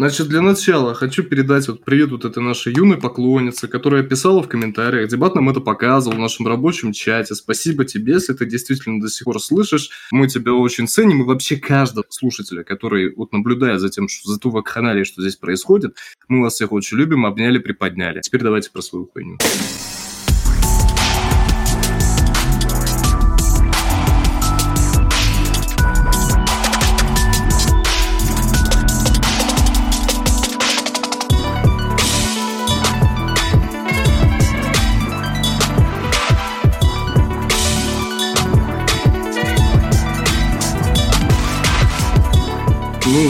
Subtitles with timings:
[0.00, 4.48] Значит, для начала хочу передать вот привет вот этой нашей юной поклоннице, которая писала в
[4.48, 7.34] комментариях, дебат нам это показывал в нашем рабочем чате.
[7.34, 9.90] Спасибо тебе, если ты действительно до сих пор слышишь.
[10.10, 14.40] Мы тебя очень ценим, и вообще каждого слушателя, который вот наблюдает за тем, что за
[14.40, 15.94] ту вакханалией, что здесь происходит,
[16.28, 18.22] мы вас всех очень любим, обняли, приподняли.
[18.22, 19.36] Теперь давайте про свою хуйню.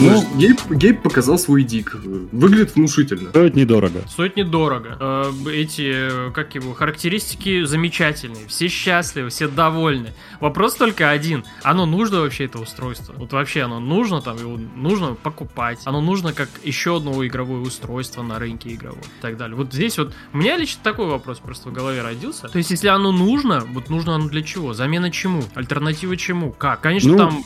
[0.01, 1.95] Ну, ну Гейб, Гейб показал свой дик.
[1.95, 3.31] Выглядит внушительно.
[3.31, 4.03] Стоит недорого.
[4.09, 4.97] Стоит недорого.
[4.99, 8.47] Э, эти, как его, характеристики замечательные.
[8.49, 10.13] Все счастливы, все довольны.
[10.41, 11.45] Вопрос только один.
[11.63, 13.15] Оно нужно вообще, это устройство?
[13.17, 15.81] Вот вообще оно нужно, там, его нужно покупать.
[15.85, 19.57] Оно нужно как еще одно игровое устройство на рынке игрового и так далее.
[19.57, 22.49] Вот здесь вот, у меня лично такой вопрос просто в голове родился.
[22.49, 24.73] То есть, если оно нужно, вот нужно оно для чего?
[24.73, 25.43] Замена чему?
[25.55, 26.53] Альтернатива чему?
[26.53, 26.81] Как?
[26.81, 27.45] Конечно, ну, там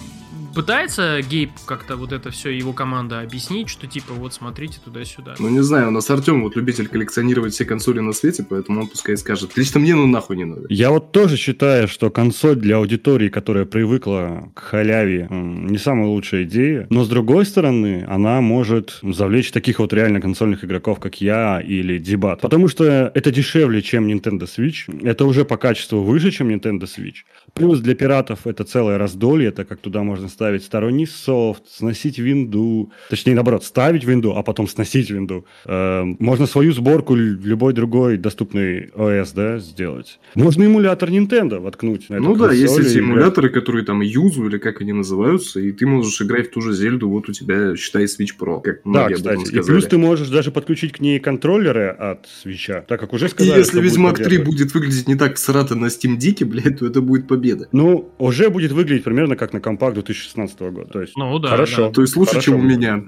[0.55, 5.35] пытается Гейб как-то вот это все его команда объяснить, что типа вот смотрите туда-сюда?
[5.39, 8.89] Ну не знаю, у нас Артем вот любитель коллекционировать все консоли на свете, поэтому он
[8.89, 9.57] пускай скажет.
[9.57, 10.67] Лично мне ну нахуй не надо.
[10.69, 16.45] Я вот тоже считаю, что консоль для аудитории, которая привыкла к халяве, не самая лучшая
[16.45, 16.87] идея.
[16.91, 21.99] Но с другой стороны, она может завлечь таких вот реально консольных игроков, как я или
[21.99, 22.41] Дебат.
[22.41, 25.07] Потому что это дешевле, чем Nintendo Switch.
[25.07, 27.25] Это уже по качеству выше, чем Nintendo Switch.
[27.55, 32.91] Плюс для пиратов это целое раздолье, это как туда можно ставить сторонний софт, сносить винду,
[33.09, 35.47] точнее наоборот, ставить винду, а потом сносить винду.
[35.65, 40.19] Э, можно свою сборку любой другой доступный ОС, да, сделать.
[40.35, 44.81] Можно эмулятор Nintendo воткнуть на Ну да, есть эти эмуляторы, которые там Юзу или как
[44.81, 48.33] они называются, и ты можешь играть в ту же Зельду, вот у тебя, считай, Switch
[48.37, 52.85] Pro, как Да, кстати, и плюс ты можешь даже подключить к ней контроллеры от Switch,
[52.89, 56.19] так как уже сказали, И если Ведьмак 3 будет выглядеть не так срато на Steam
[56.19, 57.69] Deck, блядь, то это будет победа победы.
[57.73, 60.91] Ну, уже будет выглядеть примерно как на компакт 2016 года.
[60.91, 61.89] То есть, ну, да, хорошо.
[61.89, 61.93] Да.
[61.93, 62.53] То есть лучше, хорошо.
[62.53, 63.05] чем у меня.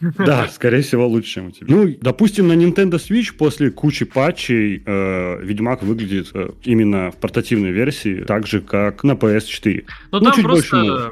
[0.18, 1.66] Да, скорее всего, лучше, чем у тебя.
[1.68, 7.72] Ну, допустим, на Nintendo Switch после кучи патчей э, Ведьмак выглядит э, именно в портативной
[7.72, 9.84] версии так же, как на PS4.
[10.12, 11.10] Ну, ну там просто...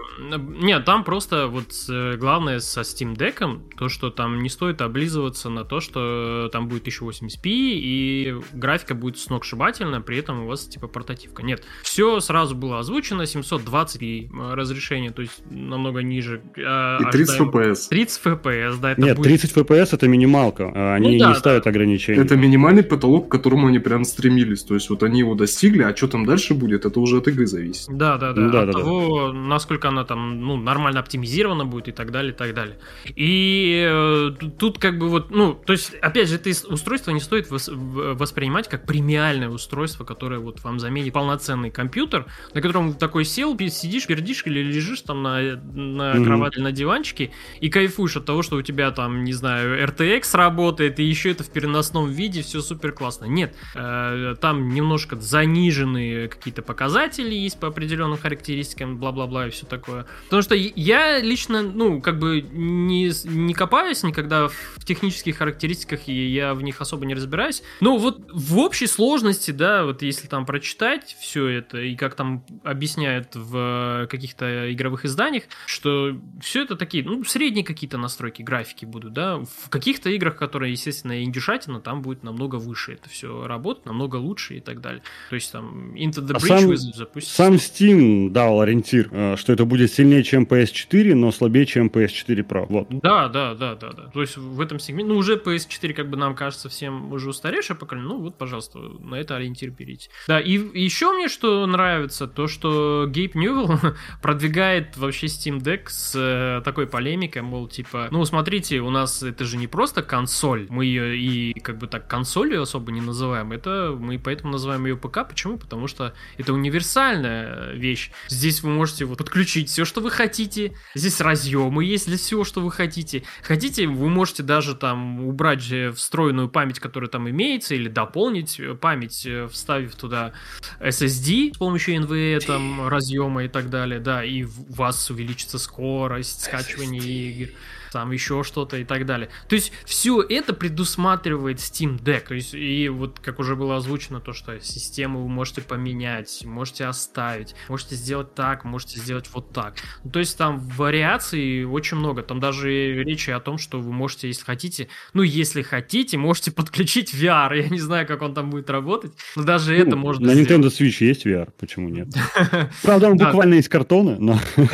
[0.60, 5.50] Нет, там просто вот э, главное со Steam Deck, то, что там не стоит облизываться
[5.50, 10.86] на то, что там будет 1080p и графика будет сногсшибательная, при этом у вас типа
[10.86, 11.42] портативка.
[11.42, 16.40] Нет, все сразу сразу было озвучено, 720 э, разрешение, то есть намного ниже.
[16.56, 17.88] А, и 30 FPS.
[17.88, 18.92] 30 FPS, да.
[18.92, 19.28] Это Нет, будет...
[19.28, 21.70] 30 FPS это минималка, а они ну, да, не ставят да.
[21.70, 22.20] ограничений.
[22.20, 25.96] Это минимальный потолок, к которому они прям стремились, то есть вот они его достигли, а
[25.96, 27.88] что там дальше будет, это уже от игры зависит.
[27.90, 29.32] Да, да, да, ну, да от да, того, да.
[29.32, 32.76] насколько она там, ну, нормально оптимизирована будет и так далее, и так далее.
[33.16, 37.50] И э, тут как бы вот, ну, то есть, опять же, это устройство не стоит
[37.50, 37.72] вос-
[38.14, 44.06] воспринимать как премиальное устройство, которое вот вам заменит полноценный компьютер, на котором такой сел, сидишь,
[44.06, 46.24] пердишь или лежишь там на, на mm-hmm.
[46.24, 47.30] кровати, на диванчике
[47.60, 51.44] и кайфуешь от того, что у тебя там, не знаю, RTX работает, и еще это
[51.44, 53.26] в переносном виде, все супер классно.
[53.26, 60.06] Нет, э, там немножко заниженные какие-то показатели есть по определенным характеристикам, бла-бла-бла и все такое.
[60.24, 66.28] Потому что я лично, ну, как бы не, не копаюсь никогда в технических характеристиках, и
[66.28, 67.62] я в них особо не разбираюсь.
[67.80, 72.31] Но вот в общей сложности, да, вот если там прочитать все это и как там
[72.64, 79.12] объясняют в каких-то игровых изданиях, что все это такие, ну, средние какие-то настройки графики будут,
[79.12, 79.38] да.
[79.38, 84.56] В каких-то играх, которые, естественно, индюшатина, там будет намного выше это все работать, намного лучше
[84.56, 85.02] и так далее.
[85.28, 87.32] То есть там Into the Bridge а сам, запустить.
[87.32, 92.46] Сам Steam дал ориентир, э, что это будет сильнее, чем PS4, но слабее, чем PS4
[92.46, 92.66] Pro.
[92.68, 92.88] Вот.
[92.90, 94.02] Да, да, да, да, да.
[94.12, 97.76] То есть в этом сегменте, ну, уже PS4, как бы нам кажется, всем уже устаревшее
[97.76, 100.10] поколение, ну, вот, пожалуйста, на это ориентир берите.
[100.28, 103.78] Да, и еще мне что нравится, то, что Гейб Ньюэлл
[104.22, 109.44] продвигает вообще Steam Deck с э, такой полемикой, мол, типа, ну, смотрите, у нас это
[109.44, 113.96] же не просто консоль, мы ее и как бы так консолью особо не называем, это
[113.98, 115.58] мы поэтому называем ее ПК, почему?
[115.58, 118.10] Потому что это универсальная вещь.
[118.28, 122.60] Здесь вы можете вот подключить все, что вы хотите, здесь разъемы есть для всего, что
[122.60, 123.24] вы хотите.
[123.42, 125.62] Хотите, вы можете даже там убрать
[125.94, 130.32] встроенную память, которая там имеется, или дополнить память, э, вставив туда
[130.80, 136.42] SSD с помощью NVMe, там разъема и так далее, да, и у вас увеличится скорость
[136.42, 137.50] скачивания игр.
[137.92, 139.28] Там еще что-то и так далее.
[139.48, 142.28] То есть все это предусматривает Steam Deck.
[142.28, 146.86] То есть, и вот как уже было озвучено, то, что систему вы можете поменять, можете
[146.86, 149.74] оставить, можете сделать так, можете сделать вот так.
[150.04, 152.22] Ну, то есть там вариаций очень много.
[152.22, 157.14] Там даже речи о том, что вы можете, если хотите, ну, если хотите, можете подключить
[157.14, 157.56] VR.
[157.62, 160.50] Я не знаю, как он там будет работать, но даже ну, это можно На сделать.
[160.50, 162.08] Nintendo Switch есть VR, почему нет?
[162.82, 164.38] Правда, он буквально из картона, но...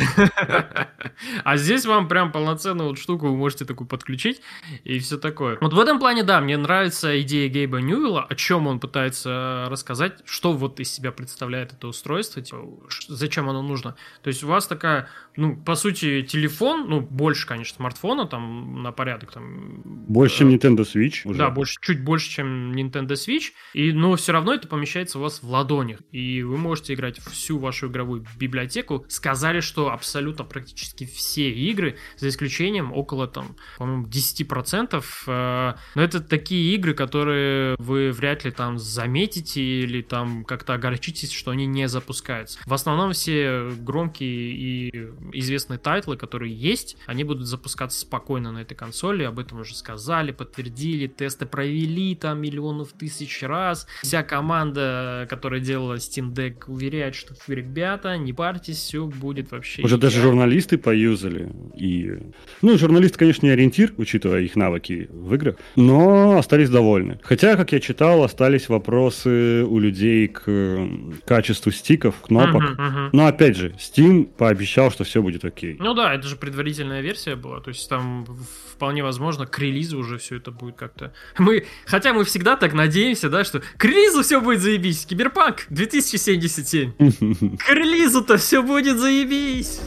[1.43, 4.41] А здесь вам прям полноценную вот штуку вы можете такую подключить
[4.83, 5.57] и все такое.
[5.61, 10.19] Вот в этом плане, да, мне нравится идея Гейба Ньюэлла, о чем он пытается рассказать,
[10.25, 12.67] что вот из себя представляет это устройство, типа,
[13.07, 13.95] зачем оно нужно.
[14.21, 15.07] То есть у вас такая
[15.39, 19.81] ну, по сути, телефон, ну, больше, конечно, смартфона, там, на порядок, там...
[19.85, 21.39] Больше, чем э, Nintendo Switch уже.
[21.39, 25.41] Да, больше, чуть больше, чем Nintendo Switch, и, но все равно это помещается у вас
[25.41, 29.05] в ладонях, и вы можете играть всю вашу игровую библиотеку.
[29.07, 36.19] Сказали, что абсолютно практически все игры, за исключением около, там, по-моему, 10%, э, но это
[36.19, 41.87] такие игры, которые вы вряд ли там заметите или там как-то огорчитесь, что они не
[41.87, 42.59] запускаются.
[42.65, 48.75] В основном все громкие и известные тайтлы, которые есть, они будут запускаться спокойно на этой
[48.75, 53.87] консоли, об этом уже сказали, подтвердили, тесты провели там миллионов тысяч раз.
[54.01, 59.83] Вся команда, которая делала Steam Deck, уверяет, что ребята, не парьтесь, все будет вообще...
[59.83, 61.51] Уже даже журналисты поюзали.
[61.75, 62.17] И...
[62.61, 67.19] Ну, журналист, конечно, не ориентир, учитывая их навыки в играх, но остались довольны.
[67.23, 70.87] Хотя, как я читал, остались вопросы у людей к
[71.25, 72.63] качеству стиков, кнопок.
[72.63, 73.09] Uh-huh, uh-huh.
[73.13, 75.75] Но, опять же, Steam пообещал, что все будет окей.
[75.79, 78.25] Ну да, это же предварительная версия была, то есть там
[78.73, 81.13] вполне возможно к релизу уже все это будет как-то...
[81.37, 86.91] Мы, хотя мы всегда так надеемся, да, что к релизу все будет заебись, Киберпанк 2077.
[87.57, 89.79] К релизу-то все будет заебись.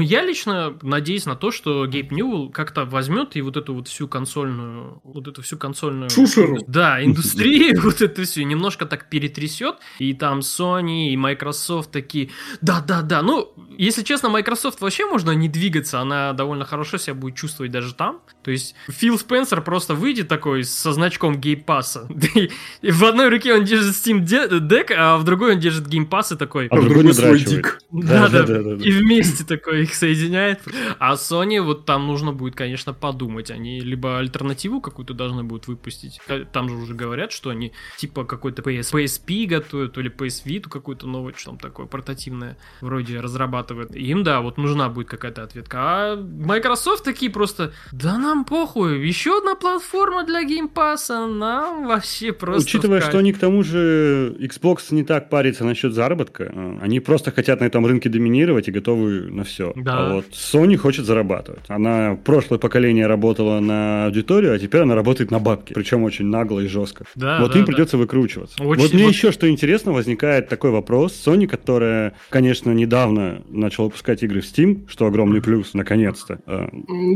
[0.00, 4.08] Я лично надеюсь на то, что Гейб Ньюэлл как-то возьмет и вот эту вот всю
[4.08, 6.10] консольную, вот эту всю консольную...
[6.10, 6.58] Шушеру.
[6.66, 12.30] Да, индустрию, вот это все немножко так перетрясет, и там Sony и Microsoft такие,
[12.60, 17.72] да-да-да, ну, если честно, Microsoft вообще можно не двигаться, она довольно хорошо себя будет чувствовать
[17.72, 22.08] даже там, то есть Фил Спенсер просто выйдет такой со значком Game Pass а,
[22.82, 26.32] и в одной руке он держит Steam Deck, а в другой он держит Game Pass
[26.32, 26.68] и такой...
[26.68, 27.80] А в другой свой dick.
[27.90, 30.60] Да-да, и вместе такой их соединяет.
[30.98, 33.50] А Sony вот там нужно будет, конечно, подумать.
[33.50, 36.20] Они либо альтернативу какую-то должны будут выпустить.
[36.52, 41.06] Там же уже говорят, что они типа какой-то PS, PSP готовят, или PS Vita какую-то
[41.06, 43.94] новую, что там такое портативное вроде разрабатывают.
[43.94, 45.78] Им, да, вот нужна будет какая-то ответка.
[45.80, 51.86] А Microsoft такие просто, да нам похуй, еще одна платформа для Game Pass а, нам
[51.86, 52.62] вообще просто...
[52.62, 57.30] Учитывая, что они к тому же Xbox не так парится насчет заработка, а, они просто
[57.30, 59.72] хотят на этом рынке доминировать и готовы на все.
[59.76, 59.98] Да.
[59.98, 61.64] А вот Sony хочет зарабатывать.
[61.68, 65.72] Она прошлое поколение работала на аудиторию, а теперь она работает на бабки.
[65.72, 67.04] Причем очень нагло и жестко.
[67.14, 67.72] Да, вот да, им да.
[67.72, 68.62] придется выкручиваться.
[68.62, 69.12] Очень, вот мне вот...
[69.12, 71.20] еще что интересно, возникает такой вопрос.
[71.26, 76.40] Sony, которая, конечно, недавно начала выпускать игры в Steam, что огромный плюс, наконец-то.
[76.46, 76.68] А,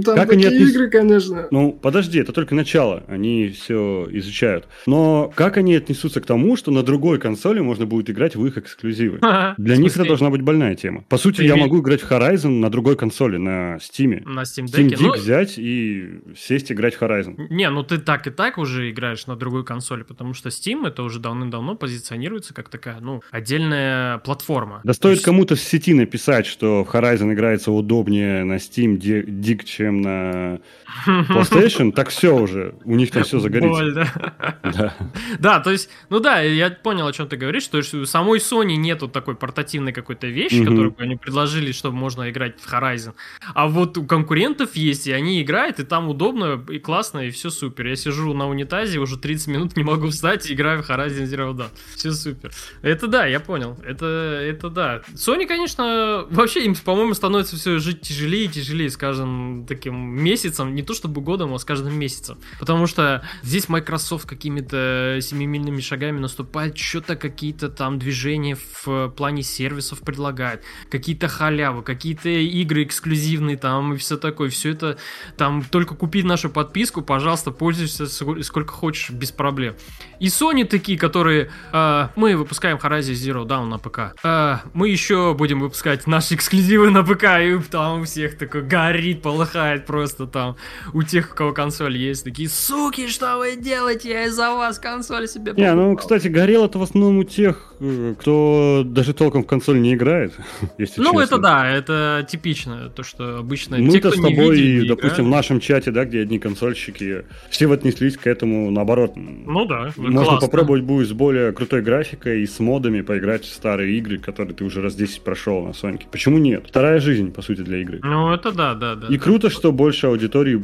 [0.04, 0.70] там как такие они отнес...
[0.70, 1.48] игры, конечно.
[1.50, 3.04] Ну, подожди, это только начало.
[3.06, 4.66] Они все изучают.
[4.86, 8.58] Но как они отнесутся к тому, что на другой консоли можно будет играть в их
[8.58, 9.20] эксклюзивы?
[9.58, 11.04] Для них это должна быть больная тема.
[11.08, 12.21] По сути, я могу играть в Horizon
[12.60, 14.22] на другой консоли, на Steam.
[14.24, 14.88] На Steam Deck.
[14.88, 15.12] Steam Deck ну...
[15.14, 17.46] взять и сесть играть в Horizon.
[17.50, 21.02] Не, ну ты так и так уже играешь на другой консоли, потому что Steam это
[21.02, 24.80] уже давным-давно позиционируется как такая, ну, отдельная платформа.
[24.84, 25.24] Да стоит есть...
[25.24, 30.60] кому-то в сети написать, что в Horizon играется удобнее на Steam Dig, чем на
[31.06, 33.82] PlayStation, так все уже, у них там все загорится.
[33.82, 34.58] Боль, да?
[34.62, 34.94] Да.
[35.38, 38.76] да, то есть, ну да, я понял, о чем ты говоришь, что у самой Sony
[38.76, 43.14] нету такой портативной какой-то вещи, которую они предложили, чтобы можно играть в Horizon.
[43.54, 47.50] А вот у конкурентов есть, и они играют, и там удобно, и классно, и все
[47.50, 47.86] супер.
[47.88, 51.54] Я сижу на унитазе, уже 30 минут не могу встать и играю в Horizon Zero
[51.54, 51.70] Dawn.
[51.96, 52.52] Все супер.
[52.82, 53.78] Это да, я понял.
[53.84, 55.02] Это, это да.
[55.14, 60.74] Sony, конечно, вообще им, по-моему, становится все жить тяжелее и тяжелее с каждым таким месяцем.
[60.74, 62.38] Не то чтобы годом, а с каждым месяцем.
[62.58, 70.00] Потому что здесь Microsoft какими-то семимильными шагами наступает, что-то какие-то там движения в плане сервисов
[70.00, 74.96] предлагает, какие-то халявы, какие-то игры эксклюзивные там и все такое, все это
[75.36, 79.76] там только купи нашу подписку, пожалуйста, пользуйся сколько хочешь без проблем.
[80.18, 85.32] И Sony такие, которые э, мы выпускаем Horizon Zero Dawn на ПК, э, мы еще
[85.34, 90.56] будем выпускать наши эксклюзивы на ПК, и там у всех такой горит, полыхает просто там.
[90.92, 95.28] У тех, у кого консоль есть, такие, суки, что вы делаете, я из-за вас консоль
[95.28, 95.64] себе покупал.
[95.64, 99.80] Не, ну, кстати, горело это в основном у тех, э, кто даже толком в консоль
[99.80, 100.34] не играет,
[100.78, 101.20] Ну, честно.
[101.20, 101.91] это да, это
[102.28, 106.38] типично, то, что обычно Мы-то с тобой, видели, допустим, в нашем чате, да, где одни
[106.38, 109.12] консольщики, все отнеслись к этому наоборот.
[109.16, 110.40] Ну да, Можно классно.
[110.40, 114.64] попробовать будет с более крутой графикой и с модами поиграть в старые игры, которые ты
[114.64, 116.06] уже раз 10 прошел на Соньке.
[116.10, 116.64] Почему нет?
[116.68, 118.00] Вторая жизнь, по сути, для игры.
[118.02, 119.06] Ну, это да, да, да.
[119.08, 119.22] И да.
[119.22, 120.62] круто, что больше аудитории,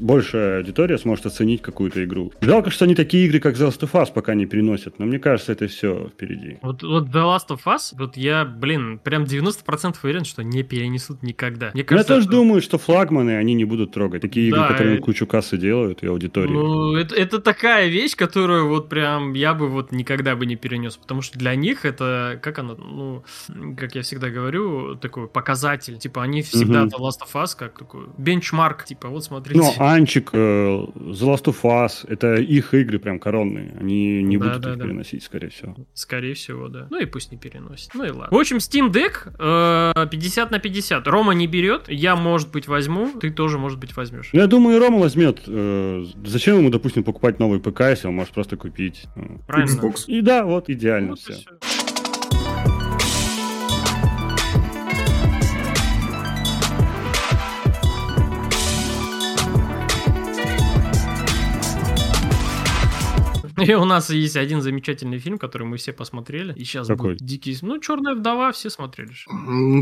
[0.00, 2.32] большая аудитория сможет оценить какую-то игру.
[2.40, 5.18] Жалко, что они такие игры, как The Last of Us, пока не переносят, но мне
[5.18, 6.58] кажется, это все впереди.
[6.62, 11.22] Вот, вот The Last of Us, вот я, блин, прям 90% уверен, что не перенесут
[11.22, 11.70] никогда.
[11.74, 12.36] Мне кажется, я тоже это...
[12.36, 14.22] думаю, что флагманы они не будут трогать.
[14.22, 15.00] Такие игры, да, которые и...
[15.00, 16.52] кучу кассы делают и аудитории.
[16.52, 20.96] Ну, это, это такая вещь, которую вот прям я бы вот никогда бы не перенес,
[20.96, 23.24] потому что для них это, как оно, ну,
[23.76, 25.98] как я всегда говорю, такой показатель.
[25.98, 26.90] Типа они всегда угу.
[26.90, 29.60] The Last of Us как такой бенчмарк, типа вот смотрите.
[29.60, 33.74] Ну, Анчик, э, The Last of Us, это их игры прям коронные.
[33.80, 34.84] Они не да, будут да, их да.
[34.84, 35.76] переносить, скорее всего.
[35.94, 36.86] Скорее всего, да.
[36.90, 37.90] Ну и пусть не переносит.
[37.94, 38.36] Ну и ладно.
[38.36, 41.06] В общем, Steam Deck э, 50 на 50.
[41.06, 44.30] Рома не берет, я, может быть, возьму, ты тоже, может быть, возьмешь.
[44.32, 45.42] Ну, я думаю, Рома возьмет.
[45.46, 49.70] Э, зачем ему, допустим, покупать новый ПК, если он может просто купить э, Правильно.
[49.70, 50.04] Xbox?
[50.06, 51.32] И да, вот идеально вот все.
[51.34, 51.81] все.
[63.66, 66.52] И у нас есть один замечательный фильм, который мы все посмотрели.
[66.54, 67.12] И сейчас Какой?
[67.12, 67.56] будет дикий...
[67.62, 69.12] Ну, «Черная вдова» все смотрели.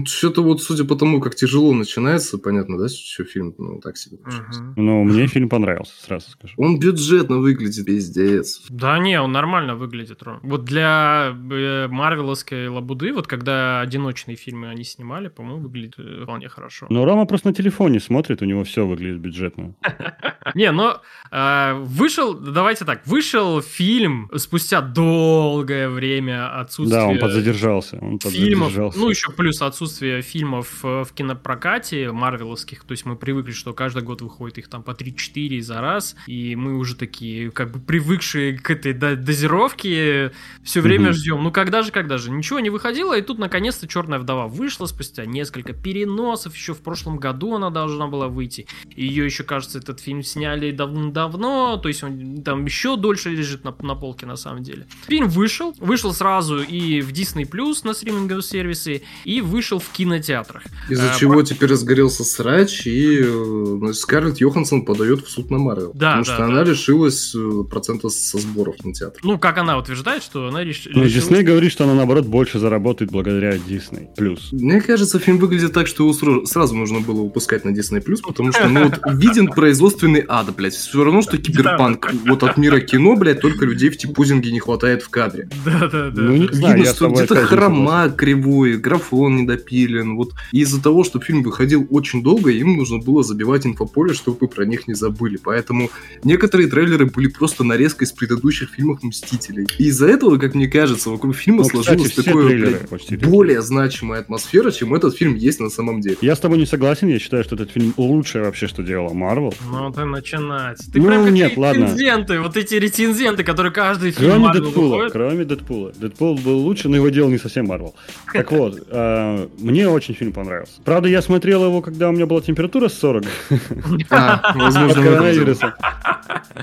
[0.07, 4.19] Что-то вот, судя по тому, как тяжело начинается, понятно, да, что фильм, ну, так себе.
[4.19, 4.75] Угу.
[4.77, 6.55] Ну, мне фильм понравился, сразу скажу.
[6.57, 8.67] Он бюджетно выглядит, пиздец.
[8.69, 10.41] Да не, он нормально выглядит, Ром.
[10.43, 16.49] Вот для э, марвеловской лабуды, вот когда одиночные фильмы они снимали, по-моему, выглядит э, вполне
[16.49, 16.87] хорошо.
[16.91, 19.75] Но Рома просто на телефоне смотрит, у него все выглядит бюджетно.
[20.55, 27.01] Не, но э, вышел, давайте так, вышел фильм спустя долгое время отсутствия...
[27.01, 27.99] Да, он подзадержался.
[28.01, 32.85] Он фильмов, ну, еще плюс отсутствие фильмов э, в кинопрокате марвеловских.
[32.85, 36.17] То есть мы привыкли, что каждый год выходит их там по 3-4 за раз.
[36.27, 41.15] И мы уже такие, как бы привыкшие к этой дозировке, все время угу.
[41.15, 41.43] ждем.
[41.43, 42.31] Ну, когда же, когда же?
[42.31, 46.55] Ничего не выходило, и тут наконец-то «Черная вдова» вышла спустя несколько переносов.
[46.55, 48.67] Еще в прошлом году она должна была выйти.
[48.97, 51.77] Ее еще, кажется, этот фильм сняли давно-давно.
[51.77, 54.87] То есть он там еще дольше лежит лежит на, на полке на самом деле.
[55.07, 60.63] Фильм вышел, вышел сразу и в Disney Plus на стриминговом сервисе, и вышел в кинотеатрах.
[60.89, 61.43] Из-за а, чего про...
[61.43, 65.93] теперь разгорелся срач, и э, Скарлетт Йоханссон подает в суд на Марвел.
[65.95, 66.45] Да, потому да, что да.
[66.45, 69.21] она лишилась э, процента со сборов на театр.
[69.23, 70.87] Ну, как она утверждает, что она реш...
[70.87, 71.13] ну, лишилась...
[71.13, 74.53] Дисней говорит, что она, наоборот, больше заработает благодаря Disney Плюс.
[74.53, 78.53] Мне кажется, фильм выглядит так, что его сразу нужно было выпускать на Disney Плюс, потому
[78.53, 80.75] что, ну, вот, виден производственный ад, блядь.
[80.75, 85.03] Все равно, что киберпанк вот от мира кино, блядь, только людей в типузинге не хватает
[85.03, 85.49] в кадре.
[85.65, 86.23] Да, да, да.
[86.23, 90.17] Ну, не знаю, Видно, что где-то хрома кривой, графон недопилен.
[90.17, 94.49] Вот из-за того, что фильм выходил очень долго, им нужно было забивать инфополе, чтобы вы
[94.49, 95.39] про них не забыли.
[95.43, 95.91] Поэтому
[96.25, 99.67] некоторые трейлеры были просто нарезкой из предыдущих фильмов Мстителей.
[99.79, 102.81] И из-за этого, как мне кажется, вокруг фильма ну, сложилась такая
[103.23, 106.17] более значимая атмосфера, чем этот фильм есть на самом деле.
[106.21, 109.55] Я с тобой не согласен, я считаю, что этот фильм лучшее вообще, что делала Марвел.
[109.71, 110.79] Ну, ты начинать.
[110.93, 111.85] Ты ну, прям нет, ладно.
[111.85, 115.13] рецензенты, вот эти рецензенты, которые каждый фильм Кроме Дэдпула, выходит.
[115.13, 115.93] кроме Дэдпула.
[115.97, 117.95] Дэдпул был лучше, но его делал не совсем Марвел.
[118.33, 120.75] Так вот, э, мне очень фильм понравился.
[120.85, 123.25] Правда, я смотрел его, когда у меня была температура 40.
[124.11, 125.75] А, возможно, коронавируса.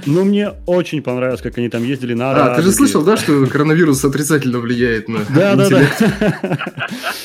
[0.06, 3.46] Но мне очень понравилось, как они там ездили на А, ты же слышал, да, что
[3.46, 6.58] коронавирус отрицательно влияет на Да, да, да.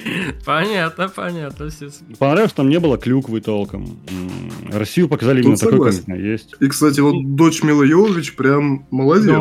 [0.44, 1.68] Понятно, понятно.
[2.18, 3.98] Понравилось, что там не было клюквы толком.
[4.70, 6.54] Россию показали именно такой, как она есть.
[6.60, 9.36] И, кстати, вот дочь Мила Йовович прям молодец.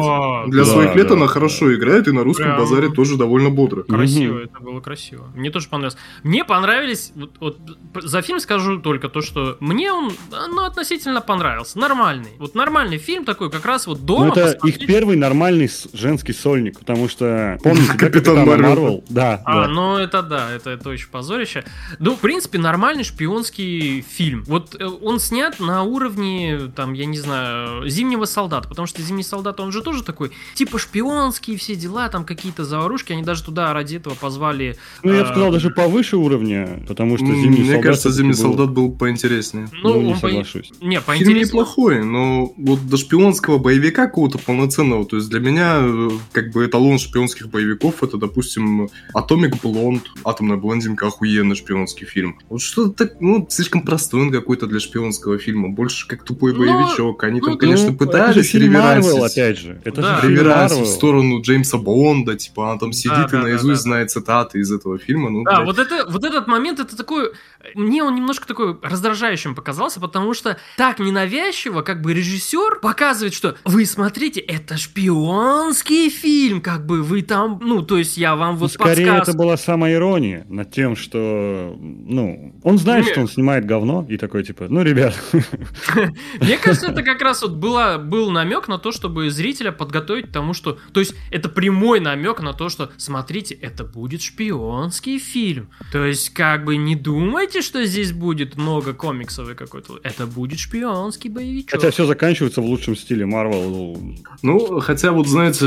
[0.48, 3.84] Для своих лет она хорошо играет и на русском базаре тоже довольно бодро.
[3.84, 5.28] Красиво, это было красиво.
[5.36, 5.98] Мне тоже понравилось.
[6.24, 7.58] Мне понравились, вот
[7.96, 11.78] за фильм скажу только то, что мне он, ну, относительно понравился.
[11.80, 12.32] Нормальный.
[12.38, 14.28] Вот нормальный фильм такой, как раз вот дома.
[14.28, 19.04] Ну, это их первый нормальный женский сольник, потому что, помните, Капитан Марвел?
[19.10, 19.42] Да.
[19.46, 21.64] А, ну это да да, это, это очень позорище.
[22.00, 24.44] Ну, в принципе, нормальный шпионский фильм.
[24.48, 29.24] Вот э, он снят на уровне, там, я не знаю, Зимнего солдата, потому что Зимний
[29.24, 33.74] солдат, он же тоже такой, типа шпионский, все дела, там какие-то заварушки, они даже туда
[33.74, 34.78] ради этого позвали...
[35.04, 37.84] Ну, я бы э, сказал, даже повыше уровня, потому что Зимний Мне солдат...
[37.84, 39.68] кажется, все-таки Зимний был- солдат был поинтереснее.
[39.84, 40.72] Ну, не он по- соглашусь.
[40.82, 41.46] Не, Фильм поинтереснее.
[41.46, 46.66] неплохой, но вот до шпионского боевика какого-то полноценного, то есть для меня э, как бы
[46.66, 52.40] эталон шпионских боевиков это, допустим, Atomic Blonde, Атомная блондинка, охуенный шпионский фильм.
[52.50, 56.60] Вот что-то так, ну, слишком простой он какой-то для шпионского фильма, больше как тупой Ну,
[56.60, 57.24] боевичок.
[57.24, 59.32] Они ну, там, конечно, Ну, же пытались реверансить.
[59.32, 59.82] опять же.
[59.84, 60.20] Это Да.
[60.24, 63.90] Реверансить в сторону Джеймса Бонда, типа, она там сидит Да, и да, да, наизусть да.
[63.90, 65.30] знает цитаты из этого фильма.
[65.30, 65.66] Ну, Да, блядь.
[65.68, 67.32] вот, это, вот этот момент, это такой...
[67.76, 73.56] Мне он немножко такой раздражающим показался, потому что так ненавязчиво, как бы режиссер показывает, что
[73.64, 78.62] вы смотрите, это шпионский фильм, как бы вы там, ну, то есть я вам Ну,
[78.62, 79.30] вот Скорее, подсказ...
[79.30, 83.12] это была самая ирония над тем, что, ну, он знает, Не.
[83.12, 85.14] что он снимает говно, и такой, типа, ну, ребят,
[86.40, 90.32] Мне кажется, это как раз вот была, был намек на то, чтобы зрителя подготовить к
[90.32, 90.78] тому, что...
[90.94, 95.70] То есть это прямой намек на то, что, смотрите, это будет шпионский фильм.
[95.92, 100.00] То есть как бы не думайте, что здесь будет много комиксов и какой-то...
[100.04, 101.72] Это будет шпионский боевичок.
[101.72, 104.00] хотя все заканчивается в лучшем стиле Марвел.
[104.42, 105.66] Ну, хотя вот, знаете,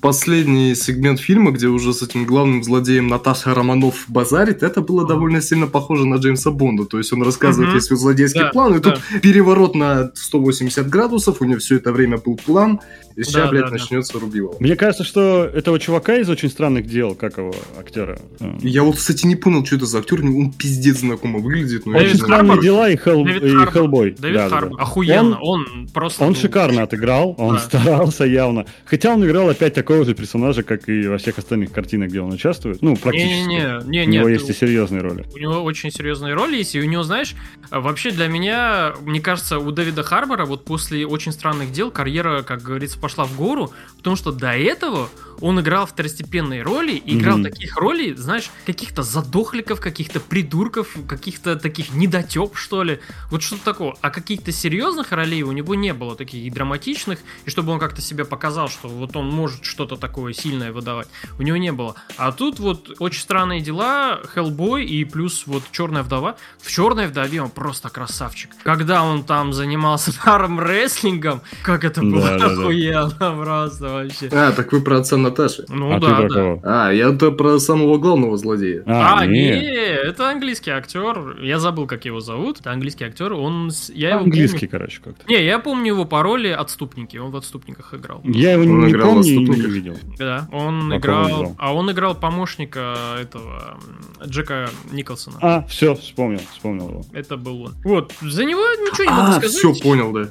[0.00, 5.40] последний сегмент фильма, где уже с этим главным злодеем Наташа Романов базарит, это было довольно
[5.40, 6.84] сильно похоже на Джеймса Бонда.
[6.84, 8.92] То есть он рассказывает весь свой злодейский Да, план, и да.
[8.92, 12.80] тут переворот на 180 градусов, у него все это время был план,
[13.16, 13.72] и сейчас, Да, блядь, да, да.
[13.74, 14.56] начнется рубилово.
[14.60, 18.18] Мне кажется, что этого чувака из очень странных дел, как его актера.
[18.40, 21.98] э, Я вот, кстати, не понял, что это за актер, он пиздец знакомо выглядит, но
[21.98, 23.70] Дэвид не странные дела и, Хелл- Дэвид и Харбор.
[23.72, 24.10] Хеллбой.
[24.18, 24.76] Дэвид Да, Харбор.
[24.78, 24.82] да.
[24.82, 25.38] Охуенно.
[25.40, 26.24] Он- Он, просто...
[26.24, 27.60] Он ну, шикарно отыграл, он Да.
[27.60, 28.66] старался явно.
[28.84, 32.32] Хотя он играл опять такого же персонажа, как и во всех остальных картинах, где он
[32.32, 32.82] участвует.
[32.82, 33.30] Ну, практически.
[33.48, 35.24] Не-не-не, не, У него нет, есть и серьезные роли.
[35.34, 37.34] У него очень серьезные роли есть, и у него, знаешь,
[37.70, 42.62] вообще для меня, мне кажется, у Дэвида Харбора вот после «Очень странных дел» карьера, как
[42.62, 45.08] говорится, пошла в гору, потому что до этого
[45.40, 47.44] он играл второстепенные роли, и играл Мгм.
[47.50, 53.00] таких ролей, знаешь, каких-то задохликов, каких-то придурков, каких-то таких недотеп, что ли,
[53.30, 53.96] вот что-то такого.
[54.00, 58.00] А каких-то серьезных ролей у него не было, таких и драматичных, и чтобы он как-то
[58.02, 61.94] себе показал, что вот он может что-то такое сильное выдавать, у него не было.
[62.16, 66.36] А тут вот очень странные дела, Хеллбой и плюс вот Черная вдова.
[66.60, 68.50] В Черной вдове он просто красавчик.
[68.62, 72.62] Когда он там занимался армрестлингом, как это было Да-да-да.
[72.62, 73.10] охуенно
[73.42, 74.28] просто вообще.
[74.32, 75.64] А, так вы про отца Наташи.
[75.68, 76.86] Ну а да, ты про да.
[76.88, 78.82] А, я-то про самого главного злодея.
[78.86, 79.64] А, не, нет.
[80.04, 81.38] это английский актер.
[81.40, 82.60] Я забыл, как его зовут.
[82.60, 83.32] Это английский актер.
[83.32, 85.24] Он, я его Английский, короче, как-то.
[85.24, 87.16] помню- Не, я помню его по роли отступники.
[87.16, 88.20] Он в отступниках играл.
[88.24, 89.96] Я его Он не играл в помню и не видел.
[90.18, 91.26] Да, он А он играл.
[91.26, 91.56] играл?
[91.58, 93.78] А он играл помощника этого
[94.26, 95.36] Джека Николсона.
[95.40, 97.04] А, все, вспомнил, вспомнил его.
[97.12, 97.74] Это был он.
[97.84, 99.50] Вот, за него ничего не могу А, сказать.
[99.56, 100.28] все, понял, да.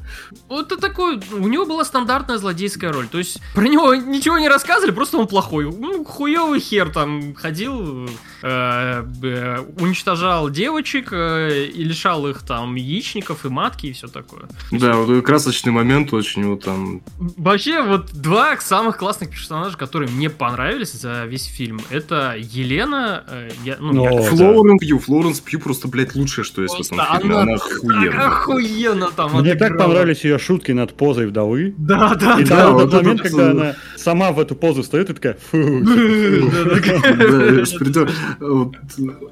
[0.50, 3.08] Вот это такой, у него была стандартная злодейская роль.
[3.08, 4.48] То есть про него ничего не
[4.84, 5.66] рассказывали, просто он плохой.
[5.72, 8.10] Ну, хуёвый хер там ходил,
[8.42, 14.44] э, э, уничтожал девочек э, и лишал их там яичников и матки и все такое.
[14.72, 17.02] Да, вот красочный момент очень вот там...
[17.38, 23.50] Вообще, вот два самых классных персонажа, которые мне понравились за весь фильм, это Елена, э,
[23.64, 24.22] я, ну, я- да.
[24.30, 27.34] Флоренс Пью, Флоренс Пью просто, блядь, лучшее, что есть в просто этом фильме.
[27.36, 28.28] она, Она так охуенная.
[28.28, 31.74] охуенно там Мне так понравились ее шутки над позой вдовы.
[31.78, 32.70] Да, да, И да.
[32.72, 35.58] вот этот момент, когда она сама в эту позу встает и такая, фу.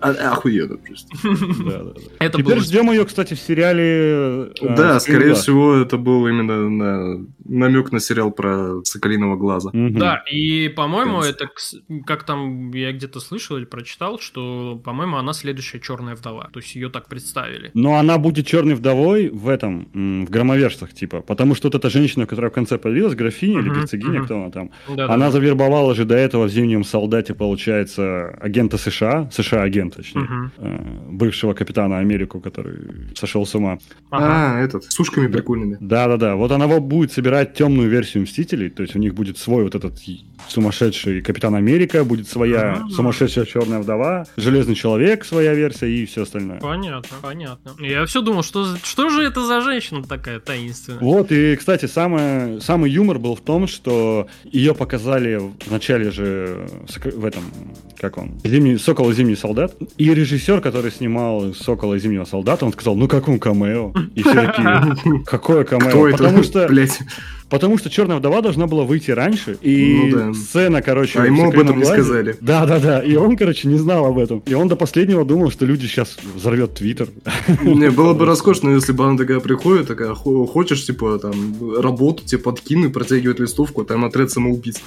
[0.01, 1.09] Охуенно просто.
[2.19, 3.83] Это Теперь ждем ее, кстати, в сериале.
[3.83, 5.41] э, Да, «Соколиный скорее глаз».
[5.41, 9.69] всего, это был именно на намек на сериал про Соколиного глаза.
[9.73, 9.99] Мгм.
[9.99, 11.49] Да, и, по-моему, это,
[12.05, 16.49] как там я где-то слышал или прочитал, что, по-моему, она следующая черная вдова.
[16.53, 17.71] То есть ее так представили.
[17.73, 19.87] Но она будет черной вдовой в этом,
[20.25, 21.21] в громоверсах, типа.
[21.21, 24.25] Потому что вот эта женщина, которая в конце появилась, графиня или Мгм, герцогиня, мгм.
[24.25, 29.29] кто она там, Да, она завербовала же до этого в «Зимнем солдате», получается, агента США,
[29.31, 30.77] США-агента, точнее, э,
[31.09, 32.77] бывшего капитана Америку, который
[33.15, 33.77] сошел с ума.
[34.09, 34.57] Ага.
[34.57, 35.33] А, этот, с ушками Да.
[35.37, 35.77] прикольными.
[35.79, 39.63] Да-да-да, вот она вот будет собирать темную версию Мстителей, то есть у них будет свой
[39.63, 39.99] вот этот
[40.47, 42.89] сумасшедший Капитан Америка, будет своя А.
[42.89, 46.59] сумасшедшая Черная Вдова, Железный Человек, своя версия и все остальное.
[46.59, 47.73] Понятно, понятно.
[47.79, 50.99] Я все думал, что, что же это за женщина такая таинственная?
[50.99, 56.67] Вот, и, кстати, самое, самый юмор был в том, что ее показали в начале же
[57.15, 57.43] в этом,
[57.99, 62.65] как он, Зимний, Сокол и Зимний солдат, и режиссер, который снимал Сокола и Зимнего солдата,
[62.65, 63.93] он сказал, ну какой камео?
[64.15, 66.11] И все такие, какое камео?
[66.11, 66.99] Потому что Блять.
[67.51, 70.33] Потому что Черная вдова должна была выйти раньше, и Ну да.
[70.33, 72.01] сцена, короче, А ему об «Секретном этом не глазе».
[72.03, 72.35] сказали.
[72.41, 72.99] Да, да, да.
[73.03, 74.39] И он, короче, не знал об этом.
[74.47, 77.09] И он до последнего думал, что люди сейчас взорвет Твиттер.
[77.61, 81.33] Не, было бы роскошно, если бы она такая приходит, такая, «Хо- хочешь, типа, там,
[81.77, 84.81] работу тебе подкину и протягивает листовку, а там отряд самоубийц.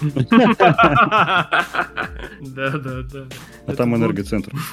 [2.40, 3.24] Да, да, да.
[3.66, 4.52] А там энергоцентр.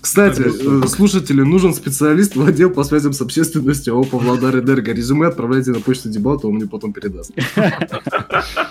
[0.00, 4.92] Кстати, э, слушатели, нужен специалист в отдел по связям с общественностью ООО Павлодар Энерго.
[4.92, 7.32] Резюме отправляйте на почту дебата, он мне потом передаст.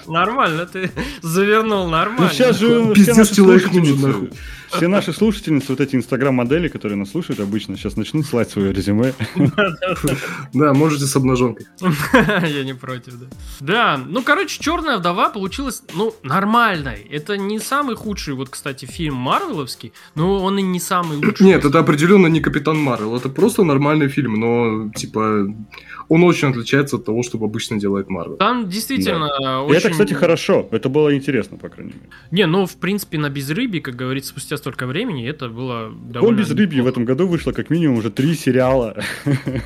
[0.08, 2.28] Нормально, ты завернул нормально.
[2.28, 4.32] Ну сейчас же все Пиздец, человек нужен, нахуй.
[4.72, 9.14] Все наши слушательницы, вот эти инстаграм-модели, которые нас слушают обычно, сейчас начнут слать свое резюме.
[10.54, 11.68] Да, можете с обнаженкой.
[11.82, 13.26] Я не против, да.
[13.60, 17.02] Да, ну, короче, Черная вдова получилась, ну, нормальной.
[17.12, 21.46] Это не самый худший, вот, кстати, фильм Марвеловский, но он и не самый лучший.
[21.46, 25.54] Нет, это определенно не Капитан Марвел, это просто нормальный фильм, но, типа,
[26.10, 28.38] он очень отличается от того, что обычно делает Марвел.
[28.38, 29.78] Там действительно И очень...
[29.78, 30.68] это, кстати, хорошо.
[30.72, 32.10] Это было интересно, по крайней мере.
[32.32, 36.40] Не, ну, в принципе, на безрыбье, как говорится, спустя столько времени, это было Он довольно...
[36.40, 38.98] без рыбьи в этом году вышло как минимум уже три сериала.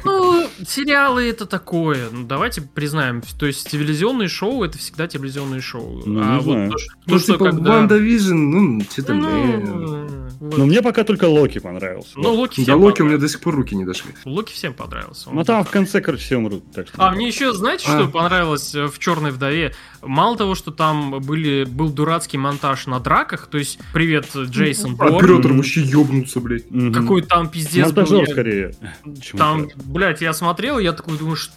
[0.04, 2.10] Ну, сериалы это такое.
[2.12, 3.22] Ну, давайте признаем.
[3.40, 6.02] То есть, телевизионные шоу это всегда телевизионные шоу.
[6.06, 6.72] Ну, а не вот знаю.
[6.72, 10.08] то, что- Ну, то, что типа, когда- Ванда Вижн, ну, что-то, Ну,
[10.40, 10.58] вот.
[10.58, 12.12] Но мне пока только Локи понравился.
[12.16, 13.22] Ну, Локи До всем Локи у меня понравился.
[13.22, 14.12] до сих пор руки не дошли.
[14.26, 15.30] Локи всем понравился.
[15.30, 16.64] Он Ну там в конце, короче, все умрут.
[16.74, 17.02] Так что...
[17.02, 18.08] А мне еще, знаете, что А.
[18.08, 19.74] понравилось э, в Черной вдове?
[20.06, 25.16] Мало того, что там были, был дурацкий монтаж на драках, то есть привет, Джейсон Борн,
[25.16, 26.64] Оператор вообще ёбнулся, блядь.
[26.94, 28.04] Какой там пиздец был.
[28.04, 28.76] Монтажер я- скорее.
[29.38, 31.54] Там, блядь, я смотрел, я такой думаю, что,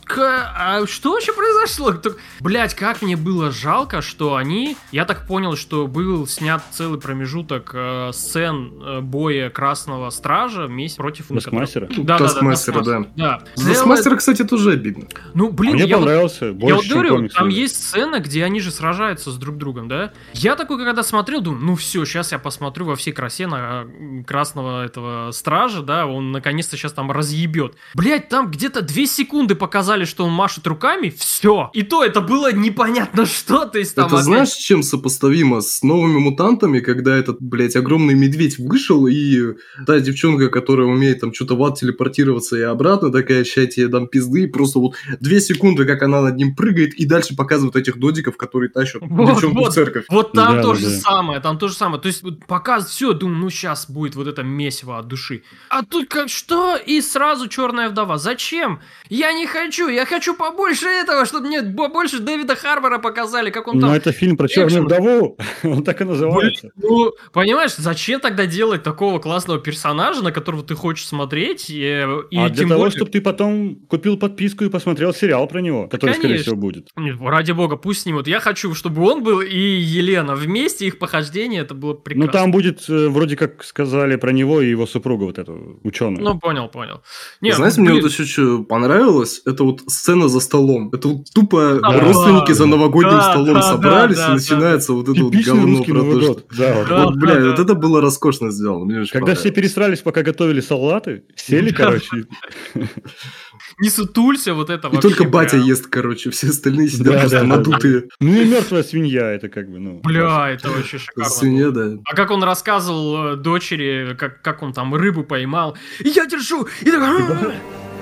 [0.56, 1.94] а что вообще произошло?
[2.40, 7.70] Блядь, как мне было жалко, что они, я так понял, что был снят целый промежуток
[7.74, 11.88] э, сцен э, боя Красного Стража вместе против Таскмастера?
[11.88, 13.04] Да, да, да, Таскмастера, да.
[13.16, 13.42] да.
[13.56, 15.06] Таскмастера, кстати, тоже обидно.
[15.34, 18.20] Ну, А блин, мне я вот понравился я больше, вот чем говорю, там есть сцена,
[18.20, 20.12] где они же сражаются с друг другом, да?
[20.32, 23.86] Я такой, когда смотрел, думаю, ну все, сейчас я посмотрю во всей красе на
[24.26, 27.74] красного этого стража, да, он наконец-то сейчас там разъебет.
[27.94, 31.70] Блять, там где-то две секунды показали, что он машет руками, все.
[31.72, 35.60] И то это было непонятно что, то есть там Это опять- знаешь, чем сопоставимо?
[35.60, 39.54] С новыми мутантами, когда этот, блядь, огромный медведь вышел, и
[39.86, 44.06] та девчонка, которая умеет там что-то в ад телепортироваться и обратно, такая, ща тебе дам
[44.08, 48.25] пизды, просто вот две секунды, как она над ним прыгает, и дальше показывают этих додиков,
[48.36, 49.70] которые тащат Вот, девчонку вот.
[49.72, 50.04] в церковь.
[50.10, 50.96] Вот там Да, то да, же да.
[50.96, 52.00] самое, там то же самое.
[52.02, 55.42] То есть вот показывают все, думаю, ну сейчас будет вот это месиво от души.
[55.68, 56.76] А тут как что?
[56.76, 58.18] И сразу черная вдова.
[58.18, 58.80] Зачем?
[59.08, 63.78] Я не хочу, я хочу побольше этого, чтобы мне побольше Дэвида Харбора показали, как он
[63.78, 63.96] Но там...
[63.96, 65.36] это фильм про черную вдову.
[65.62, 66.70] Он так и называется.
[66.76, 71.68] Ну, понимаешь, зачем тогда делать такого классного персонажа, на которого ты хочешь смотреть?
[71.70, 75.60] И, и А для того, более- чтобы ты потом купил подписку и посмотрел сериал про
[75.60, 76.42] него, который, скорее Конечно.
[76.52, 76.88] всего, будет.
[77.20, 78.26] Ради бога, пусть снимут.
[78.28, 80.34] Я хочу, чтобы он был и Елена.
[80.34, 82.26] Вместе их похождение, это было прекрасно.
[82.26, 86.22] Ну, там будет, э, вроде как сказали про него и его супругу, вот эту ученую.
[86.22, 87.02] Ну, понял, понял.
[87.40, 90.90] Не, Знаете, ну, мне блин, вот еще что понравилось, это вот сцена за столом.
[90.92, 92.00] Это вот тупо Да.
[92.00, 95.82] родственники за новогодним Да, столом да, собрались, да, и да, начинается вот это вот говно
[95.84, 96.42] про то, что...
[96.56, 96.88] Да, вот.
[96.88, 97.04] Да.
[97.04, 97.50] Вот, бля, да.
[97.50, 98.84] вот это было роскошно сделано.
[98.84, 101.76] Мне очень Когда все пересрались, пока готовили салаты, сели, Да.
[101.76, 102.26] короче,
[103.78, 108.04] не сутулься, вот это И вообще только батя ест, короче, все остальные сидят просто надутые.
[108.20, 110.00] ну и мертвая свинья, это как бы, ну...
[110.02, 111.30] Бля, это вообще шикарно.
[111.36, 111.98] Свинья, да.
[112.04, 115.76] А как он рассказывал э, дочери, как, как он там рыбу поймал.
[116.00, 116.66] Я держу!
[116.80, 117.54] И такой,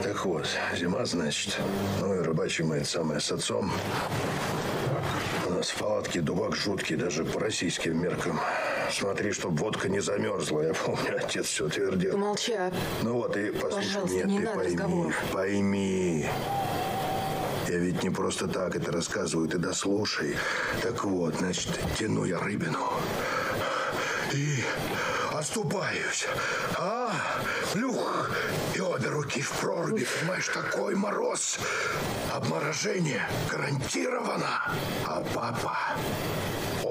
[0.03, 0.47] Так вот,
[0.79, 1.59] зима, значит.
[2.01, 3.71] Ну и рыбачим мы это самое с отцом.
[5.65, 8.39] Нас в палатке дубак жуткий, даже по российским меркам.
[8.93, 10.61] Смотри, чтоб водка не замерзла.
[10.61, 12.13] Я помню, отец все твердил.
[12.13, 12.71] Помолчи, а
[13.03, 15.15] Ну вот и послушай, Пожалуйста, нет, не ты надо пойми, разговоров.
[15.33, 16.29] пойми.
[17.67, 20.37] Я ведь не просто так это рассказываю, ты дослушай.
[20.83, 22.93] Так вот, значит, тяну я рыбину.
[24.35, 24.63] И
[25.33, 26.27] оступаюсь.
[26.77, 27.11] А,
[27.73, 28.34] плюх.
[29.25, 31.59] Руки в проруби, понимаешь, такой мороз.
[32.31, 34.61] Обморожение гарантировано.
[35.07, 35.79] А папа,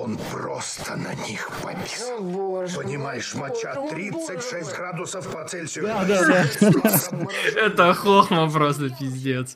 [0.03, 2.11] он просто на них повис.
[2.17, 2.75] О, боже.
[2.75, 4.75] Понимаешь, моча Боже, 36 боже.
[4.75, 5.85] градусов по Цельсию.
[5.85, 7.27] Да, да, да.
[7.55, 9.55] Это хохма просто пиздец.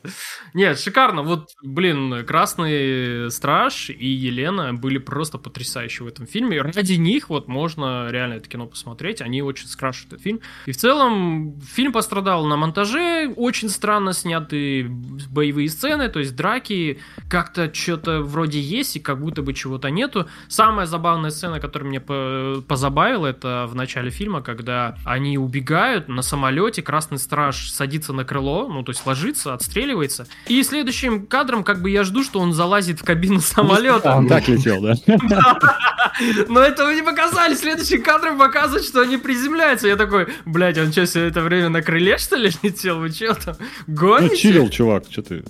[0.54, 1.22] Нет, шикарно.
[1.22, 6.62] Вот, блин, Красный Страж и Елена были просто потрясающие в этом фильме.
[6.62, 9.20] Ради них вот можно реально это кино посмотреть.
[9.20, 10.40] Они очень скрашивают этот фильм.
[10.64, 14.88] И в целом фильм пострадал на монтаже, очень странно сняты
[15.30, 20.26] боевые сцены, то есть драки, как-то что-то вроде есть и как будто бы чего-то нету.
[20.48, 26.82] Самая забавная сцена, которая мне позабавила, это в начале фильма, когда они убегают на самолете,
[26.82, 31.90] Красный Страж садится на крыло, ну то есть ложится, отстреливается, и следующим кадром как бы
[31.90, 34.14] я жду, что он залазит в кабину самолета.
[34.14, 34.94] Он так летел, да?
[36.48, 37.54] Но этого не показали.
[37.54, 39.88] Следующим кадром показывают, что они приземляются.
[39.88, 42.98] Я такой, блядь, он что, все это время на крыле, что ли, летел?
[42.98, 44.30] Вы что там, гоните?
[44.30, 45.44] Ну, чилил, чувак, что ты...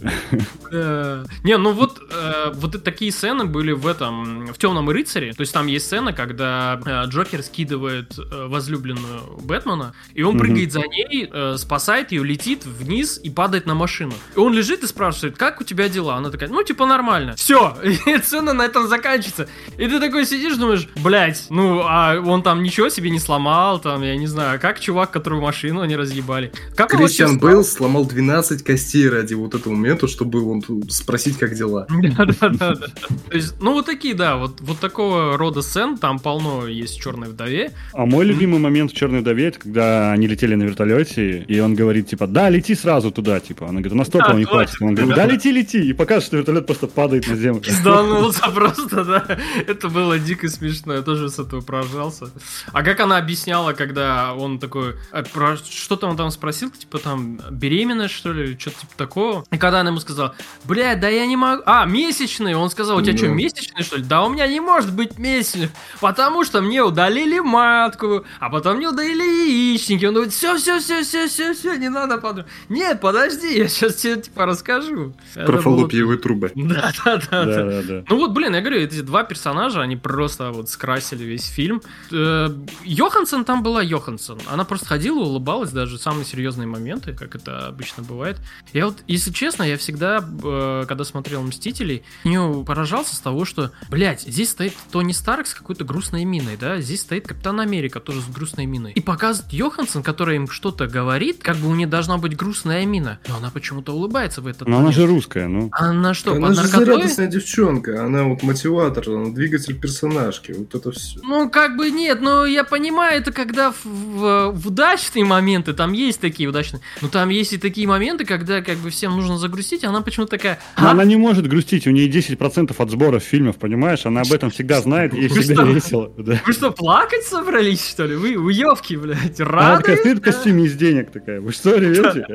[1.45, 5.33] Не, ну вот, э, вот такие сцены были в этом, в «Темном рыцаре».
[5.33, 10.73] То есть там есть сцена, когда э, Джокер скидывает э, возлюбленную Бэтмена, и он прыгает
[10.73, 14.13] за ней, спасает ее, летит вниз и падает на машину.
[14.37, 16.17] И он лежит и спрашивает, как у тебя дела?
[16.17, 17.35] Она такая, ну, типа, нормально.
[17.37, 19.49] Все, и сцена на этом заканчивается.
[19.77, 24.03] И ты такой сидишь, думаешь, блядь, ну, а он там ничего себе не сломал, там,
[24.03, 26.53] я не знаю, как чувак, которого машину они разъебали.
[26.77, 31.87] Как Кристиан Бейл сломал 12 костей ради вот этого момента, чтобы он спросить, как дела.
[32.17, 32.75] Да-да-да.
[32.75, 32.91] То
[33.33, 37.29] есть, ну, вот такие, да, вот, вот такого рода сцен, там полно есть в «Черной
[37.29, 37.73] вдове».
[37.93, 41.75] А мой любимый момент в «Черной вдове», это когда они летели на вертолете, и он
[41.75, 43.65] говорит, типа, да, лети сразу туда, типа.
[43.65, 44.77] Она говорит, у нас топлива не хватит.
[44.81, 45.79] Он говорит, да, лети, лети.
[45.89, 47.61] И показывает, что вертолет просто падает на землю.
[47.61, 49.39] Пизданулся просто, да.
[49.67, 52.31] Это было дико смешно, я тоже с этого поражался.
[52.73, 55.25] А как она объясняла, когда он такой, «А
[55.57, 59.45] что-то он там спросил, типа там, беременная, что ли, что-то типа такого.
[59.51, 61.63] И когда она ему сказала, бля, да я не могу...
[61.67, 62.55] А, месячный.
[62.55, 64.03] Он сказал, у тебя что, месячный, что ли?
[64.03, 68.89] Да у меня не может быть месячный, потому что мне удалили матку, а потом мне
[68.89, 70.05] удалили яичники.
[70.05, 72.47] Он говорит, все, все, все, все, все, все, не надо подумать.
[72.69, 75.15] Нет, подожди, я сейчас тебе типа расскажу.
[75.35, 76.53] Про фаллопьевые трубы.
[76.69, 78.05] Да, да, да, да, да.
[78.09, 81.81] Ну вот, блин, я говорю, эти два персонажа, они просто вот скрасили весь фильм.
[82.13, 82.51] Э,
[82.85, 84.39] Йоханссон там была Йоханссон.
[84.49, 88.37] Она просто ходила, улыбалась, даже самые серьезные моменты, как это обычно бывает.
[88.73, 93.73] Я вот, если честно, я всегда, э, когда смотрел «Мстителей», не поражался с того, что,
[93.89, 98.21] блядь, здесь стоит Тони Старк с какой-то грустной миной, да, здесь стоит Капитан Америка тоже
[98.21, 98.93] с грустной миной.
[98.93, 103.19] И показывает Йоханссон, который им что-то говорит, как бы у нее должна быть грустная мина,
[103.27, 104.95] но она почему-то улыбается в этот Но момент.
[104.97, 105.71] она же русская, ну.
[105.73, 111.19] Она что, она же зарядочная девчонка, она вот мотиватор, она двигатель персонажки, вот это все.
[111.25, 115.93] Ну, как бы нет, но я понимаю, это когда в, в, в удачные моменты, там
[115.95, 119.83] есть такие удачные, но там есть и такие моменты, когда как бы всем нужно загрустить,
[119.83, 120.61] а она почему-то такая...
[120.81, 124.07] Но она не может грустить, у нее 10% от сборов фильмов, понимаешь?
[124.07, 126.13] Она об этом всегда знает, и всегда весело.
[126.17, 126.41] Да.
[126.47, 128.15] Вы что, плакать собрались, что ли?
[128.15, 129.67] Вы уевки, блядь, рады?
[129.67, 131.41] Она такая стоит в костюме из денег такая.
[131.41, 132.27] Вы что, ревете?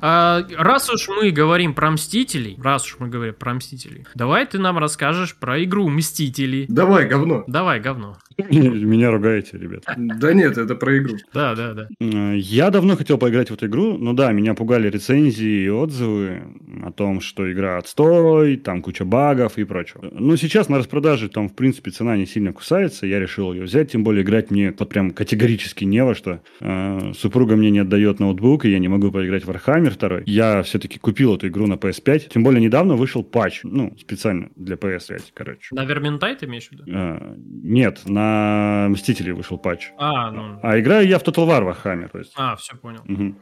[0.00, 4.58] А, раз уж мы говорим про Мстителей, раз уж мы говорим про Мстителей, давай ты
[4.58, 6.66] нам расскажешь про игру Мстителей.
[6.68, 7.44] Давай, говно.
[7.46, 8.16] Давай, говно.
[8.50, 9.84] Меня ругаете, ребят.
[9.96, 11.16] Да нет, это про игру.
[11.34, 11.88] Да, да, да.
[12.34, 16.42] Я давно хотел поиграть в эту игру, но да, меня пугали рецензии и отзывы
[16.82, 20.08] о том, что игра отстой, там куча багов и прочего.
[20.12, 23.92] Но сейчас на распродаже там, в принципе, цена не сильно кусается, я решил ее взять,
[23.92, 26.40] тем более играть мне вот прям категорически не во что.
[26.60, 30.20] А, супруга мне не отдает ноутбук, и я не могу поиграть в Warhammer 2.
[30.26, 34.76] Я все-таки купил эту игру на PS5, тем более недавно вышел патч, ну, специально для
[34.76, 35.74] PS5, короче.
[35.74, 36.84] На Vermintide ты имеешь в виду?
[36.92, 39.90] А, нет, на Мстителей вышел патч.
[39.98, 40.58] А, ну...
[40.62, 42.08] А играю я в Total War Warhammer.
[42.10, 42.32] То есть.
[42.36, 43.00] А, все понял.
[43.08, 43.34] Угу.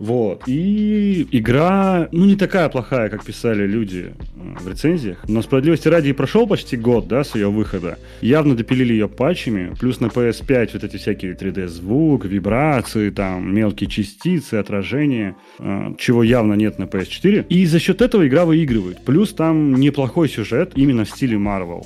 [0.00, 0.42] Вот.
[0.46, 5.24] И игра, ну, не такая плохая, как писали люди э, в рецензиях.
[5.28, 7.98] Но справедливости ради и прошел почти год, да, с ее выхода.
[8.20, 9.74] Явно допилили ее патчами.
[9.78, 16.54] Плюс на PS5 вот эти всякие 3D-звук, вибрации, там, мелкие частицы, отражения, э, чего явно
[16.54, 17.46] нет на PS4.
[17.48, 19.04] И за счет этого игра выигрывает.
[19.04, 21.84] Плюс там неплохой сюжет именно в стиле Marvel.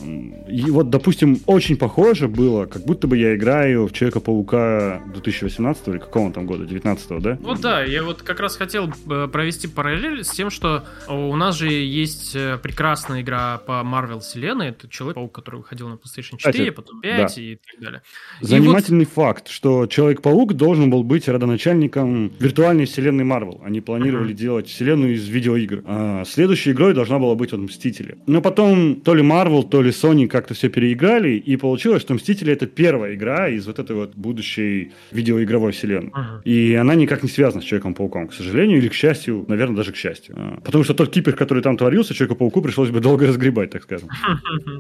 [0.48, 5.98] И вот, допустим, очень похоже было, как будто бы я играю в Человека-паука 2018 или
[5.98, 7.38] какого он там года, 19 да?
[7.40, 11.56] Вот да, я вот как раз хотел э, провести параллель с тем, что у нас
[11.56, 16.52] же есть э, прекрасная игра по Marvel вселенной, это Человек-паук, который выходил на PlayStation 4,
[16.52, 17.42] Кстати, потом 5 да.
[17.42, 18.02] и так далее.
[18.40, 19.14] Занимательный вот...
[19.14, 23.60] факт, что Человек-паук должен был быть родоначальником виртуальной вселенной Marvel.
[23.64, 25.82] Они планировали делать вселенную из видеоигр.
[25.86, 28.16] А следующей игрой должна была быть вот Мстители.
[28.26, 32.52] Но потом то ли Marvel, то ли Sony как-то все переиграли, и получилось, что Мстители
[32.52, 36.10] это первая игра из вот этой вот будущей видеоигровой вселенной.
[36.10, 36.42] Uh-huh.
[36.44, 39.96] И она никак не связана с Человеком-пауком, к сожалению, или к счастью, наверное, даже к
[39.96, 40.34] счастью.
[40.38, 44.08] А, Потому что тот кипер, который там творился, Человеку-пауку пришлось бы долго разгребать, так скажем.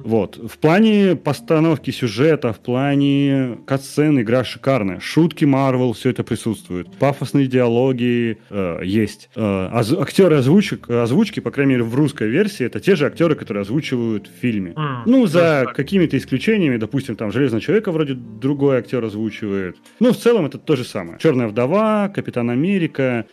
[0.04, 0.36] Вот.
[0.36, 5.00] В плане постановки сюжета, в плане катсцен игра шикарная.
[5.00, 6.90] Шутки Марвел, все это присутствует.
[6.98, 9.09] Пафосные диалоги э, есть.
[9.36, 13.34] Э, оз- актеры озвучек, озвучки, по крайней мере, в русской версии, это те же актеры,
[13.34, 14.72] которые озвучивают в фильме.
[14.76, 19.76] М, Ну, за какими-то исключениями, допустим, там Железного человека вроде другой актер озвучивает.
[20.00, 21.18] Ну, в целом это то же самое.
[21.18, 23.24] Черная вдова, Капитан Америка,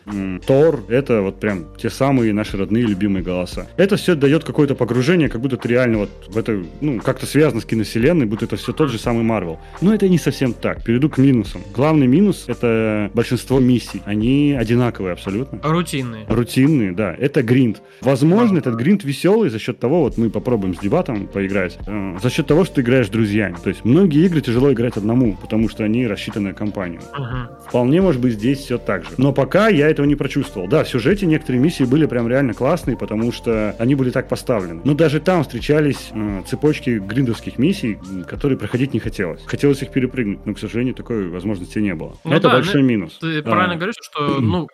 [0.46, 3.68] Тор это вот прям те самые наши родные любимые голоса.
[3.78, 7.62] Это все дает какое-то погружение, как будто ты реально вот в это, ну, как-то связано
[7.62, 9.60] с киновселенной, будто это все тот же самый Марвел.
[9.82, 10.84] Но это не совсем так.
[10.84, 11.62] Перейду к минусам.
[11.76, 14.02] Главный минус это большинство миссий.
[14.06, 15.57] Они одинаковые абсолютно.
[15.64, 16.26] Рутинные.
[16.28, 17.16] Рутинные, да.
[17.18, 17.82] Это гринд.
[18.02, 22.30] Возможно, этот гринд веселый за счет того, вот мы попробуем с дебатом поиграть, э, за
[22.30, 23.56] счет того, что ты играешь с друзьями.
[23.64, 27.02] То есть многие игры тяжело играть одному, потому что они рассчитаны на компанию.
[27.18, 27.50] Мгм.
[27.68, 29.10] Вполне может быть здесь все так же.
[29.18, 30.68] Но пока я этого не прочувствовал.
[30.68, 34.82] Да, в сюжете некоторые миссии были прям реально классные, потому что они были так поставлены.
[34.84, 39.44] Но даже там встречались э, цепочки гриндовских миссий, которые проходить не хотелось.
[39.46, 42.16] Хотелось их перепрыгнуть, но, к сожалению, такой возможности не было.
[42.24, 43.18] Ну Это да, большой минус.
[43.20, 44.68] Ты А, правильно говоришь, что ну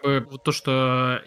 [0.43, 0.72] то, что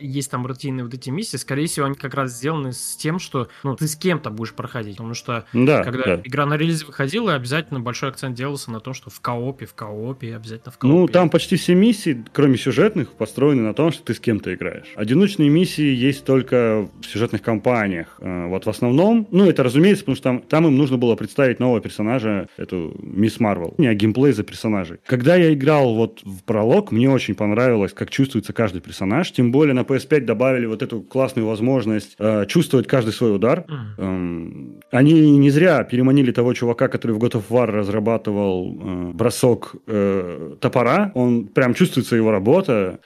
[0.00, 3.48] есть там рутинные вот эти миссии, скорее всего, они как раз сделаны с тем, что
[3.62, 6.20] ну ты с кем-то будешь проходить, потому что Да, когда да.
[6.24, 10.34] игра на релизе выходила, обязательно большой акцент делался на том, что в коопе, в коопе,
[10.36, 10.94] обязательно в коопе.
[10.96, 14.86] Ну, там почти все миссии, кроме сюжетных, построены на том, что ты с кем-то играешь.
[14.96, 18.16] Одиночные миссии есть только в сюжетных кампаниях.
[18.20, 21.60] Э, Вот в основном, ну, это разумеется, потому что там, там им нужно было представить
[21.60, 23.74] нового персонажа, эту Мисс Марвел.
[23.78, 24.98] Не, а геймплей за персонажей.
[25.06, 29.30] Когда я играл вот в пролог, мне очень понравилось, как чувствуется каждый персонаж.
[29.36, 33.66] Тем более на PS5 добавили вот эту классную возможность э, чувствовать каждый свой удар.
[33.68, 33.94] Мгм.
[33.98, 39.74] Эм, Они не зря переманили того чувака, который в God of War разрабатывал э, бросок
[39.86, 41.12] э, топора.
[41.14, 43.00] Он прям чувствуется его работа.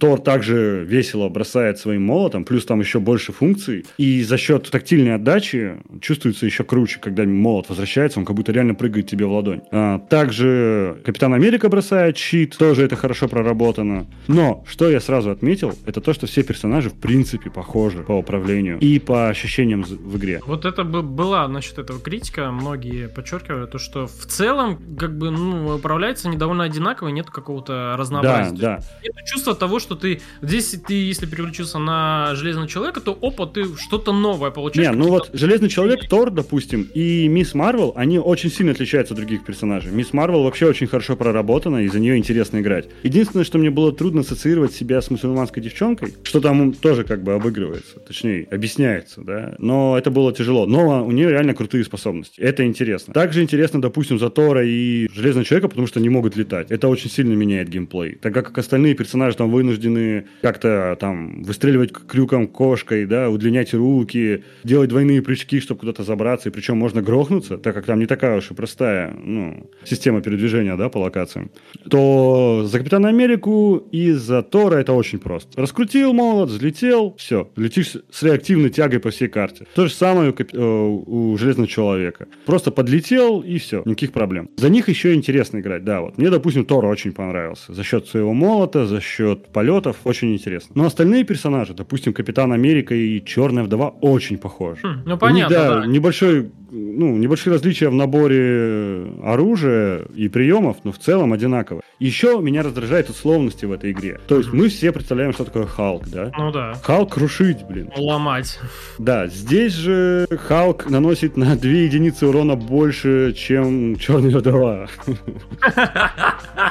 [0.00, 3.86] Тор также весело бросает своим молотом, плюс там еще больше функций.
[3.96, 8.74] И за счет тактильной отдачи чувствуется еще круче, когда молот возвращается, он как будто реально
[8.74, 9.60] прыгает тебе в ладонь.
[9.70, 14.06] А, также Капитан Америка бросает щит, тоже это хорошо проработано.
[14.26, 18.78] Но, что я сразу отметил, это то, что все персонажи в принципе похожи по управлению
[18.78, 20.40] и по ощущениям в игре.
[20.46, 25.30] Вот это бы была насчет этого критика, многие подчеркивали, то, что в целом, как бы,
[25.30, 28.56] ну, управляются они довольно одинаково, нет какого-то Да, разнообразия.
[28.56, 28.80] да.
[29.02, 33.64] Нет чувства того, что ты здесь, ты, если переключился на Железного Человека, то опа, ты
[33.76, 34.88] что-то новое получаешь.
[34.88, 39.18] Не, ну вот Железный Человек, Тор, допустим, и Мисс Марвел, они очень сильно отличаются от
[39.20, 39.92] других персонажей.
[39.92, 42.88] Мисс Марвел вообще очень хорошо проработана, и за нее интересно играть.
[43.02, 47.34] Единственное, что мне было трудно ассоциировать себя с мусульманской девчонкой, что там тоже как бы
[47.34, 50.66] обыгрывается, точнее, объясняется, да, но это было тяжело.
[50.66, 52.40] Но у нее реально крутые способности.
[52.40, 53.12] Это интересно.
[53.12, 56.70] Также интересно, допустим, за Тора и Железного Человека, потому что они могут летать.
[56.70, 58.16] Это очень сильно меняет геймплей.
[58.16, 64.88] Так как остальные персонажи там вынуждены как-то там выстреливать крюком кошкой, да, удлинять руки, делать
[64.88, 68.50] двойные прыжки, чтобы куда-то забраться, и причем можно грохнуться, так как там не такая уж
[68.50, 71.50] и простая ну, система передвижения, да, по локациям,
[71.88, 75.55] то за Капитана Америку и за Тора это очень просто.
[75.56, 79.66] Раскрутил молот, взлетел, все, летишь с реактивной тягой по всей карте.
[79.74, 82.26] То же самое у, Кап- э, у Железного Человека.
[82.44, 84.50] Просто подлетел и все, никаких проблем.
[84.56, 86.18] За них еще интересно играть, да, вот.
[86.18, 87.72] Мне, допустим, Тор очень понравился.
[87.72, 90.72] За счет своего молота, за счет полетов, очень интересно.
[90.74, 94.80] Но остальные персонажи, допустим, Капитан Америка и Черная Вдова, очень похожи.
[94.82, 95.86] Хм, ну, У них, понятно, да, да.
[95.86, 101.80] небольшой, ну, небольшие различия в наборе оружия и приемов, но в целом одинаково.
[101.98, 104.20] Еще меня раздражают условности в этой игре.
[104.28, 106.30] То есть мы все представляем, что такое Халк, да?
[106.36, 106.74] Ну да.
[106.82, 107.90] Халк крушить, блин.
[107.96, 108.58] Ломать.
[108.98, 114.88] Да, здесь же Халк наносит на 2 единицы урона больше, чем Черная вдова.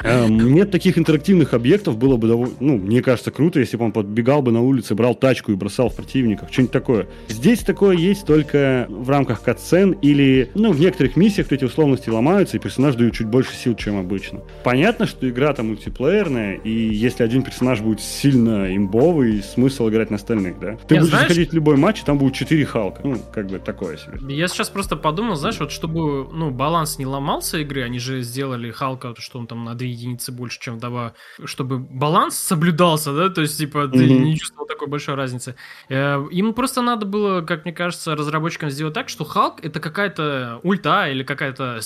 [0.04, 3.92] Эм, Нет таких интерактивных объектов, было бы, довольно- ну, мне кажется, круто, если бы он
[3.92, 7.06] подбегал бы на улице, брал тачку и бросал в противников, что-нибудь такое.
[7.28, 12.56] Здесь такое есть только в рамках катсцен или, ну, в некоторых миссиях эти условности ломаются,
[12.56, 14.40] и персонаж дают чуть больше сил, чем обычно.
[14.64, 20.16] Понятно, что игра там мультиплеерная, и если один персонаж будет сильно имбовый, смысл играть на
[20.16, 20.76] остальных, да?
[20.88, 23.00] Ты Не, будешь знаешь- заходить в любой матч, и там будет 4 Халка.
[23.04, 24.18] Ну, как бы такое себе.
[24.36, 28.70] Я сейчас просто подумал, знаешь, вот чтобы, ну, баланс не ломался игры, они же сделали
[28.70, 33.40] Халка, что он там на 2 единицы больше, чем вдова, чтобы баланс соблюдался, да, то
[33.42, 34.24] есть, типа, ты Мгм.
[34.24, 35.54] не чувствовал такой большой разницы.
[35.88, 40.60] Э, Им просто надо было, как мне кажется, разработчикам сделать так, что Халк это какая-то
[40.62, 41.80] ульта или какая-то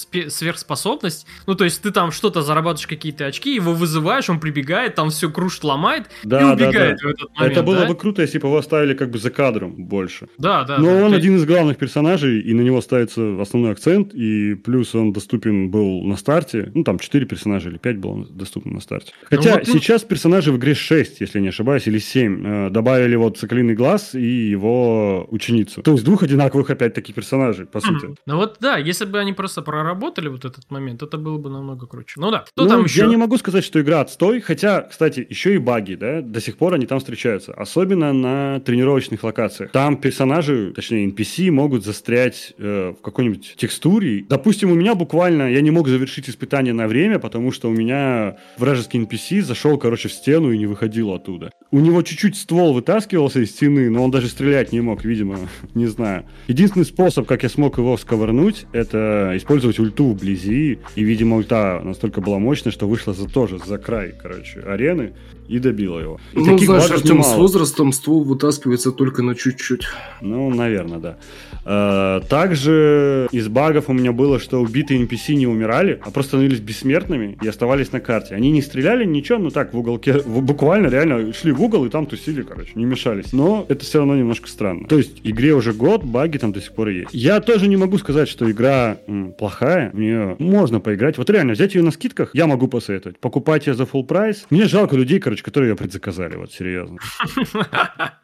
[0.44, 5.10] сверхспособность, ну, то есть ты там что-то зарабатываешь какие-то очки, его вызываешь, он прибегает, там
[5.10, 6.96] все крушит, ломает и Да, да, убегает да.
[6.96, 7.86] в этот момент, Это было да?
[7.86, 10.28] бы круто, если бы его оставили как бы за кадром больше.
[10.38, 10.78] Да, да.
[10.78, 11.04] Но да.
[11.04, 15.12] он То один из главных персонажей, и на него ставится основной акцент, и плюс он
[15.12, 16.70] доступен был на старте.
[16.74, 19.12] Ну, там 4 персонажа или 5 было доступно на старте.
[19.24, 22.46] Хотя вот, ну- сейчас персонажей в игре 6, если не ошибаюсь, или 7.
[22.46, 25.82] Э, добавили вот Соколиный Глаз и его ученицу.
[25.82, 28.14] То есть двух одинаковых опять-таки персонажей, по сути.
[28.26, 31.86] Ну вот да, если бы они просто проработали вот этот момент, это было бы намного
[31.86, 32.14] круче.
[32.20, 33.00] Ну да, кто ну, там еще?
[33.00, 36.49] Я не могу сказать, что игра отстой, хотя, кстати, еще и баги, да, до сих
[36.56, 39.70] пор они там встречаются, особенно на тренировочных локациях.
[39.72, 44.24] Там персонажи, точнее NPC, могут застрять э, в какой-нибудь текстуре.
[44.28, 48.36] Допустим, у меня буквально, я не мог завершить испытание на время, потому что у меня
[48.58, 51.50] вражеский NPC зашел, короче, в стену и не выходил оттуда.
[51.70, 55.38] У него чуть-чуть ствол вытаскивался из стены, но он даже стрелять не мог, видимо,
[55.74, 56.24] не знаю.
[56.48, 60.78] Единственный способ, как я смог его сковырнуть, это использовать ульту вблизи.
[60.96, 65.12] И, видимо, ульта настолько была мощная, что вышла за тоже за край, короче, арены
[65.48, 66.20] и добила его.
[66.40, 69.82] И ну, знаешь, Артем, с возрастом ствол вытаскивается только на чуть-чуть.
[70.20, 71.18] Ну, наверное, да.
[71.64, 76.60] А, также из багов у меня было, что убитые NPC не умирали, а просто становились
[76.60, 78.34] бессмертными и оставались на карте.
[78.34, 82.06] Они не стреляли, ничего, ну так, в уголке, буквально реально шли в угол и там
[82.06, 83.32] тусили, короче, не мешались.
[83.32, 84.86] Но это все равно немножко странно.
[84.88, 87.10] То есть игре уже год, баги там до сих пор есть.
[87.12, 91.18] Я тоже не могу сказать, что игра м, плохая, в нее можно поиграть.
[91.18, 93.18] Вот реально, взять ее на скидках я могу посоветовать.
[93.18, 94.46] Покупать ее за full прайс.
[94.50, 96.98] Мне жалко людей, короче, которые ее предзаказали, вот серьезно.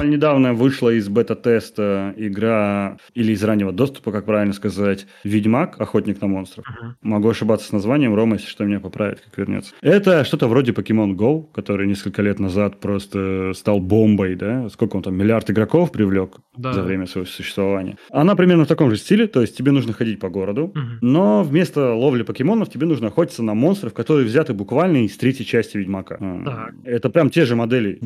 [0.00, 6.20] буквально недавно вышла из бета-теста игра, или из раннего доступа, как правильно сказать, Ведьмак, Охотник
[6.20, 6.64] на монстров.
[6.66, 6.92] Uh-huh.
[7.02, 9.74] Могу ошибаться с названием, Рома, если что, меня поправит, как вернется.
[9.82, 14.68] Это что-то вроде Pokemon Go, который несколько лет назад просто стал бомбой, да?
[14.70, 16.72] Сколько он там, миллиард игроков привлек да.
[16.72, 17.96] за время своего существования.
[18.10, 20.80] Она примерно в таком же стиле, то есть тебе нужно ходить по городу, uh-huh.
[21.02, 25.76] но вместо ловли покемонов тебе нужно охотиться на монстров, которые взяты буквально из третьей части
[25.76, 26.16] Ведьмака.
[26.16, 26.70] Uh-huh.
[26.84, 27.98] Это прям те же модели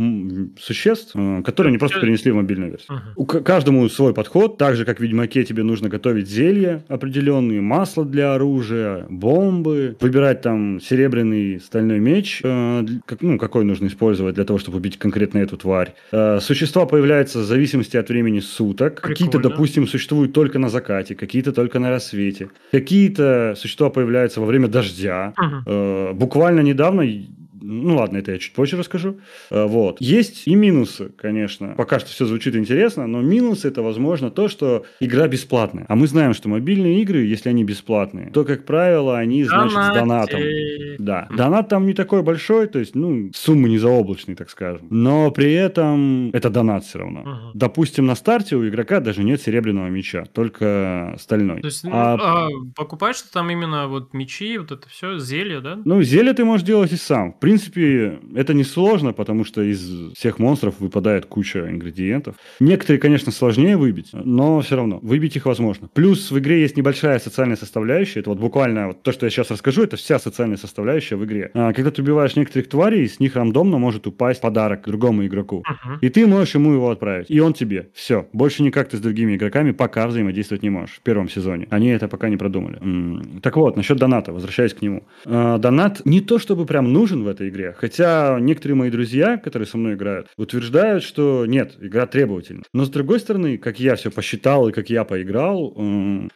[0.59, 2.99] существ, э, которые не просто перенесли в мобильную версию.
[2.99, 3.12] Uh-huh.
[3.16, 4.59] У каждому свой подход.
[4.59, 10.41] Так же, как в Ведьмаке тебе нужно готовить зелья определенные, масло для оружия, бомбы, выбирать
[10.43, 15.39] там серебряный стальной меч, э, как, ну, какой нужно использовать для того, чтобы убить конкретно
[15.39, 15.95] эту тварь.
[16.12, 19.01] Э, существа появляются в зависимости от времени суток.
[19.01, 22.49] Какие-то, допустим, существуют только на закате, какие-то только на рассвете.
[22.72, 25.35] Какие-то существа появляются во время дождя.
[25.39, 25.62] Uh-huh.
[25.66, 27.03] Э, буквально недавно
[27.65, 29.19] ну ладно, это я чуть позже расскажу.
[29.51, 30.01] Э, вот.
[30.01, 31.75] Есть и минусы, конечно.
[31.77, 35.87] Пока что все звучит интересно, но минусы это, возможно, то, что игра бесплатная.
[35.89, 39.95] А мы знаем, что мобильные игры, если они бесплатные, то, как правило, они, значит, с
[39.95, 40.41] донатом.
[40.99, 41.29] Да.
[41.37, 44.87] Донат там не такой большой, то есть, ну, суммы не заоблачные, так скажем.
[44.91, 47.21] Но при этом это донат все равно.
[47.21, 47.51] Угу.
[47.55, 51.61] Допустим, на старте у игрока даже нет серебряного меча, только стальной.
[51.61, 52.15] То есть, ну, а...
[52.15, 55.79] А, покупаешь ты там именно вот мечи, вот это все, зелье, да?
[55.85, 57.33] Ну, зелье ты можешь делать и сам.
[57.33, 57.53] В принципе,
[58.34, 62.36] это не сложно, потому что из всех монстров выпадает куча ингредиентов.
[62.61, 65.88] Некоторые, конечно, сложнее выбить, но все равно выбить их возможно.
[65.92, 68.20] Плюс в игре есть небольшая социальная составляющая.
[68.20, 71.50] Это вот буквально вот то, что я сейчас расскажу, это вся социальная составляющая в игре.
[71.55, 75.64] А, когда ты убиваешь некоторых тварей, с них рандомно может упасть подарок другому игроку.
[75.68, 75.98] Uh-huh.
[76.00, 77.30] И ты можешь ему его отправить.
[77.30, 77.88] И он тебе.
[77.94, 78.26] Все.
[78.32, 80.96] Больше никак ты с другими игроками пока взаимодействовать не можешь.
[80.96, 81.66] В первом сезоне.
[81.70, 82.78] Они это пока не продумали.
[82.80, 83.40] М-м.
[83.40, 84.32] Так вот, насчет доната.
[84.32, 85.05] Возвращаясь к нему.
[85.24, 87.74] А, донат не то чтобы прям нужен в этой этой игре.
[87.76, 92.62] Хотя некоторые мои друзья, которые со мной играют, утверждают, что нет, игра требовательна.
[92.72, 95.74] Но с другой стороны, как я все посчитал и как я поиграл,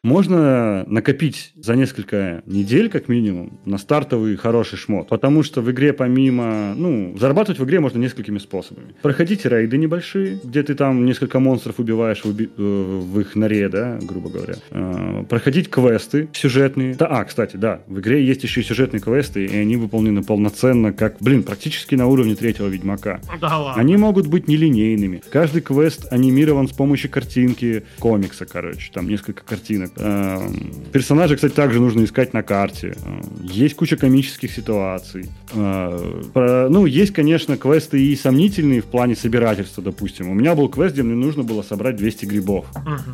[0.02, 5.09] можно накопить за несколько недель, как минимум, на стартовый хороший шмот.
[5.09, 6.74] Потому что в игре помимо...
[6.76, 8.94] Ну, зарабатывать в игре можно несколькими способами.
[9.02, 12.48] Проходить рейды небольшие, где ты там несколько монстров убиваешь в, уби...
[12.56, 14.54] Э, в их норе, да, грубо говоря.
[14.70, 16.94] Э, проходить квесты сюжетные.
[16.94, 20.88] Да, а, кстати, да, в игре есть еще и сюжетные квесты, и они выполнены полноценно
[20.93, 23.20] как, блин, практически на уровне третьего Ведьмака.
[23.41, 23.80] Да ладно.
[23.80, 25.22] Они могут быть нелинейными.
[25.30, 29.93] Каждый квест анимирован с помощью картинки комикса, короче, там несколько картинок.
[29.97, 32.97] Эм, персонажей, кстати, также нужно искать на карте.
[33.05, 35.30] Эм, есть куча комических ситуаций.
[35.55, 40.30] Э, ну, есть, конечно, квесты и сомнительные в плане собирательства, допустим.
[40.30, 42.66] У меня был квест, где мне нужно было собрать 200 грибов.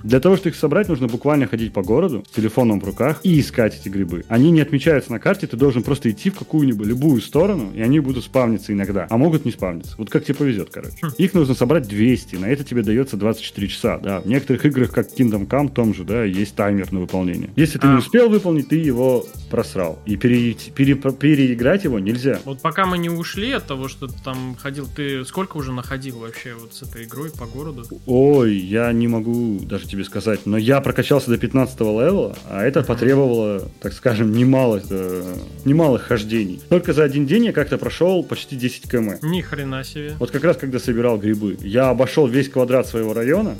[0.02, 3.40] Для того, чтобы их собрать, нужно буквально ходить по городу с телефоном в руках и
[3.40, 4.24] искать эти грибы.
[4.28, 8.00] Они не отмечаются на карте, ты должен просто идти в какую-нибудь любую сторону и они
[8.00, 9.94] будут спавниться иногда, а могут не спавниться.
[9.98, 10.96] Вот как тебе повезет, короче.
[11.02, 11.10] Хм.
[11.18, 14.20] Их нужно собрать 200, на это тебе дается 24 часа, да.
[14.20, 17.50] В некоторых играх, как Kingdom Come, том же, да, есть таймер на выполнение.
[17.56, 17.92] Если ты а.
[17.92, 19.98] не успел выполнить, ты его просрал.
[20.06, 22.38] И пере, пере, переиграть его нельзя.
[22.44, 26.18] Вот пока мы не ушли от того, что ты там ходил, ты сколько уже находил
[26.18, 27.84] вообще вот с этой игрой по городу?
[28.06, 32.82] Ой, я не могу даже тебе сказать, но я прокачался до 15 левела, а это
[32.82, 35.34] потребовало, так скажем, немало, э,
[35.64, 36.60] немалых хождений.
[36.68, 39.18] Только за один день я как-то прошел почти 10 км.
[39.26, 40.14] Ни хрена себе.
[40.18, 41.56] Вот как раз когда собирал грибы.
[41.60, 43.56] Я обошел весь квадрат своего района,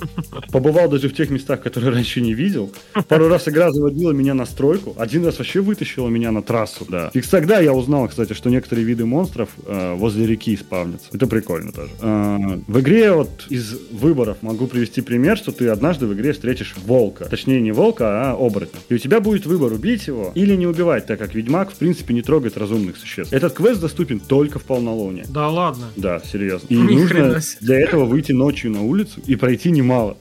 [0.51, 2.73] побывал даже в тех местах, которые раньше не видел.
[3.09, 7.11] Пару раз игра заводила меня на стройку, один раз вообще вытащила меня на трассу, да.
[7.15, 11.09] И тогда я узнал, кстати, что некоторые виды монстров э, возле реки спавнятся.
[11.13, 11.91] Это прикольно тоже.
[12.01, 16.75] Э, в игре вот из выборов могу привести пример, что ты однажды в игре встретишь
[16.85, 17.27] волка.
[17.27, 18.81] Точнее, не волка, а оборотня.
[18.89, 22.15] И у тебя будет выбор убить его или не убивать, так как Ведьмак, в принципе,
[22.15, 23.33] не трогает разумных существ.
[23.33, 25.27] Этот квест доступен только в полнолуние.
[25.29, 25.89] Да ладно.
[25.97, 26.67] Да, серьезно.
[26.71, 30.17] И Ни нужно для этого выйти ночью на улицу и пройти немало.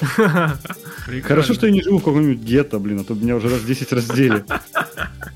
[1.22, 3.92] Хорошо, что я не живу в каком-нибудь гетто, блин, а то меня уже раз 10
[3.92, 4.44] раздели.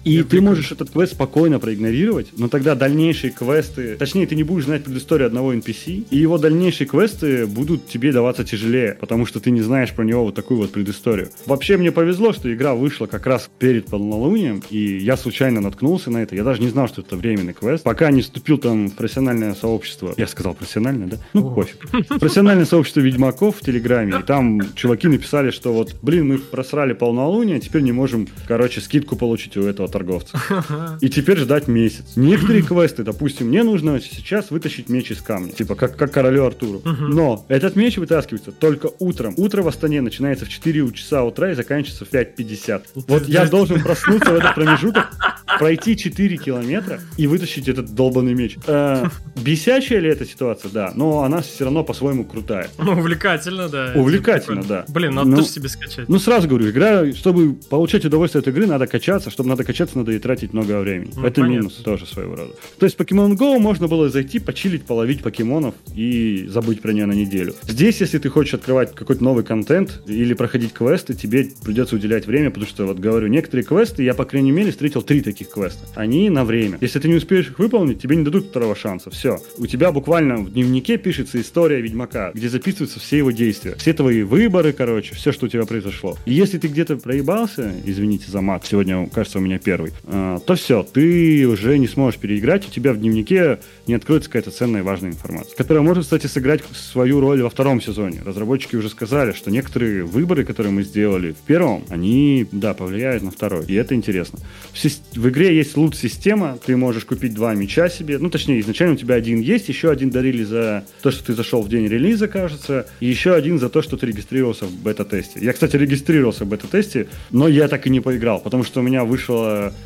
[0.04, 4.64] И ты можешь этот квест спокойно проигнорировать, но тогда дальнейшие квесты, точнее, ты не будешь
[4.64, 9.50] знать предысторию одного NPC, и его дальнейшие квесты будут тебе даваться тяжелее, потому что ты
[9.50, 11.28] не знаешь про него вот такую вот предысторию.
[11.46, 16.22] Вообще мне повезло, что игра вышла как раз перед полнолунием, и я случайно наткнулся на
[16.22, 16.34] это.
[16.34, 20.14] Я даже не знал, что это временный квест, пока не вступил там в профессиональное сообщество.
[20.16, 21.16] Я сказал профессиональное, да?
[21.32, 21.54] Ну, О.
[21.54, 21.88] пофиг.
[22.08, 27.60] Профессиональное сообщество ведьмаков в Телеграме, и там чуваки написали, что вот, блин, мы просрали полнолуние,
[27.60, 30.40] теперь не можем, короче, скидку получить у этого торговца.
[31.00, 32.16] И теперь ждать месяц.
[32.16, 36.82] Некоторые квесты, допустим, мне нужно сейчас вытащить меч из камня, типа как, как королю Артуру.
[36.84, 39.34] Но этот меч вытаскивается только утром.
[39.36, 42.82] Утро в Астане начинается в 4 часа утра и заканчивается в 5.50.
[43.06, 45.08] Вот я должен проснуться в этот промежуток,
[45.58, 48.56] пройти 4 километра и вытащить этот долбанный меч.
[48.66, 50.70] Э, бесячая ли эта ситуация?
[50.70, 52.68] Да, но она все равно по-своему крутая.
[52.78, 53.92] Ну, увлекательно, да.
[53.94, 54.84] Увлекательно, да.
[54.88, 56.08] Блин, надо Ну, тоже себе скачать.
[56.08, 59.30] Ну, сразу говорю, игра, чтобы получать удовольствие от игры, надо качаться.
[59.30, 61.10] Чтобы надо качаться, надо и тратить много времени.
[61.14, 61.58] Ну, Это понятно.
[61.58, 62.52] минус тоже своего рода.
[62.78, 67.12] То есть, Pokemon Go можно было зайти, почилить, половить покемонов и забыть про нее на
[67.12, 67.54] неделю.
[67.62, 72.50] Здесь, если ты хочешь открывать какой-то новый контент или проходить квесты, тебе придется уделять время,
[72.50, 75.84] потому что, вот говорю, некоторые квесты, я, по крайней мере, встретил три таких квеста.
[75.94, 76.78] Они на время.
[76.80, 79.10] Если ты не успеешь их выполнить, тебе не дадут второго шанса.
[79.10, 79.38] Все.
[79.58, 83.74] У тебя буквально в дневнике пишется история Ведьмака, где записываются все его действия.
[83.76, 86.16] Все твои выборы, короче, все, что у тебя произошло.
[86.26, 89.71] И если ты где-то проебался, извините за мат, сегодня, кажется, у меня первый,
[90.04, 94.50] а, то все, ты уже не сможешь переиграть, у тебя в дневнике не откроется какая-то
[94.50, 98.20] ценная и важная информация, которая может, кстати, сыграть свою роль во втором сезоне.
[98.24, 103.30] Разработчики уже сказали, что некоторые выборы, которые мы сделали в первом, они, да, повлияют на
[103.30, 103.64] второй.
[103.66, 104.38] И это интересно.
[104.72, 104.84] В,
[105.16, 108.18] в игре есть лут-система, ты можешь купить два меча себе.
[108.18, 111.62] Ну, точнее, изначально у тебя один есть, еще один дарили за то, что ты зашел
[111.62, 115.40] в день релиза, кажется, и еще один за то, что ты регистрировался в бета-тесте.
[115.40, 119.04] Я, кстати, регистрировался в бета-тесте, но я так и не поиграл, потому что у меня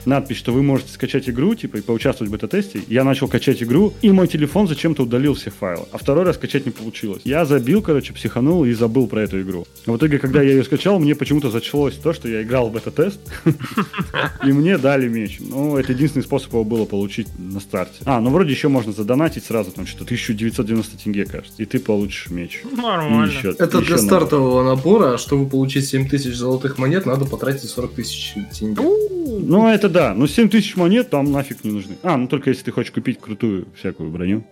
[0.04, 2.80] надпись, что вы можете скачать игру, типа, и поучаствовать в бета-тесте.
[2.88, 6.64] Я начал качать игру, и мой телефон зачем-то удалил все файлы, а второй раз скачать
[6.66, 7.22] не получилось.
[7.24, 9.66] Я забил, короче, психанул и забыл про эту игру.
[9.86, 13.18] В итоге, когда я ее скачал, мне почему-то зачлось то, что я играл в бета-тест,
[14.44, 15.38] и мне дали меч.
[15.40, 17.94] Ну, это единственный способ его было получить на старте.
[18.04, 22.30] А, ну вроде еще можно задонатить сразу, там что-то 1990 тенге, кажется, и ты получишь
[22.30, 22.62] меч.
[22.76, 23.30] Нормально.
[23.30, 27.68] еще- Это еще для стартового набора, а чтобы получить 7 тысяч золотых монет, надо потратить
[27.70, 28.82] 40 тысяч тенге.
[29.40, 30.14] Ну, это да.
[30.14, 31.96] Ну, 7 тысяч монет там нафиг не нужны.
[32.02, 34.44] А, ну только если ты хочешь купить крутую всякую броню.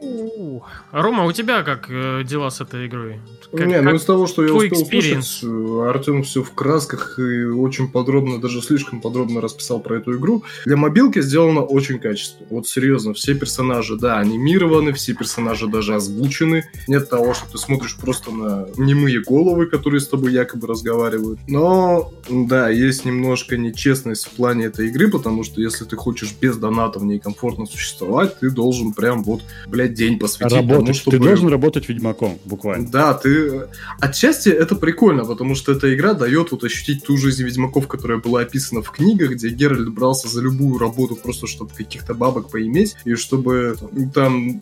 [0.92, 3.20] А, Рома, у тебя как э, дела с этой игрой?
[3.52, 5.18] Как- не, ну как- из того, что я успел experience?
[5.18, 10.44] услышать, Артем все в красках и очень подробно, даже слишком подробно расписал про эту игру.
[10.64, 12.46] Для мобилки сделано очень качественно.
[12.50, 16.64] Вот серьезно, все персонажи, да, анимированы, все персонажи даже озвучены.
[16.88, 21.38] Нет того, что ты смотришь просто на немые головы, которые с тобой якобы разговаривают.
[21.48, 26.56] Но, да, есть немножко нечестность в плане этой игры, потому что если ты хочешь без
[26.56, 30.96] доната в ней комфортно существовать, ты должен прям вот, блядь, день посвятить тому, Работать.
[30.96, 31.18] чтобы...
[31.18, 32.88] Ты должен работать ведьмаком, буквально.
[32.90, 33.68] Да, ты...
[34.00, 38.40] Отчасти это прикольно, потому что эта игра дает вот ощутить ту жизнь ведьмаков, которая была
[38.40, 43.14] описана в книгах, где Геральт брался за любую работу просто, чтобы каких-то бабок поиметь, и
[43.14, 44.60] чтобы ну, там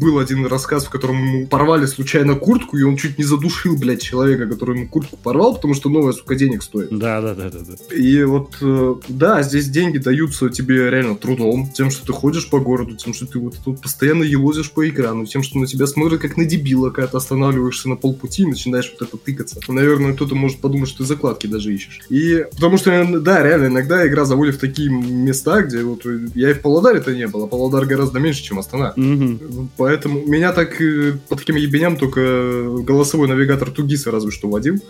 [0.00, 4.02] был один рассказ, в котором ему порвали случайно куртку, и он чуть не задушил, блядь,
[4.02, 6.88] человека, который ему куртку порвал, потому что новая, сука, денег стоит.
[6.90, 7.94] Да, да, да, да, да.
[7.94, 8.94] И вот, э,
[9.42, 13.38] здесь деньги даются тебе реально трудом, тем, что ты ходишь по городу, тем, что ты
[13.38, 17.08] вот тут постоянно елозишь по экрану, тем, что на тебя смотрят как на дебила, когда
[17.08, 19.60] ты останавливаешься на полпути и начинаешь вот это тыкаться.
[19.68, 22.00] Наверное, кто-то может подумать, что ты закладки даже ищешь.
[22.08, 26.54] И потому что, да, реально, иногда игра заводит в такие места, где вот я и
[26.54, 28.92] в Павлодаре-то не был, а Павлодар гораздо меньше, чем Астана.
[28.96, 29.70] Мгм.
[29.76, 32.20] Поэтому меня так э, по таким ебеням только
[32.82, 34.80] голосовой навигатор Тугиса разве что водил.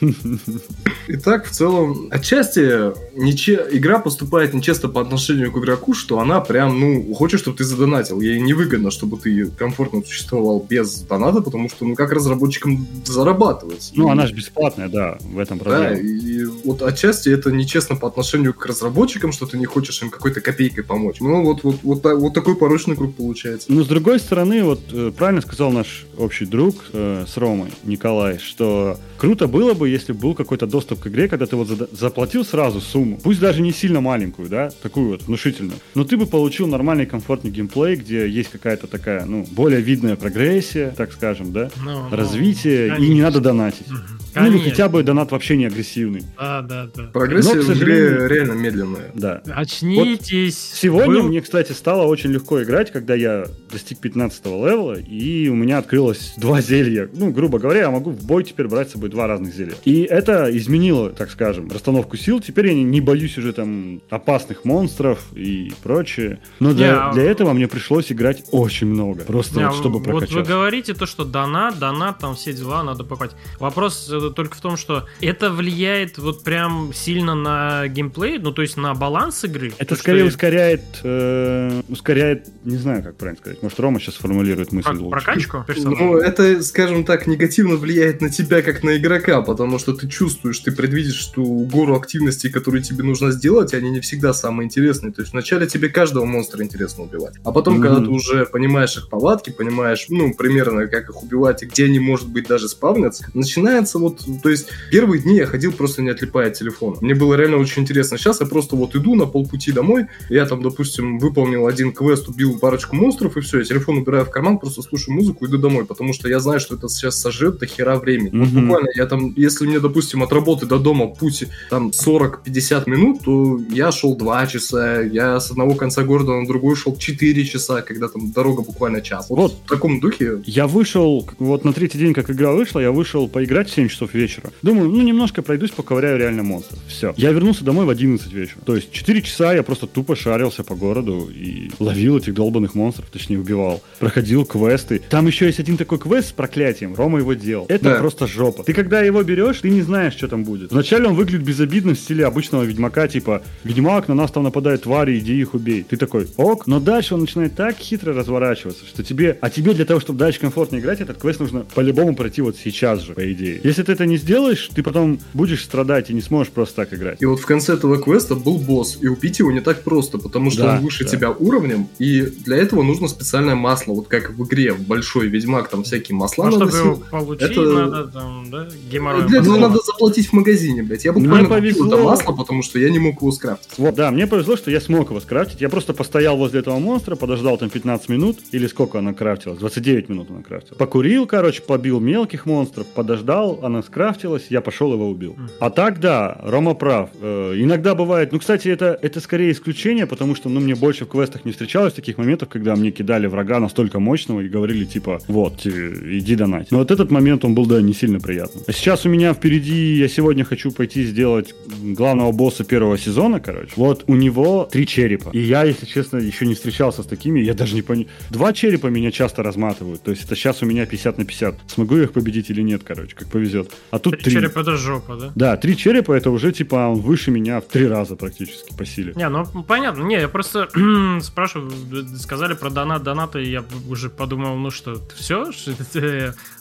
[1.08, 3.66] Итак, в целом, отчасти нече...
[3.70, 8.20] игра поступает нечестно по отношению к игроку, что она прям, ну, хочет, чтобы ты задонатил.
[8.20, 13.92] Ей невыгодно, чтобы ты ком- комфортно существовал без доната, потому что, ну, как разработчикам зарабатывать?
[13.94, 14.10] Ну, и...
[14.12, 15.94] она же бесплатная, да, в этом проблема.
[15.94, 20.10] Да, и вот отчасти это нечестно по отношению к разработчикам, что ты не хочешь им
[20.10, 21.20] какой-то копейкой помочь.
[21.20, 23.66] Ну, вот, вот, вот, вот такой порочный круг получается.
[23.70, 28.38] Ну, с другой стороны, вот э, правильно сказал наш общий друг э, с Ромой, Николай,
[28.38, 32.80] что круто было бы, если был какой-то доступ к игре, когда ты вот заплатил сразу
[32.80, 37.06] сумму, пусть даже не сильно маленькую, да, такую вот внушительную, но ты бы получил нормальный
[37.06, 42.16] комфортный геймплей, где есть какая-то такая, ну, более видная прогрессия, так скажем, да, ну, ну
[42.16, 43.86] развитие, ну, и не надо донатить.
[44.34, 44.44] Угу.
[44.44, 46.22] Ну, или хотя бы донат вообще не агрессивный.
[46.38, 47.04] Да, да, да.
[47.12, 49.10] Прогрессия Но, к сожалению, в игре реально медленная.
[49.14, 49.42] Да.
[49.46, 50.70] Очнитесь.
[50.70, 51.28] Вот сегодня был...
[51.28, 56.34] мне, кстати, стало очень легко играть, когда я достиг 15 левела, и у меня открылось
[56.36, 57.08] два зелья.
[57.12, 59.74] Ну, грубо говоря, я могу в бой теперь брать с собой два разных зелья.
[59.84, 62.40] И это изменило, так скажем, расстановку сил.
[62.40, 66.40] Теперь я не, боюсь уже там опасных монстров и прочее.
[66.60, 69.24] Но для, не, а для этого мне пришлось играть очень много.
[69.24, 70.36] Просто не, вот, чтобы прокачаться.
[70.36, 73.32] Вот вы говорите то, что донат, донат, там все дела надо покупать.
[73.58, 78.60] Вопрос э, только в том, что это влияет вот прям сильно на геймплей, ну то
[78.60, 79.72] есть на баланс игры.
[79.78, 80.28] Это скорее что...
[80.28, 83.62] ускоряет, э, ускоряет, не знаю, как правильно сказать.
[83.62, 85.10] Может, Рома сейчас формулирует мысль как, лучше.
[85.10, 90.08] Прокачку Ну, это, скажем так, негативно влияет на тебя как на игрока, потому что ты
[90.08, 95.12] чувствуешь, ты предвидишь, что гору активностей, которые тебе нужно сделать, они не всегда самые интересные.
[95.12, 97.82] То есть вначале тебе каждого монстра интересно убивать, а потом, mm-hmm.
[97.82, 101.98] когда ты уже понимаешь их повадки, понимаешь, ну, примерно, как их убивать и где они,
[101.98, 106.10] может быть, даже спавнятся, начинается вот вот, то есть, первые дни я ходил просто не
[106.10, 106.96] отлипая от телефона.
[107.00, 108.18] Мне было реально очень интересно.
[108.18, 112.58] Сейчас я просто вот иду на полпути домой, я там, допустим, выполнил один квест, убил
[112.58, 116.12] парочку монстров, и все, я телефон убираю в карман, просто слушаю музыку, иду домой, потому
[116.12, 118.30] что я знаю, что это сейчас сожрет до хера времени.
[118.30, 118.44] Mm-hmm.
[118.44, 123.22] Вот буквально я там, если мне, допустим, от работы до дома путь там 40-50 минут,
[123.24, 127.82] то я шел 2 часа, я с одного конца города на другой шел 4 часа,
[127.82, 129.26] когда там дорога буквально час.
[129.28, 130.40] Вот, вот в таком духе.
[130.44, 133.99] Я вышел, вот на третий день, как игра вышла, я вышел поиграть в 7 часов
[134.00, 134.50] часов вечера.
[134.62, 136.78] Думаю, ну, немножко пройдусь, поковыряю реально монстров.
[136.88, 137.12] Все.
[137.16, 138.60] Я вернулся домой в 11 вечера.
[138.64, 143.08] То есть 4 часа я просто тупо шарился по городу и ловил этих долбанных монстров,
[143.10, 143.82] точнее, убивал.
[143.98, 145.02] Проходил квесты.
[145.10, 146.94] Там еще есть один такой квест с проклятием.
[146.94, 147.66] Рома его делал.
[147.68, 147.94] Это да.
[147.96, 148.64] просто жопа.
[148.64, 150.72] Ты когда его берешь, ты не знаешь, что там будет.
[150.72, 155.18] Вначале он выглядит безобидно в стиле обычного ведьмака, типа, ведьмак, на нас там нападают твари,
[155.18, 155.84] иди их убей.
[155.88, 156.66] Ты такой, ок.
[156.66, 159.36] Но дальше он начинает так хитро разворачиваться, что тебе...
[159.40, 163.02] А тебе для того, чтобы дальше комфортно играть, этот квест нужно по-любому пройти вот сейчас
[163.02, 163.60] же, по идее.
[163.62, 167.20] Если ты это не сделаешь, ты потом будешь страдать и не сможешь просто так играть.
[167.20, 170.50] И вот в конце этого квеста был босс, и убить его не так просто, потому
[170.50, 171.10] что да, он выше да.
[171.10, 175.68] тебя уровнем, и для этого нужно специальное масло, вот как в игре в Большой Ведьмак,
[175.68, 176.78] там всякие масла а наносил.
[176.78, 177.60] чтобы его получить, это...
[177.62, 179.28] надо там, да, геморрой.
[179.28, 181.04] Для этого надо заплатить в магазине, блядь.
[181.04, 183.70] Я буквально купил это масло, потому что я не мог его скрафтить.
[183.78, 185.60] Вот, да, мне повезло, что я смог его скрафтить.
[185.60, 189.58] Я просто постоял возле этого монстра, подождал там 15 минут, или сколько она крафтилась?
[189.58, 190.76] 29 минут она крафтила.
[190.76, 195.36] Покурил, короче, побил мелких монстров, подождал, она скрафтилась, я пошел его убил.
[195.58, 197.10] А так, да, Рома прав.
[197.20, 201.08] Э, иногда бывает, ну, кстати, это, это скорее исключение, потому что, ну, мне больше в
[201.08, 205.66] квестах не встречалось таких моментов, когда мне кидали врага настолько мощного и говорили, типа, вот,
[205.66, 206.70] иди донать.
[206.70, 208.62] Но вот этот момент, он был, да, не сильно приятный.
[208.66, 213.72] А сейчас у меня впереди, я сегодня хочу пойти сделать главного босса первого сезона, короче.
[213.76, 215.30] Вот у него три черепа.
[215.32, 218.06] И я, если честно, еще не встречался с такими, я даже не понял.
[218.30, 220.02] Два черепа меня часто разматывают.
[220.02, 221.54] То есть это сейчас у меня 50 на 50.
[221.66, 223.69] Смогу я их победить или нет, короче, как повезет.
[223.90, 224.32] А тут три.
[224.32, 225.32] Череп это жопа, да?
[225.34, 229.12] Да, три черепа это уже типа он выше меня в три раза практически по силе.
[229.16, 230.04] Не, ну понятно.
[230.04, 230.68] Не, я просто
[231.22, 231.70] спрашиваю,
[232.18, 235.50] сказали про донат, донаты, и я уже подумал, ну что, все?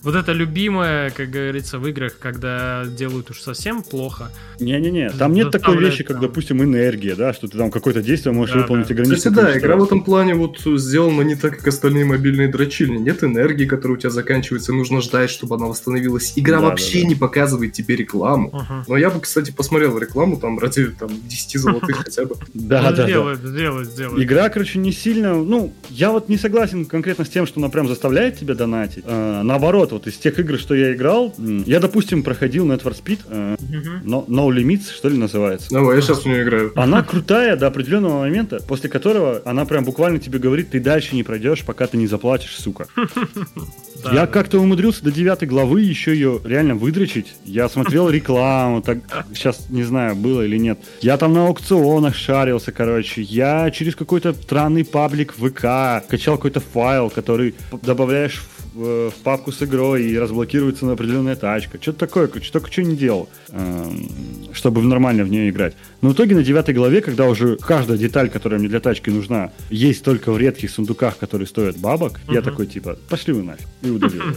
[0.03, 4.31] Вот это любимое, как говорится, в играх, когда делают уж совсем плохо.
[4.59, 8.55] Не-не-не, там нет такой вещи, как, допустим, энергия, да, что ты там какое-то действие можешь
[8.55, 8.93] да, выполнить да.
[8.93, 12.97] ограниченное Кстати, да, игра в этом плане вот сделана не так, как остальные мобильные дрочильни.
[12.97, 16.33] Нет энергии, которая у тебя заканчивается, нужно ждать, чтобы она восстановилась.
[16.35, 17.07] Игра да, вообще да.
[17.07, 18.49] не показывает тебе рекламу.
[18.49, 18.83] Uh-huh.
[18.87, 22.35] Но я бы, кстати, посмотрел рекламу там ради там 10 золотых хотя бы.
[22.53, 24.23] Да, да, сделает, сделает, сделает.
[24.23, 25.33] Игра, короче, не сильно...
[25.35, 29.03] Ну, я вот не согласен конкретно с тем, что она прям заставляет тебя донатить.
[29.05, 33.19] А, наоборот, вот из тех игр, что я играл, я, допустим, проходил Need for Speed,
[33.29, 34.27] uh-huh.
[34.27, 35.69] No Limits, что ли, называется.
[35.71, 36.71] Давай, я сейчас в нее играю.
[36.75, 41.23] Она крутая до определенного момента, после которого она прям буквально тебе говорит, ты дальше не
[41.23, 42.87] пройдешь, пока ты не заплатишь, сука.
[44.03, 44.13] Да.
[44.13, 47.35] Я как-то умудрился до девятой главы еще ее реально выдрочить.
[47.43, 48.99] Я смотрел рекламу, так
[49.33, 50.79] сейчас не знаю, было или нет.
[51.01, 53.21] Я там на аукционах шарился, короче.
[53.21, 59.61] Я через какой-то странный паблик ВК качал какой-то файл, который добавляешь в, в папку с
[59.61, 61.77] игрой и разблокируется на определенная тачка.
[61.81, 63.29] Что-то такое, что только что не делал.
[63.49, 64.09] Эм,
[64.53, 65.75] чтобы нормально в нее играть.
[66.01, 69.51] Но в итоге на девятой главе, когда уже каждая деталь, которая мне для тачки нужна,
[69.69, 73.89] есть только в редких сундуках, которые стоят бабок, я такой типа, пошли вы нафиг, и
[73.89, 74.21] удалил.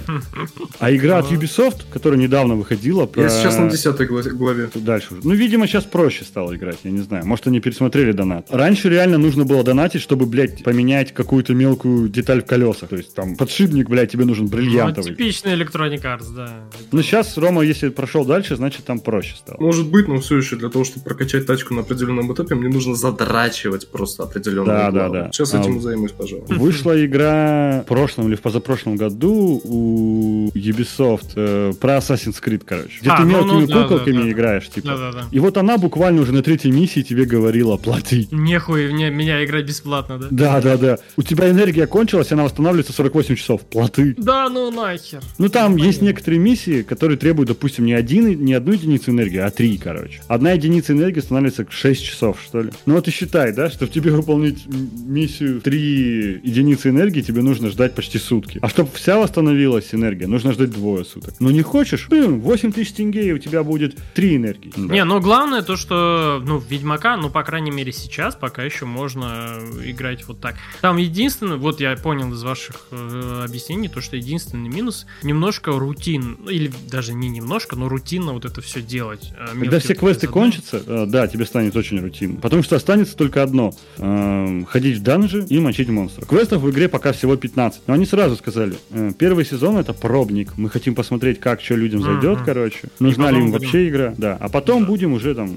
[0.78, 3.08] А игра от Ubisoft, которая недавно выходила...
[3.16, 4.68] Я сейчас на десятой главе.
[4.74, 5.26] Дальше уже.
[5.26, 7.24] Ну, видимо, сейчас проще стало играть, я не знаю.
[7.26, 8.46] Может, они пересмотрели донат.
[8.50, 12.88] Раньше реально нужно было донатить, чтобы, блядь, поменять какую-то мелкую деталь в колесах.
[12.88, 15.10] То есть там подшипник, блядь, тебе нужен бриллиантовый.
[15.10, 16.64] Ну, типичный Electronic Arts, да.
[16.90, 19.60] Ну, сейчас, Рома, если прошел дальше, значит, там проще стало.
[19.60, 22.94] Может быть, но все еще для того, чтобы прокачать тачку на определенном этапе, мне нужно
[22.94, 25.30] задрачивать просто определенную Да, да, да.
[25.32, 26.54] Сейчас а, этим займусь, пожалуйста.
[26.54, 32.98] Вышла игра в прошлом или в позапрошлом году у Ubisoft э, про Assassin's Creed, короче.
[33.00, 34.30] Где а, ты ну, мелкими ну, да, куколками да, да.
[34.30, 34.88] играешь, типа.
[34.88, 35.24] Да, да, да.
[35.30, 38.28] И вот она буквально уже на третьей миссии тебе говорила, плати.
[38.30, 40.28] Нехуй мне, меня играть бесплатно, да?
[40.30, 40.98] Да, да, да.
[41.16, 43.60] У тебя энергия кончилась, она восстанавливается 48 часов.
[43.62, 44.11] Платы.
[44.18, 45.22] Да, ну нахер.
[45.38, 49.38] Ну там ну, есть некоторые миссии, которые требуют, допустим, не, один, не одну единицу энергии,
[49.38, 50.20] а три, короче.
[50.28, 52.70] Одна единица энергии становится 6 часов, что ли.
[52.86, 57.94] Ну вот и считай, да, чтобы тебе выполнить миссию 3 единицы энергии, тебе нужно ждать
[57.94, 58.58] почти сутки.
[58.62, 61.34] А чтобы вся восстановилась энергия, нужно ждать двое суток.
[61.40, 62.08] Ну не хочешь?
[62.08, 64.72] Блин, 8 тысяч тенге, и у тебя будет 3 энергии.
[64.76, 64.92] Да.
[64.92, 69.58] Не, ну главное то, что, ну, Ведьмака, ну, по крайней мере, сейчас пока еще можно
[69.84, 70.56] играть вот так.
[70.80, 76.34] Там единственное, вот я понял из ваших э, объяснений, то, что единственный минус немножко рутин,
[76.48, 79.32] или даже не немножко, но рутинно вот это все делать.
[79.38, 82.40] Э, Когда все квесты кончатся, э, да, тебе станет очень рутинно.
[82.40, 83.72] Потому что останется только одно.
[83.98, 86.28] Э, ходить в данжи и мочить монстров.
[86.28, 87.82] Квестов в игре пока всего 15.
[87.86, 90.56] Но они сразу сказали, э, первый сезон это пробник.
[90.56, 92.44] Мы хотим посмотреть, как что людям зайдет, mm-hmm.
[92.44, 92.88] короче.
[92.98, 93.60] Нужна ли им будем...
[93.60, 94.14] вообще игра.
[94.18, 94.36] Да.
[94.40, 94.88] А потом да.
[94.88, 95.56] будем уже там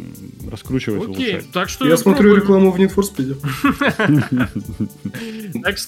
[0.49, 1.51] раскручивать, Окей, улучшать.
[1.51, 3.37] Так что Я смотрю рекламу в Need for Speed.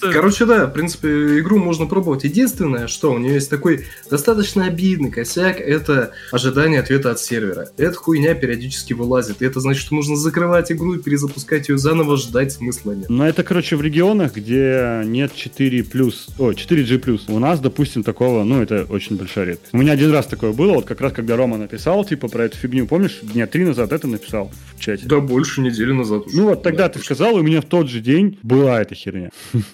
[0.12, 2.24] Короче, да, в принципе, игру можно пробовать.
[2.48, 7.68] Единственное, что у нее есть такой достаточно обидный косяк, это ожидание ответа от сервера.
[7.76, 12.16] Эта хуйня периодически вылазит, и это значит, что нужно закрывать игру и перезапускать ее заново,
[12.16, 13.10] ждать смысла нет.
[13.10, 17.26] Но это, короче, в регионах, где нет 4 плюс, о, 4G плюс.
[17.28, 19.74] У нас, допустим, такого, ну, это очень большая редкость.
[19.74, 22.56] У меня один раз такое было, вот как раз когда Рома написал, типа, про эту
[22.56, 25.04] фигню, помнишь, дня три назад это написал в чате.
[25.04, 26.36] Да, больше недели назад уже.
[26.36, 28.94] Ну вот тогда да, ты сказал, и у меня в тот же день была эта
[28.94, 29.30] херня.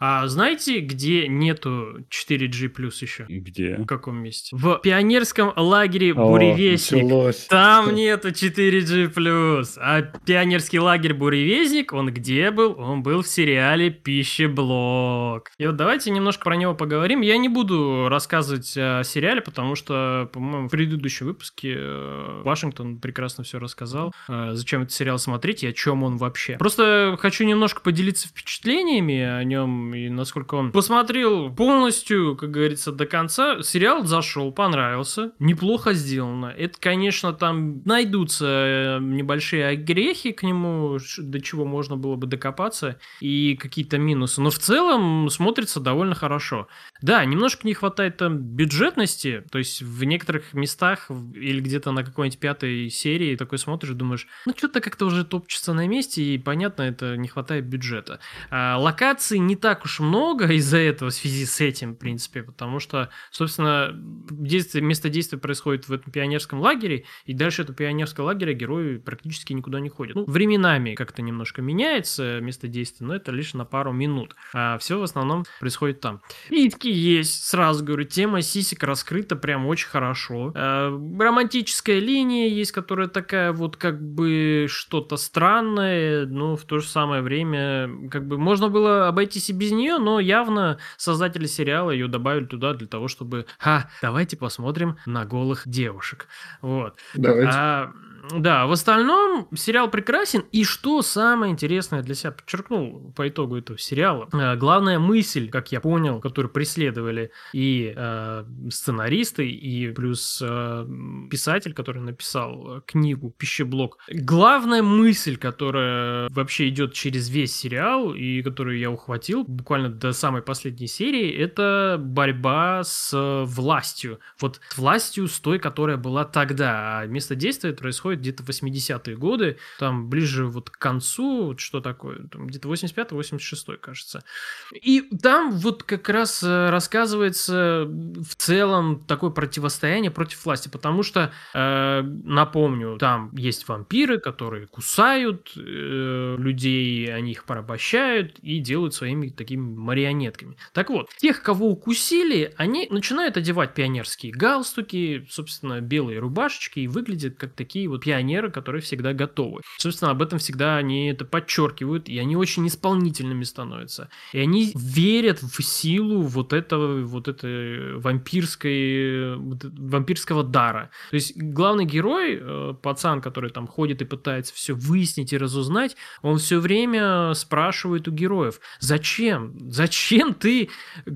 [0.00, 3.26] А знаете, где нету 4G плюс еще?
[3.28, 3.76] Где?
[3.76, 4.54] В каком месте?
[4.56, 7.02] В пионерском лагере Буревестник.
[7.04, 7.46] Началось.
[7.46, 9.78] Там нету 4G плюс.
[9.80, 12.78] А пионерский лагерь Буревестник, он где был?
[12.78, 15.50] Он был в сериале Пищеблок.
[15.58, 17.20] И вот давайте немножко про него поговорим.
[17.20, 23.44] Я не буду рассказывать о сериале, потому что, по-моему, в предыдущем выпуске э, Вашингтон прекрасно
[23.44, 24.12] все рассказал.
[24.28, 26.56] Э, зачем этот сериал смотреть и о чем он вообще.
[26.58, 33.06] Просто хочу немножко поделиться впечатлениями о нем и насколько он посмотрел полностью, как говорится, до
[33.06, 33.62] конца.
[33.62, 36.46] Сериал зашел, понравился, неплохо сделано.
[36.46, 42.98] Это, конечно, там найдутся э, небольшие огрехи к нему, до чего можно было бы докопаться,
[43.20, 44.40] и какие-то минусы.
[44.40, 46.68] Но в целом смотрится довольно хорошо.
[47.02, 52.38] Да, немножко не хватает там бюджетности, то есть в некоторых местах или где-то на какой-нибудь
[52.38, 57.16] пятой серии такой смотришь, думаешь, ну что-то как-то уже топчется на месте, и понятно, это
[57.16, 58.20] не хватает бюджета.
[58.50, 62.80] А, локаций не так уж много из-за этого, в связи с этим, в принципе, потому
[62.80, 63.90] что, собственно,
[64.30, 69.52] действие, место действия происходит в этом пионерском лагере, и дальше этого пионерского лагеря герои практически
[69.52, 70.16] никуда не ходят.
[70.16, 74.34] Ну, временами как-то немножко меняется место действия, но это лишь на пару минут.
[74.54, 76.22] А все в основном происходит там.
[76.50, 80.52] Витки есть, сразу говорю, тема сисек раскрыта прям очень хорошо.
[80.54, 86.86] А, романтическая линия есть, которая такая вот как бы что-то странное, но в то же
[86.86, 92.08] самое время как бы можно было обойтись и без нее, но явно создатели сериала ее
[92.08, 96.28] добавили туда для того, чтобы, ха, давайте посмотрим на голых девушек.
[96.60, 96.98] Вот.
[97.14, 97.50] Давайте.
[97.52, 97.92] А,
[98.32, 100.44] да, в остальном сериал прекрасен.
[100.52, 105.72] И что самое интересное для себя подчеркнул по итогу этого сериала, э, главная мысль, как
[105.72, 110.86] я понял, которую преследовали и э, сценаристы, и плюс э,
[111.30, 113.98] писатель, который написал книгу «Пищеблок».
[114.10, 120.42] Главная мысль, которая вообще идет через весь сериал, и которую я ухватил буквально до самой
[120.42, 124.20] последней серии, это борьба с властью.
[124.40, 127.00] Вот властью с той, которая была тогда.
[127.00, 131.80] А место действия происходит происходит где-то 80-е годы, там ближе вот к концу, вот что
[131.80, 134.24] такое, там где-то 85-86, кажется.
[134.72, 141.32] И там вот как раз э, рассказывается в целом такое противостояние против власти, потому что,
[141.54, 149.28] э, напомню, там есть вампиры, которые кусают э, людей, они их порабощают и делают своими
[149.28, 150.56] такими марионетками.
[150.72, 157.36] Так вот, тех, кого укусили, они начинают одевать пионерские галстуки, собственно, белые рубашечки и выглядят
[157.36, 159.62] как такие вот пионеры, которые всегда готовы.
[159.78, 164.10] Собственно, об этом всегда они это подчеркивают, и они очень исполнительными становятся.
[164.32, 170.90] И они верят в силу вот этого, вот этой вампирской, вампирского дара.
[171.10, 175.96] То есть главный герой, э, пацан, который там ходит и пытается все выяснить и разузнать,
[176.22, 179.52] он все время спрашивает у героев, зачем?
[179.68, 180.70] Зачем ты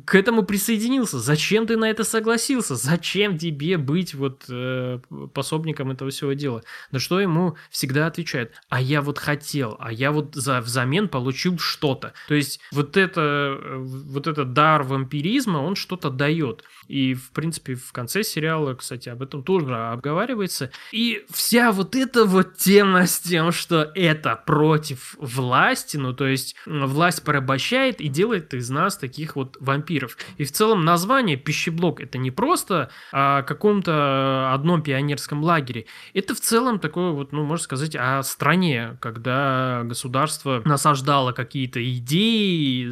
[0.04, 1.20] к этому присоединился?
[1.20, 2.74] Зачем ты на это согласился?
[2.74, 4.98] Зачем тебе быть вот э,
[5.32, 6.64] пособником этого всего дела?
[6.90, 11.58] На что ему всегда отвечают, а я вот хотел, а я вот за взамен получил
[11.58, 12.12] что-то.
[12.28, 16.64] То есть вот это, э, вот этот дар вампиризма, он что-то дает.
[16.88, 20.70] И, в принципе, в конце сериала, кстати, об этом тоже обговаривается.
[20.92, 26.56] И вся вот эта вот тема с тем, что это против власти, ну, то есть
[26.66, 30.16] власть порабощает и делает из нас таких вот вампиров.
[30.36, 35.86] И в целом название «Пищеблок»— это не просто о каком-то одном пионерском лагере.
[36.14, 42.88] Это в целом такое вот, ну, можно сказать, о стране, когда государство насаждало какие-то идеи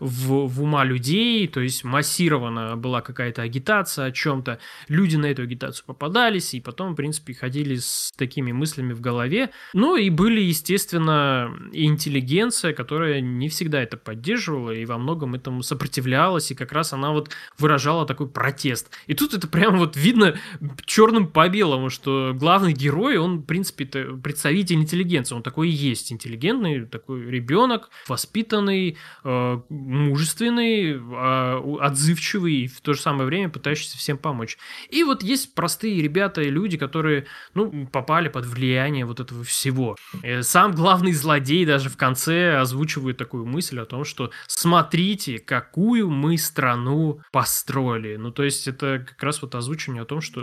[0.00, 5.42] в, в ума людей, то есть массированно была какая-то агитация о чем-то, люди на эту
[5.42, 9.50] агитацию попадались, и потом, в принципе, ходили с такими мыслями в голове.
[9.72, 16.50] Ну и были, естественно, интеллигенция, которая не всегда это поддерживала, и во многом этому сопротивлялась,
[16.50, 18.90] и как раз она вот выражала такой протест.
[19.06, 20.38] И тут это прямо вот видно
[20.84, 26.12] черным по белому, что главный герой, он, в принципе, представитель интеллигенции, он такой и есть,
[26.12, 33.96] интеллигентный, такой ребенок, воспитанный, э, мужественный, э, отзывчивый, и в то же самое время пытающийся
[33.98, 34.58] всем помочь.
[34.90, 39.96] И вот есть простые ребята и люди, которые, ну, попали под влияние вот этого всего.
[40.22, 46.10] Э, сам главный злодей даже в конце озвучивает такую мысль о том, что смотрите, какую
[46.10, 48.16] мы страну построили.
[48.16, 50.40] Ну, то есть это как раз вот озвучивание о том, что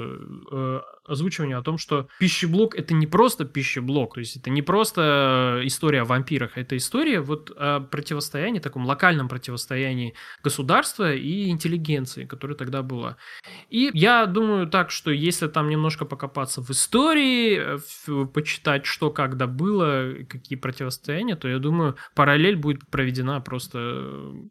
[0.51, 5.61] э, озвучивание о том, что пищеблок это не просто пищеблок, то есть это не просто
[5.63, 10.13] история о вампирах, это история вот о противостоянии, таком локальном противостоянии
[10.43, 13.17] государства и интеллигенции, которая тогда была.
[13.71, 17.79] И я думаю так, что если там немножко покопаться в истории,
[18.27, 23.77] почитать, что когда было, какие противостояния, то я думаю, параллель будет проведена просто,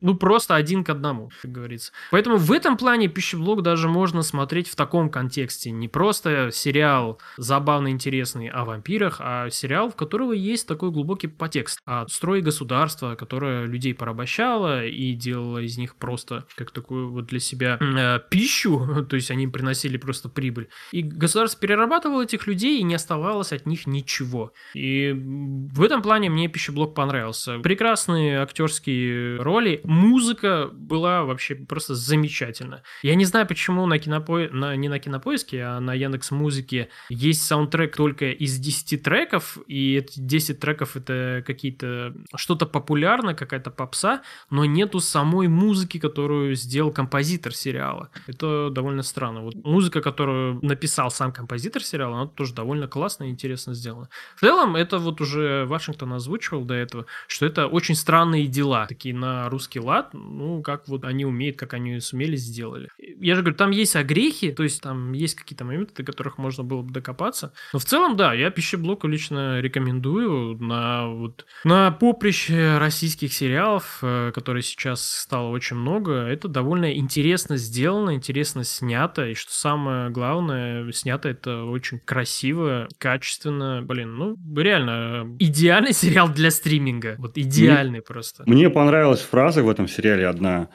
[0.01, 1.93] ну просто один к одному, как говорится.
[2.11, 7.21] Поэтому в этом плане пищеблок даже можно смотреть в таком контексте, не просто сериал
[7.59, 13.17] забавно интересный о вампирах, а сериал, в которого есть такой глубокий подтекст о строе государства,
[13.17, 19.05] которое людей порабощало и делало из них просто как такую вот для себя э, пищу,
[19.11, 20.69] то есть они приносили просто прибыль.
[20.93, 24.53] И государство перерабатывало этих людей и не оставалось от них ничего.
[24.75, 27.59] И в этом плане мне пищеблок понравился.
[27.59, 32.85] Прекрасные актерские роли, музыка была вообще просто замечательна.
[33.03, 34.49] Я не знаю, почему на кинопо...
[34.53, 34.77] на...
[34.77, 40.21] не на кинопоиске, а на Яндекс музыки есть саундтрек только из 10 треков, и эти
[40.21, 47.55] 10 треков это какие-то что-то популярное, какая-то попса, но нету самой музыки, которую сделал композитор
[47.55, 48.11] сериала.
[48.27, 49.41] Это довольно странно.
[49.41, 54.09] Вот музыка, которую написал сам композитор сериала, она тоже довольно классно и интересно сделана.
[54.37, 59.15] В целом, это вот уже Вашингтон озвучивал до этого, что это очень странные дела, такие
[59.15, 62.91] на русский лад, ну, как вот они умеют, как они сумели, сделали.
[62.99, 66.65] Я же говорю, там есть огрехи, то есть там есть какие-то моменты, которые которых можно
[66.65, 67.38] было бы докопаться.
[67.73, 74.33] Но в целом, да, я пищеблоку лично рекомендую на, вот, на поприще российских сериалов, э,
[74.35, 76.13] которые сейчас стало очень много.
[76.13, 83.83] Это довольно интересно сделано, интересно снято, и что самое главное, снято это очень красиво, качественно.
[83.83, 87.17] Блин, ну, реально, идеальный сериал для стриминга.
[87.19, 88.45] Вот идеальный мне, просто.
[88.47, 90.69] Мне понравилась фраза в этом сериале одна,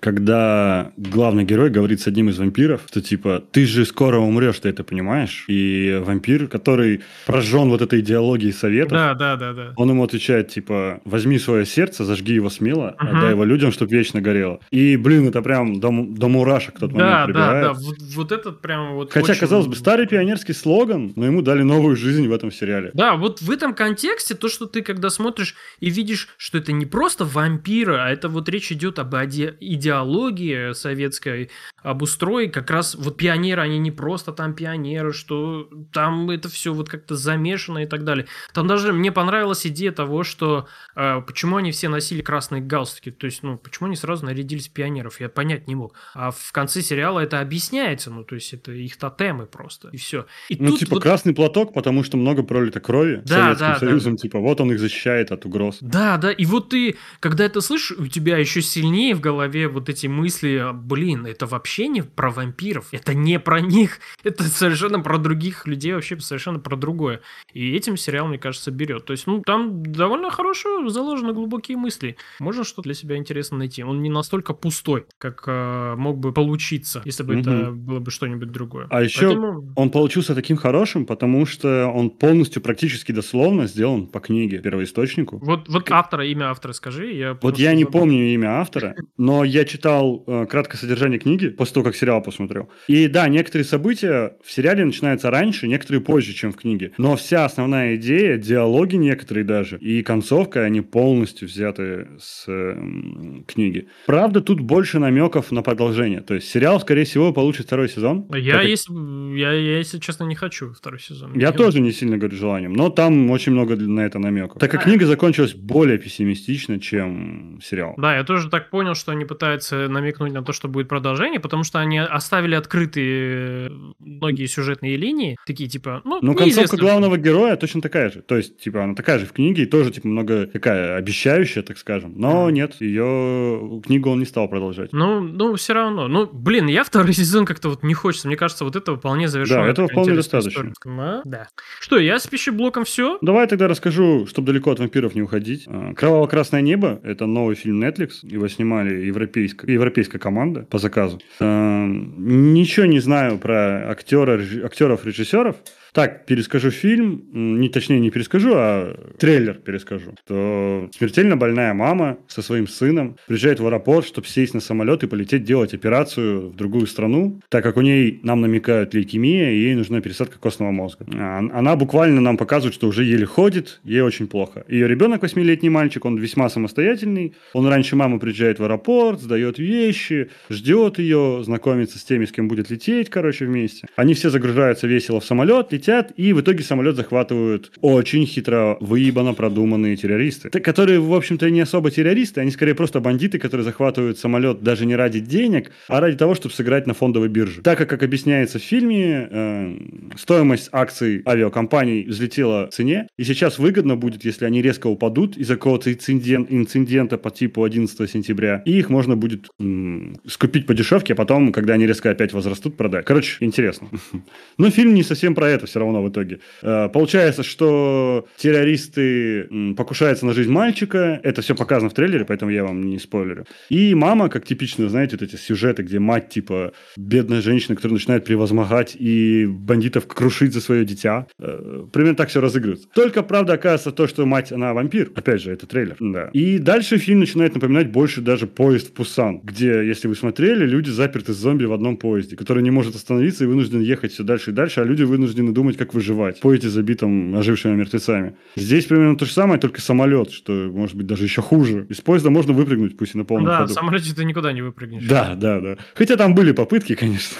[0.00, 4.68] когда главный герой говорит с одним из вампиров, что типа, ты же скоро умрешь, ты
[4.68, 5.41] это понимаешь.
[5.48, 9.72] И вампир, который прожжен вот этой идеологией советов, да, да, да, да.
[9.76, 13.06] он ему отвечает, типа, возьми свое сердце, зажги его смело, угу.
[13.06, 14.60] отдай его людям, чтобы вечно горело.
[14.70, 17.64] И, блин, это прям до, до мурашек тот да, момент прибирает.
[17.64, 19.40] Да, да, вот, вот этот прям вот Хотя, очень...
[19.40, 22.90] казалось бы, старый пионерский слоган, но ему дали новую жизнь в этом сериале.
[22.94, 26.86] Да, вот в этом контексте то, что ты когда смотришь и видишь, что это не
[26.86, 31.50] просто вампиры, а это вот речь идет об идеологии советской,
[31.82, 36.72] об устрое, как раз вот пионеры, они не просто там пионеры, что там это все
[36.72, 38.26] вот как-то замешано и так далее.
[38.52, 43.26] Там даже мне понравилась идея того, что э, почему они все носили красные галстуки, то
[43.26, 45.94] есть, ну, почему они сразу нарядились пионеров, я понять не мог.
[46.14, 50.26] А в конце сериала это объясняется, ну, то есть, это их тотемы просто, и все.
[50.48, 51.02] И ну, типа вот...
[51.02, 54.18] красный платок, потому что много пролито крови да, Советским да, Союзом, да.
[54.18, 55.78] типа, вот он их защищает от угроз.
[55.80, 59.88] Да, да, и вот ты, когда это слышишь, у тебя еще сильнее в голове вот
[59.88, 65.21] эти мысли, блин, это вообще не про вампиров, это не про них, это совершенно про
[65.22, 67.20] других людей, вообще совершенно про другое.
[67.54, 69.04] И этим сериал, мне кажется, берет.
[69.06, 72.16] То есть, ну, там довольно хорошо заложены глубокие мысли.
[72.40, 73.82] Можно что-то для себя интересно найти.
[73.84, 77.40] Он не настолько пустой, как э, мог бы получиться, если бы Мгм.
[77.40, 78.86] это было бы что-нибудь другое.
[78.90, 84.20] А еще Поэтому- он получился таким хорошим, потому что он полностью, практически дословно сделан по
[84.20, 85.38] книге, первоисточнику.
[85.38, 87.12] Вот, вот автора, имя автора скажи.
[87.12, 88.00] Я, Вот я не забыл.
[88.00, 92.68] помню имя автора, но я читал э, краткое содержание книги после того, как сериал посмотрел.
[92.88, 94.82] И да, некоторые события в сериале
[95.12, 96.92] начинаются раньше, некоторые позже, чем в книге.
[96.98, 103.88] Но вся основная идея, диалоги некоторые даже, и концовка, они полностью взяты с э, книги.
[104.06, 106.20] Правда, тут больше намеков на продолжение.
[106.20, 108.26] То есть сериал, скорее всего, получит второй сезон.
[108.34, 111.38] Я, так если, я, я, если честно, не хочу второй сезон.
[111.38, 114.58] Я тоже не сильно говорю желанием, но там очень много на это намеков.
[114.58, 117.94] Так как книга закончилась более пессимистично, чем сериал.
[117.98, 121.64] Да, я тоже так понял, что они пытаются намекнуть на то, что будет продолжение, потому
[121.64, 127.80] что они оставили открытые многие сюжетные линии, такие типа, ну, Ну, концовка главного героя точно
[127.82, 128.22] такая же.
[128.22, 131.76] То есть, типа, она такая же в книге, и тоже, типа, много такая обещающая, так
[131.78, 132.14] скажем.
[132.16, 132.54] Но Мгм.
[132.54, 134.92] нет, ее книгу он не стал продолжать.
[134.92, 136.08] Ну, ну, все равно.
[136.08, 138.28] Ну, блин, я второй сезон как-то вот не хочется.
[138.28, 139.64] Мне кажется, вот этого вполне завершенно.
[139.64, 140.72] Да, этого вполне достаточно.
[140.86, 141.48] А, Да.
[141.80, 143.18] Что, я с пищеблоком все?
[143.20, 145.64] Давай тогда расскажу, чтобы далеко от вампиров не уходить.
[145.66, 148.10] А, «Кроваво-красное небо»— это новый фильм Netflix.
[148.22, 151.20] Его снимали европейская, европейская команда по заказу.
[151.40, 155.56] А, Ничего не знаю про актера, реж- актеров, режиссеров.
[155.92, 160.14] Так, перескажу фильм, не точнее не перескажу, а трейлер перескажу.
[160.26, 165.06] То смертельно больная мама со своим сыном приезжает в аэропорт, чтобы сесть на самолет и
[165.06, 169.74] полететь делать операцию в другую страну, так как у ней, нам намекают, лейкемия, и ей
[169.74, 171.04] нужна пересадка костного мозга.
[171.14, 174.64] А, Она буквально нам показывает, что уже еле ходит, ей очень плохо.
[174.68, 180.30] Ее ребенок, восьмилетний мальчик, он весьма самостоятельный, он раньше мамы приезжает в аэропорт, сдает вещи,
[180.48, 183.88] ждет ее, знакомится с теми, с кем будет лететь, короче, вместе.
[183.94, 189.34] Они все загружаются весело в самолет, летят, и в итоге самолет захватывают очень хитро выебано
[189.34, 194.62] продуманные террористы, которые, в общем-то, не особо террористы, они скорее просто бандиты, которые захватывают самолет
[194.62, 197.62] даже не ради денег, а ради того, чтобы сыграть на фондовой бирже.
[197.62, 199.76] Так как, как объясняется в фильме, э,
[200.16, 205.54] стоимость акций авиакомпаний взлетела в цене, и сейчас выгодно будет, если они резко упадут из-за
[205.54, 211.14] какого-то инциден- инцидента по типу 11 сентября, и их можно будет м, скупить по дешевке,
[211.14, 213.04] а потом, когда они резко опять возрастут, продать.
[213.04, 213.88] Короче, интересно.
[214.58, 216.38] Но фильм не совсем про это все равно в итоге.
[216.62, 221.18] Э, Получается, что террористы покушаются на жизнь мальчика.
[221.22, 223.46] Это все показано в трейлере, поэтому я вам не спойлерю.
[223.70, 228.24] И мама, как типично, знаете, вот эти сюжеты, где мать, типа, бедная женщина, которая начинает
[228.24, 231.26] превозмогать и бандитов крушить за свое дитя.
[231.38, 232.88] Э, Примерно так все разыгрывается.
[232.94, 235.10] Только, правда, оказывается то, что мать, она вампир.
[235.14, 235.96] Опять же, это трейлер.
[236.00, 236.28] Да.
[236.34, 240.90] И дальше фильм начинает напоминать больше даже поезд в Пусан, где, если вы смотрели, люди
[240.90, 244.50] заперты с зомби в одном поезде, который не может остановиться и вынужден ехать все дальше
[244.50, 246.38] и дальше, а люди вынуждены думать, как выживать.
[246.38, 248.36] В поезде забитым ожившими мертвецами.
[248.56, 251.86] Здесь примерно то же самое, только самолет, что может быть даже еще хуже.
[251.88, 253.70] Из поезда можно выпрыгнуть, пусть и на полном Да, ходу.
[253.70, 255.04] в самолете ты никуда не выпрыгнешь.
[255.06, 255.76] Да, да, да.
[255.94, 257.36] Хотя там были попытки, конечно.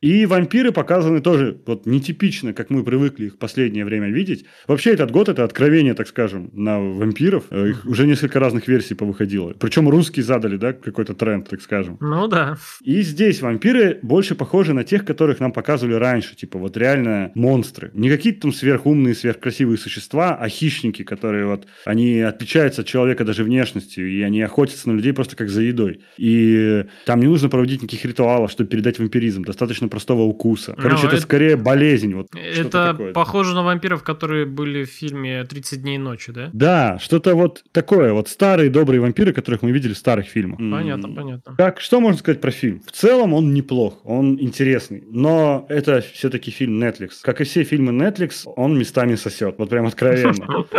[0.00, 4.44] И вампиры показаны тоже вот нетипично, как мы привыкли их в последнее время видеть.
[4.66, 7.44] Вообще этот год это откровение, так скажем, на вампиров.
[7.50, 9.52] Э, Их уже несколько разных версий повыходило.
[9.58, 11.98] Причем русские задали, да, какой-то тренд, так скажем.
[12.00, 12.56] Ну да.
[12.82, 16.36] И здесь вампиры больше похожи на тех, которых нам показывали раньше.
[16.36, 17.90] Типа вот реально монстры.
[17.94, 23.44] Не какие-то там сверхумные, сверхкрасивые существа, а хищники, которые вот, они отличаются от человека даже
[23.44, 26.00] внешностью, и они охотятся на людей просто как за едой.
[26.16, 29.42] И там не нужно проводить никаких ритуалов, чтобы передать вампиризм.
[29.42, 30.74] Достаточно простого укуса.
[30.76, 32.14] Короче, Ну, это это- скорее болезнь.
[32.14, 36.50] Вот, Это похоже на вампиров, которые были в фильме «30 дней ночи», да?
[36.52, 38.12] Да, что-то вот такое.
[38.12, 40.58] Вот старые добрые вампиры, которых мы видели в старых фильмах.
[40.58, 41.54] Понятно, понятно.
[41.56, 42.80] Как, что можно сказать про фильм?
[42.86, 47.10] В целом он неплох, он интересный, но это все-таки фильм Netflix.
[47.22, 50.66] Как и все фильмы Netflix, он местами сосет, вот прям откровенно.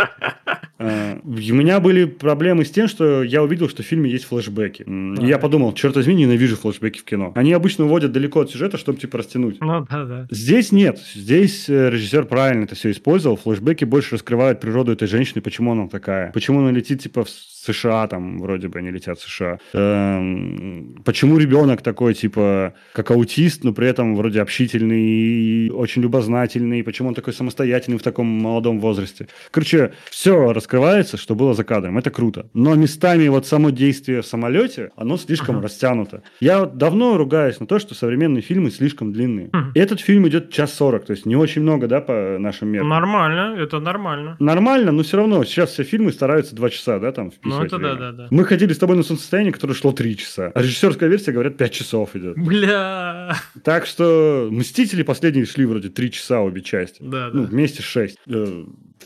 [0.80, 4.82] Э, У меня были проблемы с тем, что я увидел, что в фильме есть флешбеки.
[4.82, 7.32] И я подумал, черт возьми, ненавижу флешбеки в кино.
[7.34, 9.56] Они обычно уводят далеко от сюжета, чтобы типа растянуть.
[9.60, 10.26] Ну да, да.
[10.30, 11.00] Здесь нет.
[11.14, 13.36] Здесь э, режиссер правильно это все использовал.
[13.36, 16.30] Флешбеки больше раскрывают природу этой женщины, почему она такая.
[16.30, 17.28] Почему она летит, типа, в
[17.66, 19.58] США, там, вроде бы они летят в США.
[19.72, 26.82] Эм, почему ребенок такой, типа, как аутист, но при этом вроде общительный и очень любознательный.
[26.82, 29.28] Почему он такой самостоятельный в таком молодом возрасте.
[29.50, 31.98] Короче, все раскрывается, что было за кадром.
[31.98, 32.48] Это круто.
[32.54, 35.62] Но местами вот само действие в самолете, оно слишком uh-huh.
[35.62, 36.22] растянуто.
[36.40, 39.48] Я вот давно ругаюсь на то, что современные фильмы слишком длинные.
[39.48, 39.72] Uh-huh.
[39.74, 42.88] Этот фильм идет час сорок, то есть не очень много, да, по нашим меркам.
[42.88, 44.36] Нормально, это нормально.
[44.38, 47.94] Нормально, но все равно сейчас все фильмы стараются два часа, да, там ну, это время.
[47.94, 48.28] да, да, да.
[48.30, 50.52] Мы ходили с тобой на солнцестояние, которое шло 3 часа.
[50.54, 52.36] А режиссерская версия, говорят, 5 часов идет.
[52.36, 53.36] Бля.
[53.64, 56.98] Так что «Мстители» последние шли вроде 3 часа обе части.
[57.00, 57.48] Да, ну, да.
[57.48, 58.18] вместе 6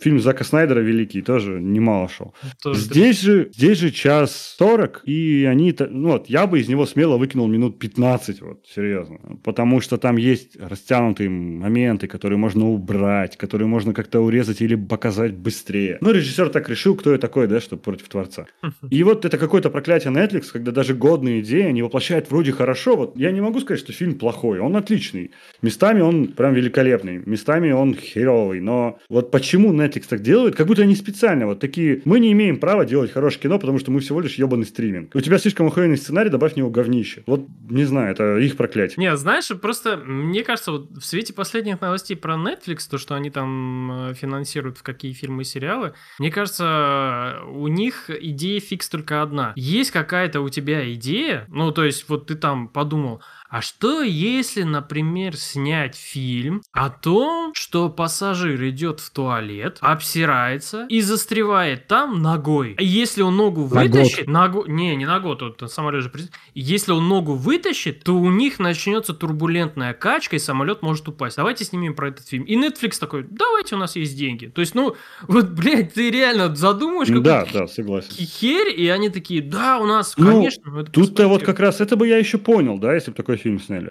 [0.03, 2.35] фильм Зака Снайдера великий тоже немало шел.
[2.63, 6.87] Тоже здесь же, здесь же час сорок, и они, ну вот, я бы из него
[6.87, 9.19] смело выкинул минут 15, вот, серьезно.
[9.45, 15.35] Потому что там есть растянутые моменты, которые можно убрать, которые можно как-то урезать или показать
[15.35, 15.99] быстрее.
[16.01, 18.47] Ну, режиссер так решил, кто я такой, да, что против творца.
[18.91, 22.97] И вот это какое-то проклятие Netflix, когда даже годные идеи они воплощают вроде хорошо.
[22.97, 25.31] Вот я не могу сказать, что фильм плохой, он отличный.
[25.63, 30.83] Местами он прям великолепный, местами он херовый, но вот почему Netflix так делают, как будто
[30.83, 34.21] они специально вот такие, мы не имеем права делать хорошее кино, потому что мы всего
[34.21, 35.15] лишь ебаный стриминг.
[35.15, 37.23] У тебя слишком охуенный сценарий, добавь в него говнище.
[37.27, 38.97] Вот, не знаю, это их проклятие.
[38.99, 43.31] Не, знаешь, просто мне кажется, вот в свете последних новостей про Netflix, то, что они
[43.31, 49.23] там э, финансируют в какие фильмы и сериалы, мне кажется, у них идея фикс только
[49.23, 49.53] одна.
[49.57, 53.23] Есть какая-то у тебя идея, ну, то есть вот ты там подумал,
[53.53, 61.03] а что если, например, снять фильм о том, что пассажир идет в туалет, обсирается и
[61.03, 62.75] застревает там ногой?
[62.79, 66.11] Если он ногу вытащит, на ногу, не, не год, тут самолет же
[66.55, 71.37] Если он ногу вытащит, то у них начнется турбулентная качка и самолет может упасть.
[71.37, 72.45] Давайте снимем про этот фильм.
[72.45, 74.47] И Netflix такой, давайте у нас есть деньги.
[74.47, 74.97] То есть, ну,
[75.29, 78.09] вот, блядь, ты реально задумаешь, да, да, согласен.
[78.15, 80.85] херь, и они такие, да, у нас, ну, конечно.
[80.85, 83.91] Тут-то вот как раз это бы я еще понял, да, если бы такой фильм сняли.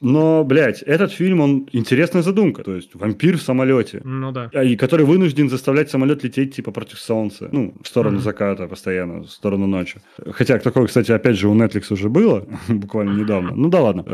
[0.00, 2.62] Но, блядь, этот фильм, он интересная задумка.
[2.62, 4.00] То есть вампир в самолете.
[4.04, 4.46] Ну да.
[4.62, 7.48] И который вынужден заставлять самолет лететь типа против солнца.
[7.52, 10.00] Ну, в сторону заката постоянно, в сторону ночи.
[10.32, 13.52] Хотя такое, кстати, опять же, у Netflix уже было, буквально недавно.
[13.54, 14.04] Ну да ладно.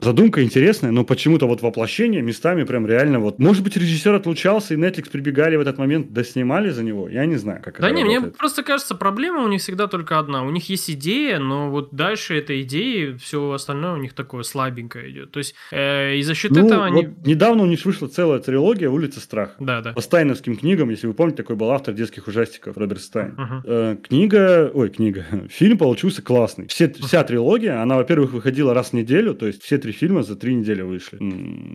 [0.00, 3.38] Задумка интересная, но почему-то вот воплощение местами прям реально вот...
[3.38, 7.08] Может быть, режиссер отлучался, и Netflix прибегали в этот момент, доснимали за него?
[7.08, 8.22] Я не знаю, как да это не, работает.
[8.22, 10.44] мне просто кажется, проблема у них всегда только одна.
[10.44, 15.10] У них есть идея, но вот дальше этой идеи все остальное у них такое слабенькое
[15.10, 15.32] идет.
[15.32, 17.08] То есть э, и за счет ну, этого вот они...
[17.24, 19.54] Недавно у них вышла целая трилогия «Улица страха».
[19.58, 19.92] Да, да.
[19.92, 23.34] По стайновским книгам, если вы помните, такой был автор детских ужастиков Роберт Стайн.
[23.36, 23.62] Uh-huh.
[23.64, 26.68] Э, книга, ой, книга, фильм получился классный.
[26.68, 30.36] Все, вся трилогия, она, во-первых, выходила раз в неделю, то есть все три фильма за
[30.36, 31.18] три недели вышли.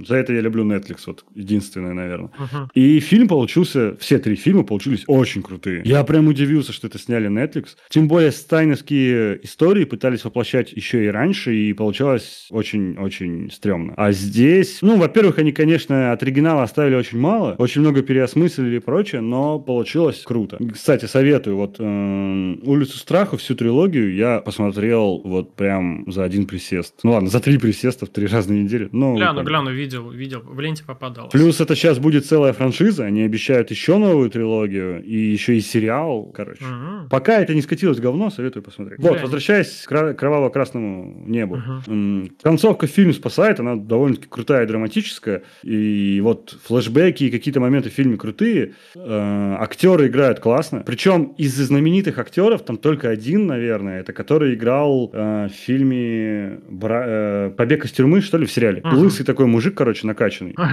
[0.08, 2.32] За это я люблю Netflix, вот единственное, наверное.
[2.40, 2.68] Uh-huh.
[2.74, 5.82] И фильм получился, все три фильма получились очень крутые.
[5.86, 7.70] Я прям удивился, что это сняли Netflix.
[7.90, 13.94] Тем более стайновские истории пытались воплощать еще и раньше, и получалось очень-очень стрёмно.
[13.98, 18.80] А здесь, ну, во-первых, они, конечно, от оригинала оставили очень мало, очень много переосмыслили и
[18.80, 20.58] прочее, но получилось круто.
[20.74, 26.96] Кстати, советую, вот э, «Улицу страха», всю трилогию я посмотрел вот прям за один присест.
[27.04, 28.90] Ну ладно, за три присеста в три разные недели.
[28.92, 29.46] Ну, гляну, там.
[29.46, 31.30] гляну, видел, видел, в ленте попадал.
[31.30, 36.32] Плюс это сейчас будет целая франшиза, они обещают еще новую трилогию и еще и сериал,
[36.34, 36.64] короче.
[36.64, 37.10] Угу.
[37.10, 39.00] Пока это не скатилось в говно, советую посмотреть.
[39.00, 39.22] Вот, Глянь.
[39.24, 41.62] возвращаясь к кра- кроваво-красному небу.
[41.88, 45.44] М, Концовка фильма спасает, она довольно-таки крутая и драматическая.
[45.64, 48.74] И вот флешбеки и какие-то моменты в фильме крутые.
[48.96, 50.84] Э, актеры играют классно.
[50.86, 57.52] Причем из знаменитых актеров там только один, наверное, это который играл э, в фильме э,
[57.58, 58.82] «Побег из тюрьмы», что ли, в сериале.
[58.84, 58.98] Мгм.
[58.98, 60.56] Лысый такой мужик, короче, накачанный.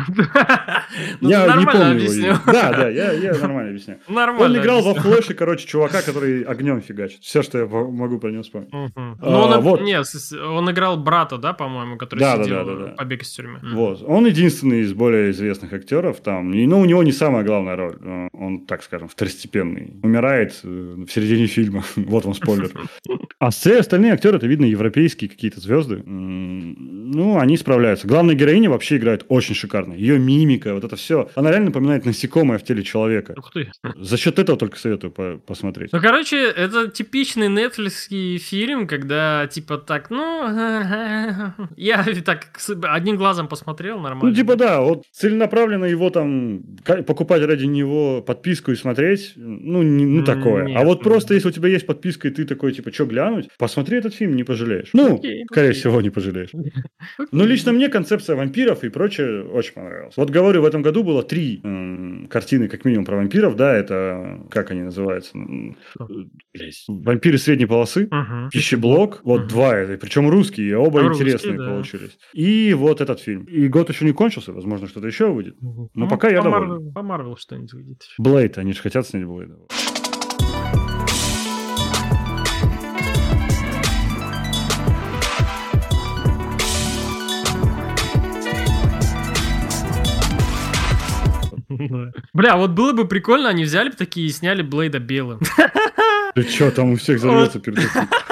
[1.21, 2.39] Ну, я ты не помню его.
[2.47, 4.01] Да, да, я, я нормально объясняю.
[4.09, 4.45] Нормально.
[4.45, 7.23] Он играл во флеше, короче, чувака, который огнем фигачит.
[7.23, 8.71] Все, что я могу про него вспомнить.
[8.73, 8.81] А,
[9.21, 13.61] Ну, он, играл брата, да, по-моему, который сидел побег из тюрьмы.
[13.75, 14.03] Вот.
[14.07, 16.51] Он единственный из более известных актеров там.
[16.51, 17.97] Ну, у него не самая главная роль.
[18.01, 19.95] Э, Он, так скажем, второстепенный.
[20.03, 20.69] Умирает э,
[21.07, 21.85] в середине фильма.
[21.97, 22.71] вот вам спойлер.
[23.39, 26.03] А все остальные актеры, это видно, европейские какие-то звезды.
[27.13, 28.07] Ну, они справляются.
[28.07, 29.95] Главная героиня вообще играет очень шикарно.
[29.95, 31.29] Ее мимика, вот это все.
[31.35, 33.35] Она реально напоминает насекомое в теле человека.
[33.37, 33.71] Ух ты.
[33.97, 35.93] За счет этого только советую по- посмотреть.
[35.93, 40.47] Ну, короче, это типичный нетфликский фильм, когда типа так, ну,
[41.77, 42.49] я так
[42.83, 44.29] одним глазом посмотрел, нормально.
[44.31, 46.63] Ну, типа, да, вот целенаправленно его там
[47.07, 50.67] покупать ради него подписку и смотреть, ну, не- ну такое.
[50.67, 53.07] нет, а вот ну, просто, если у тебя есть подписка, и ты такой, типа, что
[53.07, 54.91] глянуть, посмотри этот фильм, не пожалеешь.
[54.93, 55.81] Ну, Окей, скорее окей.
[55.81, 56.51] всего, не пожалеешь.
[57.33, 60.17] Ну, лично мне концепция вампиров и прочее очень понравилась.
[60.17, 64.41] Вот говорю, в этом году было три м, картины, как минимум, про вампиров, да, это,
[64.51, 65.33] как они называются?
[65.35, 68.09] Блядь, Вампиры средней полосы.
[68.11, 68.51] Мгм.
[68.51, 69.49] Пищеблок, вот Мгм.
[69.49, 71.67] два, это, причем русские, оба А, русские, интересные да.
[71.67, 72.19] получились.
[72.33, 73.45] И вот этот фильм.
[73.45, 75.57] И год еще не кончился, возможно, что-то еще выйдет.
[75.61, 75.89] Мгм.
[75.95, 76.69] Но пока я по доволен.
[76.69, 78.03] Марвел- По Марвел что-нибудь выйдет.
[78.19, 79.57] Блейд, они же хотят снять Блейда.
[92.33, 95.41] Бля, вот было бы прикольно, они взяли бы такие и сняли Блейда белым.
[96.35, 97.79] Ты что, там у всех взорвется перед?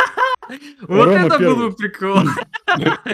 [0.83, 2.21] Вот Рома это был бы прикол.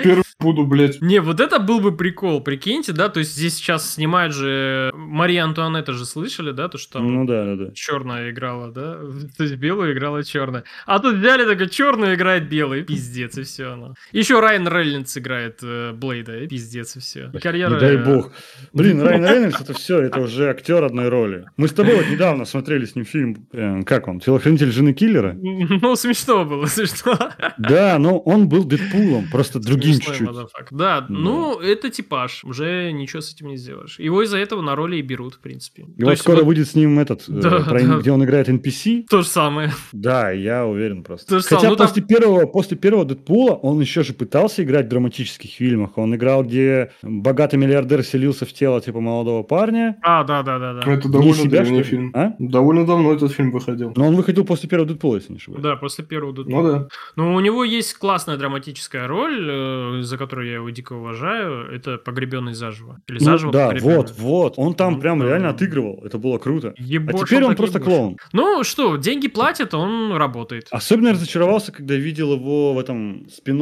[0.03, 1.01] Первый буду, блядь.
[1.01, 5.45] Не, вот это был бы прикол, прикиньте, да, то есть здесь сейчас снимают же Мария
[5.45, 7.75] Антуанетта же слышали, да, то что там Ну да, да, да.
[7.75, 8.99] черная играла, да,
[9.37, 10.65] то есть белую играла черная.
[10.87, 13.95] А тут взяли такой черную играет белый, пиздец и все оно.
[14.13, 17.31] Еще Райан Рейнольдс играет э, Блейда, и пиздец и все.
[17.43, 17.75] Карьера.
[17.75, 18.33] Не дай бог.
[18.73, 21.47] Блин, Райан Рейнольдс это все, это уже актер одной роли.
[21.57, 25.37] Мы с тобой вот недавно смотрели с ним фильм, э, как он, «Телохранитель жены киллера».
[25.85, 27.24] Ну, смешно было, смешно.
[27.59, 30.29] Да, но он был Дэдпулом, просто другим чуть-чуть.
[30.71, 33.99] Да, ну, это типаж, уже ничего с этим не сделаешь.
[33.99, 35.87] Его из-за этого на роли и берут, в принципе.
[35.97, 39.07] И вот скоро выйдет с ним этот, э, где он играет NPC.
[39.09, 39.73] то же самое.
[39.93, 41.41] Да, я уверен просто.
[41.41, 45.97] Хотя ну, после, первого, после первого Дэдпула он еще же пытался играть в драматических фильмах.
[45.99, 49.97] Он играл, где богатый миллиардер селился в тело типа молодого парня.
[50.03, 50.93] А, да, да, да, да.
[50.93, 52.11] Это довольно себя, древний фильм.
[52.15, 52.35] А?
[52.39, 53.93] Довольно давно этот фильм выходил.
[53.97, 55.63] Но он выходил после первого Дэдпула, если не ошибаюсь.
[55.63, 56.63] Да, после первого Дэдпула.
[56.63, 56.89] Ну да.
[57.17, 61.71] Но у него есть классная драматическая роль, э, за которую я его дико уважаю.
[61.73, 63.01] Это «Погребенный заживо».
[63.09, 63.97] Или Ну «Заживо да, погребенный».
[63.97, 64.55] вот, вот.
[64.57, 65.27] Он там Ну прям да.
[65.27, 66.03] реально отыгрывал.
[66.05, 66.75] Это было круто.
[66.79, 67.97] Ебошил а теперь он так просто ебошил.
[67.97, 68.17] клоун.
[68.33, 70.69] Ну что, деньги платят, он работает.
[70.71, 73.55] Особенно разочаровался, когда видел его в этом спин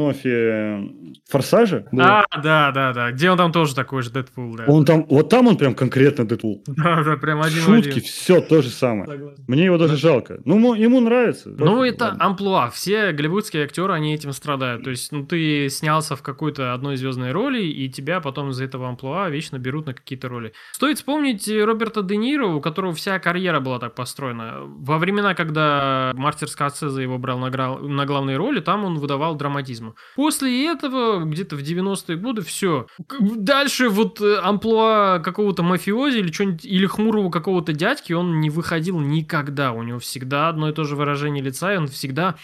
[1.29, 1.85] «Форсаже».
[1.91, 2.25] Да.
[2.29, 3.11] А, да, да, да.
[3.11, 4.65] Где он там тоже такой же Дэдпул, да.
[4.67, 6.63] Он там, вот там он прям конкретно Дэдпул.
[6.83, 8.01] Да, да, прям один Шутки, один.
[8.03, 9.05] все то же самое.
[9.05, 9.43] Согласен.
[9.47, 10.39] Мне его даже жалко.
[10.43, 11.49] Ну, ему нравится.
[11.49, 12.25] Ну, это ладно.
[12.25, 12.69] амплуа.
[12.71, 13.11] Все
[13.43, 14.83] голливудские актеры, они этим страдают.
[14.83, 18.87] То есть, ну, ты снялся в какой-то одной звездной роли, и тебя потом из этого
[18.87, 20.53] амплуа вечно берут на какие-то роли.
[20.71, 24.61] Стоит вспомнить э, Роберта Де Ниро, у которого вся карьера была так построена.
[24.63, 29.35] Во времена, когда Мартин Скорсезе его брал на, гра- на главные роли, там он выдавал
[29.35, 29.95] драматизм.
[30.15, 32.87] После этого, где-то в 90-е годы, все.
[33.19, 38.99] Дальше вот э, амплуа какого-то мафиози или что-нибудь, или хмурого какого-то дядьки, он не выходил
[38.99, 39.71] никогда.
[39.71, 42.35] У него всегда одно и то же выражение лица, и он всегда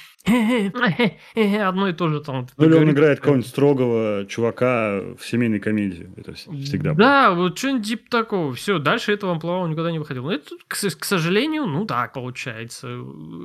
[1.68, 2.48] одно и то же там.
[2.58, 6.10] Ну, или он играет какого-нибудь строгого чувака в семейной комедии.
[6.18, 6.94] Это вс- всегда.
[6.94, 8.54] Да, вот что-нибудь типа такого.
[8.54, 10.24] Все, дальше этого амплуа он никуда не выходил.
[10.24, 12.88] Но это, к, сожалению, ну так получается.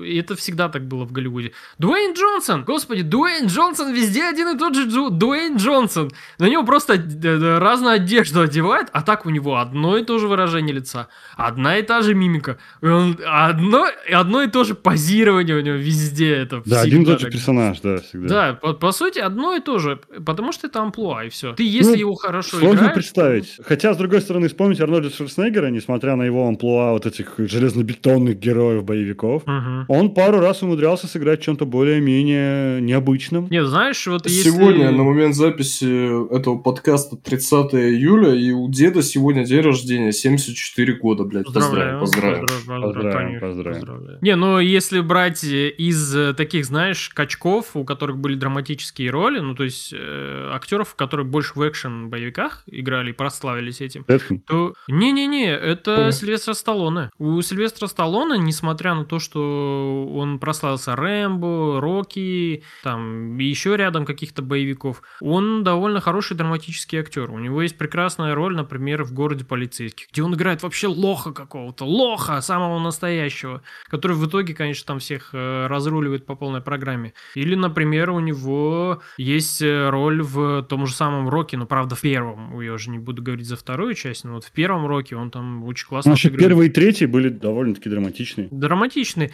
[0.05, 1.53] И это всегда так было в Голливуде.
[1.79, 2.65] Дуэйн Джонсон!
[2.65, 6.11] Господи, Дуэйн Джонсон везде один и тот же Дуэйн Джонсон.
[6.39, 10.19] На него просто э, э, разную одежду одевают, а так у него одно и то
[10.19, 11.09] же выражение лица.
[11.37, 12.59] Одна и та же мимика.
[12.83, 16.35] Он- одно, одно и то же позирование у него везде.
[16.35, 17.31] Это Да, один и тот же.
[17.39, 18.29] Персонаж, да, всегда.
[18.29, 21.53] Да, по, по сути, одно и то же, потому что это амплуа, и все.
[21.55, 22.95] Ты, если Ну, его хорошо Сложно играешь...
[22.95, 23.57] представить.
[23.65, 29.43] Хотя, с другой стороны, вспомнить Арнольда Шварценеггера, несмотря на его амплуа вот этих железнобетонных героев-боевиков,
[29.47, 29.85] Мгм.
[29.89, 33.49] он пару раз умудрялся сыграть чем-то более-менее необычным.
[33.51, 34.51] Не, знаешь, вот если...
[34.51, 40.95] Сегодня, на момент записи этого подкаста, 30 июля, и у деда сегодня день рождения, 74
[40.95, 41.45] года, блядь.
[41.45, 42.47] Поздравляю, поздравляю.
[42.47, 43.81] Поздравляем, конечно, поздравим.
[43.81, 44.19] поздравляю.
[44.21, 49.55] Не, ну если брать из э, таких, знаешь, качков, у которых были драматические роли, ну
[49.55, 54.05] то есть э, актеров, которые больше в экшен-боевиках играли и прославились этим,
[54.47, 54.75] то...
[54.89, 56.13] Не-не-не, это Ой.
[56.13, 57.11] Сильвестра Сталлоне.
[57.19, 64.05] У Сильвестра Сталлоне, несмотря на то, что он прославился Рэмбо, Рокки, там, и еще рядом
[64.05, 67.31] каких-то боевиков, он довольно хороший драматический актер.
[67.31, 71.85] У него есть прекрасная роль, например, в «Городе полицейских», где он играет вообще лоха какого-то,
[71.85, 77.14] лоха самого настоящего, который в итоге, конечно, там всех э, разруливает по полной программе.
[77.35, 82.01] Или, например, у него есть э, роль в том же самом Роке, но, правда, в
[82.01, 82.61] первом.
[82.61, 85.65] Я уже не буду говорить за вторую часть, но вот в первом Роке он там
[85.65, 86.49] очень классно Наши отыгрывает.
[86.49, 88.49] первый и третий были довольно-таки драматичные.
[88.51, 89.33] Драматичный.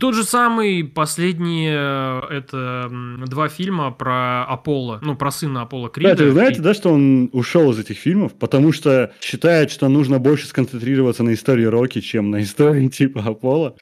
[0.00, 2.90] Тот же самый последний, э, это
[3.26, 6.10] два фильма про Аполло, ну, про сына Аполло Крида.
[6.10, 9.88] Ребята, вы знаете, И- да, что он ушел из этих фильмов, потому что считает, что
[9.88, 13.76] нужно больше сконцентрироваться на истории Рокки, чем на истории типа Аполло.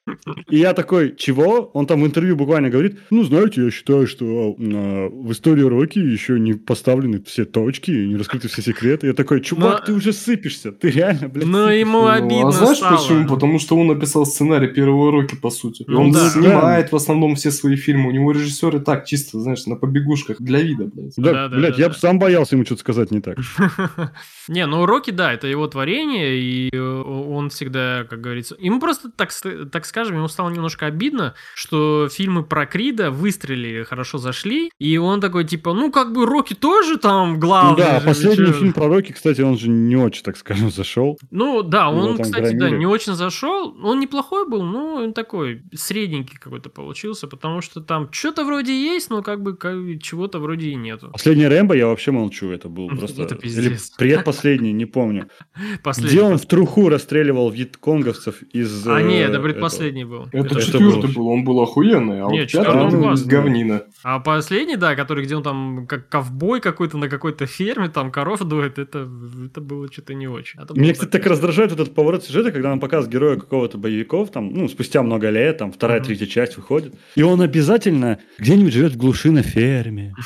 [0.48, 1.70] И я такой, чего?
[1.74, 5.98] Он там в интервью буквально говорит, ну, знаете, я считаю, что а, в истории Рокки
[5.98, 9.06] еще не поставлены все точки, не раскрыты все секреты.
[9.08, 11.80] Я такой, чувак, Но- ты уже сыпешься, ты реально, блядь, Но сыпешься».
[11.80, 12.96] ему Ну, обидно а знаешь стало.
[12.96, 13.28] почему?
[13.28, 15.82] Потому что он написал сценарий первого уроки, по сути.
[15.82, 16.28] И Ну он да.
[16.30, 18.08] снимает в основном все свои фильмы.
[18.08, 21.14] У него режиссер и так чисто, знаешь, на побегушках для вида, блядь.
[21.16, 21.94] Да, Да, да, блядь, да, я да.
[21.94, 23.38] бы сам боялся ему что-то сказать не так.
[24.48, 28.54] Не, ну Рокки, да, это его творение, и э, он он всегда, как говорится...
[28.58, 29.30] Ему просто, так,
[29.72, 35.20] так скажем, ему стало немножко обидно, что фильмы про Крида выстрелили, хорошо зашли, и он
[35.20, 37.70] такой, типа, ну, как бы Рокки тоже там главный.
[37.70, 41.18] Ну, да, же, последний фильм про Рокки, кстати, он же не очень, так скажем, зашел.
[41.30, 42.78] Ну, да, Его он, кстати, да, громили.
[42.78, 43.76] не очень зашел.
[43.82, 49.10] Он неплохой был, но он такой средненький какой-то получился, потому что там что-то вроде есть,
[49.10, 51.10] но как бы как- чего-то вроде и нету.
[51.12, 53.22] Последний Рэмбо, я вообще молчу, это был Это просто...
[53.22, 53.90] Или пиздец.
[53.96, 55.28] предпоследний, не помню.
[55.82, 56.10] Последний.
[56.16, 58.86] Где он в труху расстреливал вьетконговцев из...
[58.86, 59.44] А, э, нет, это этого.
[59.44, 60.26] предпоследний был.
[60.32, 63.28] Это, Это четвертый был, он был охуенный, а Не, вот четвертый пятый был он классный.
[63.30, 63.82] говнина.
[64.02, 68.40] А последний, да, который, где он там как ковбой какой-то на какой-то ферме, там коров
[68.40, 69.08] дует, это,
[69.46, 70.60] это было что-то не очень.
[70.60, 74.30] Это было Меня, кстати, так раздражает этот поворот сюжета, когда нам показывают героя какого-то боевиков,
[74.30, 76.06] там, ну, спустя много лет, там, вторая, Мгм.
[76.06, 80.14] третья часть выходит, и он обязательно где-нибудь живет в глуши на ферме.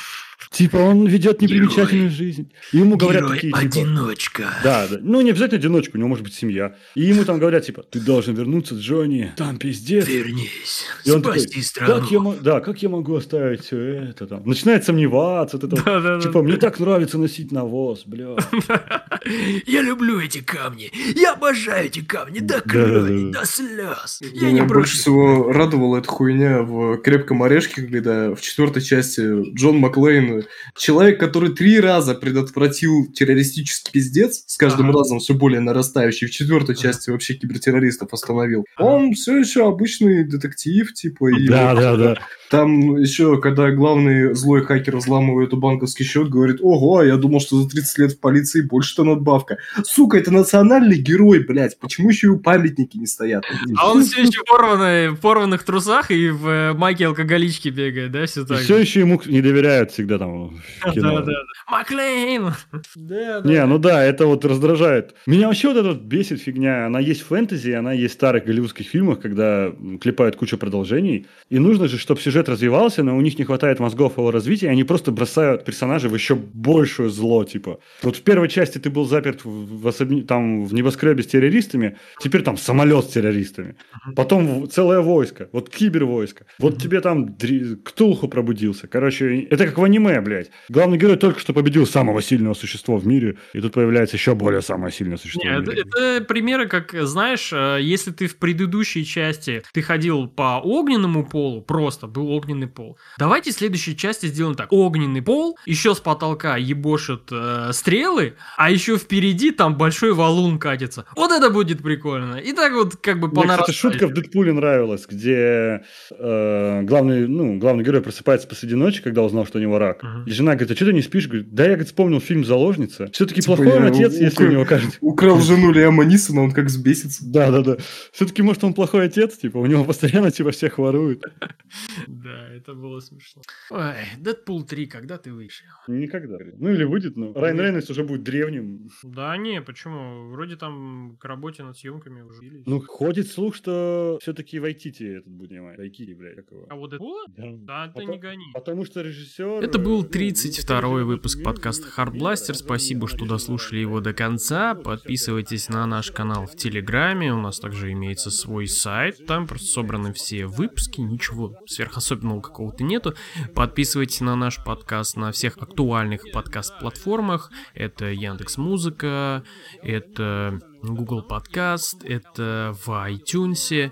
[0.55, 2.53] Типа, он ведет непримечательную жизнь.
[2.73, 3.59] И ему говорят такие, типа...
[3.59, 4.45] одиночка.
[4.63, 4.99] Да, да.
[5.01, 6.77] Ну, не обязательно одиночку, у него может быть семья.
[6.95, 9.33] И ему там говорят, типа, ты должен вернуться, Джонни.
[9.37, 10.07] Там пиздец.
[10.07, 11.45] Вернись, И он такой,
[11.75, 14.47] как я, да, как я могу оставить все это там?
[14.47, 15.85] Начинает сомневаться, вот это вот.
[15.85, 16.21] Да-да-да.
[16.21, 18.37] Типа, мне так нравится носить навоз, бля.
[19.67, 20.91] Я люблю эти камни.
[21.17, 24.21] Я обожаю эти камни до крови, до слез.
[24.41, 30.44] Меня больше всего радовала эта хуйня в «Крепком орешке», когда в четвертой части Джон Маклейн,
[30.77, 34.99] человек, который три раза предотвратил террористический пиздец, с каждым Ага.
[34.99, 38.65] разом все более нарастающий, в четвертой части вообще кибертеррористов остановил.
[38.79, 42.19] Он все еще обычный детектив, типа, и Да, вот да, да.
[42.51, 47.63] Там еще, когда главный злой хакер взламывает у банковский счет, говорит, ого, я думал, что
[47.63, 49.59] за 30 лет в полиции больше-то надбавка.
[49.85, 51.79] Сука, это национальный герой, блядь.
[51.79, 53.45] Почему еще и у памятники не стоят?
[53.77, 58.27] А он все еще порванный, в порванных трусах и в э, майке алкоголички бегает, да,
[58.27, 58.59] все так.
[58.59, 60.61] Все еще ему не доверяют всегда там.
[60.95, 61.33] Да, да, да.
[61.71, 62.53] Маклейн!
[62.95, 63.49] Да, да.
[63.49, 65.15] Не, ну да, это вот раздражает.
[65.27, 66.87] Меня вообще вот эта вот бесит фигня.
[66.87, 71.27] Она есть в фэнтези, она есть в старых голливудских фильмах, когда клепают кучу продолжений.
[71.51, 74.71] И нужно же, чтобы сюжет развивался, но у них не хватает мозгов его развития, и
[74.71, 77.79] они просто бросают персонажей в еще большее зло, типа.
[78.03, 81.97] Вот в первой части ты был заперт в, в особня- там в небоскребе с террористами,
[82.21, 83.77] теперь там самолет с террористами.
[84.17, 86.47] Потом целое войско, вот кибервойско.
[86.59, 88.87] Вот тебе там дри- Ктулху пробудился.
[88.87, 90.51] Короче, это как в аниме, блядь.
[90.69, 94.63] Главный герой только что победил самого сильного существа в мире, и тут появляется еще более
[94.63, 95.83] самое сильное существо Не, в это, мире.
[95.87, 101.63] это примеры, как, знаешь, э, если ты в предыдущей части ты ходил по огненному полу,
[101.63, 102.99] просто был огненный пол.
[103.19, 104.73] Давайте в следующей части сделаем так.
[104.73, 111.05] Огненный пол, еще с потолка ебошит э, стрелы, а еще впереди там большой валун катится.
[111.17, 112.37] Вот это будет прикольно.
[112.37, 117.59] И так вот как бы по Мне, шутка в Дэдпуле нравилась, где э, главный, ну,
[117.59, 120.03] главный герой просыпается посреди ночи, когда узнал, что у него рак.
[120.03, 120.25] Мгм.
[120.25, 121.27] И жена говорит, а что ты не спишь?
[121.27, 123.09] Говорит, да я, говорит, вспомнил фильм «Заложница».
[123.13, 124.99] Все-таки Типа, плохой он я отец, если у него кажется...
[125.01, 127.23] Украл жену Лиама Нисона, он как взбесится.
[127.27, 127.77] Да, да, да.
[128.13, 131.25] Все-таки, может, он плохой отец, типа, у него постоянно, типа, всех воруют.
[132.25, 133.43] Да, это было смешно.
[133.71, 135.63] Ой, Дэдпул 3, когда ты выйдешь?
[135.87, 136.39] Никогда.
[136.57, 138.89] Ну, или выйдет, но Райан Рейнольдс уже будет древним.
[139.03, 140.31] Да не, почему?
[140.31, 142.41] Вроде там к работе над съемками уже.
[142.65, 145.77] Ну, ходит слух, что все-таки Вайтити этот будет снимать.
[145.77, 146.67] Вайкити, блядь, как его.
[146.71, 147.25] а вот Дэдпула?
[147.29, 147.45] Да.
[147.53, 148.47] Да, ты не гони.
[148.55, 149.63] Потому что режиссер...
[149.63, 152.55] Это был э, ну, 32-й ну, выпуск ну, подкаста ну, Blaster.
[152.55, 154.75] Спасибо, что дослушали его до конца.
[154.75, 157.35] Подписывайтесь на наш канал в Телеграме.
[157.35, 159.27] У нас также имеется свой сайт.
[159.27, 161.03] Там просто собраны все выпуски.
[161.03, 163.15] Ничего сверхособенного какого-то нету.
[163.55, 167.51] Подписывайтесь на наш подкаст на всех актуальных подкаст-платформах.
[167.75, 169.45] Это Яндекс Музыка,
[169.83, 173.91] это Google Подкаст, это в iTunes.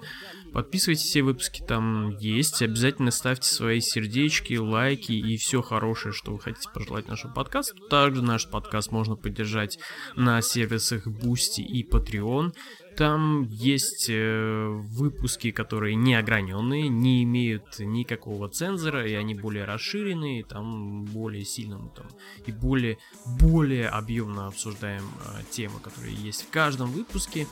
[0.52, 2.60] Подписывайтесь, все выпуски там есть.
[2.60, 7.74] Обязательно ставьте свои сердечки, лайки и все хорошее, что вы хотите пожелать нашему подкасту.
[7.88, 9.78] Также наш подкаст можно поддержать
[10.14, 12.52] на сервисах Boosty и Patreon.
[12.96, 20.44] Там есть э, выпуски, которые не ограненные, не имеют никакого цензора, и они более расширенные,
[20.44, 22.06] там более сильно мы там
[22.46, 22.98] и более,
[23.40, 27.46] более объемно обсуждаем э, темы, которые есть в каждом выпуске.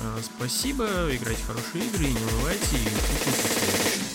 [0.00, 4.11] Э, спасибо, играйте хорошие игры, не унывайте, и услышимся в.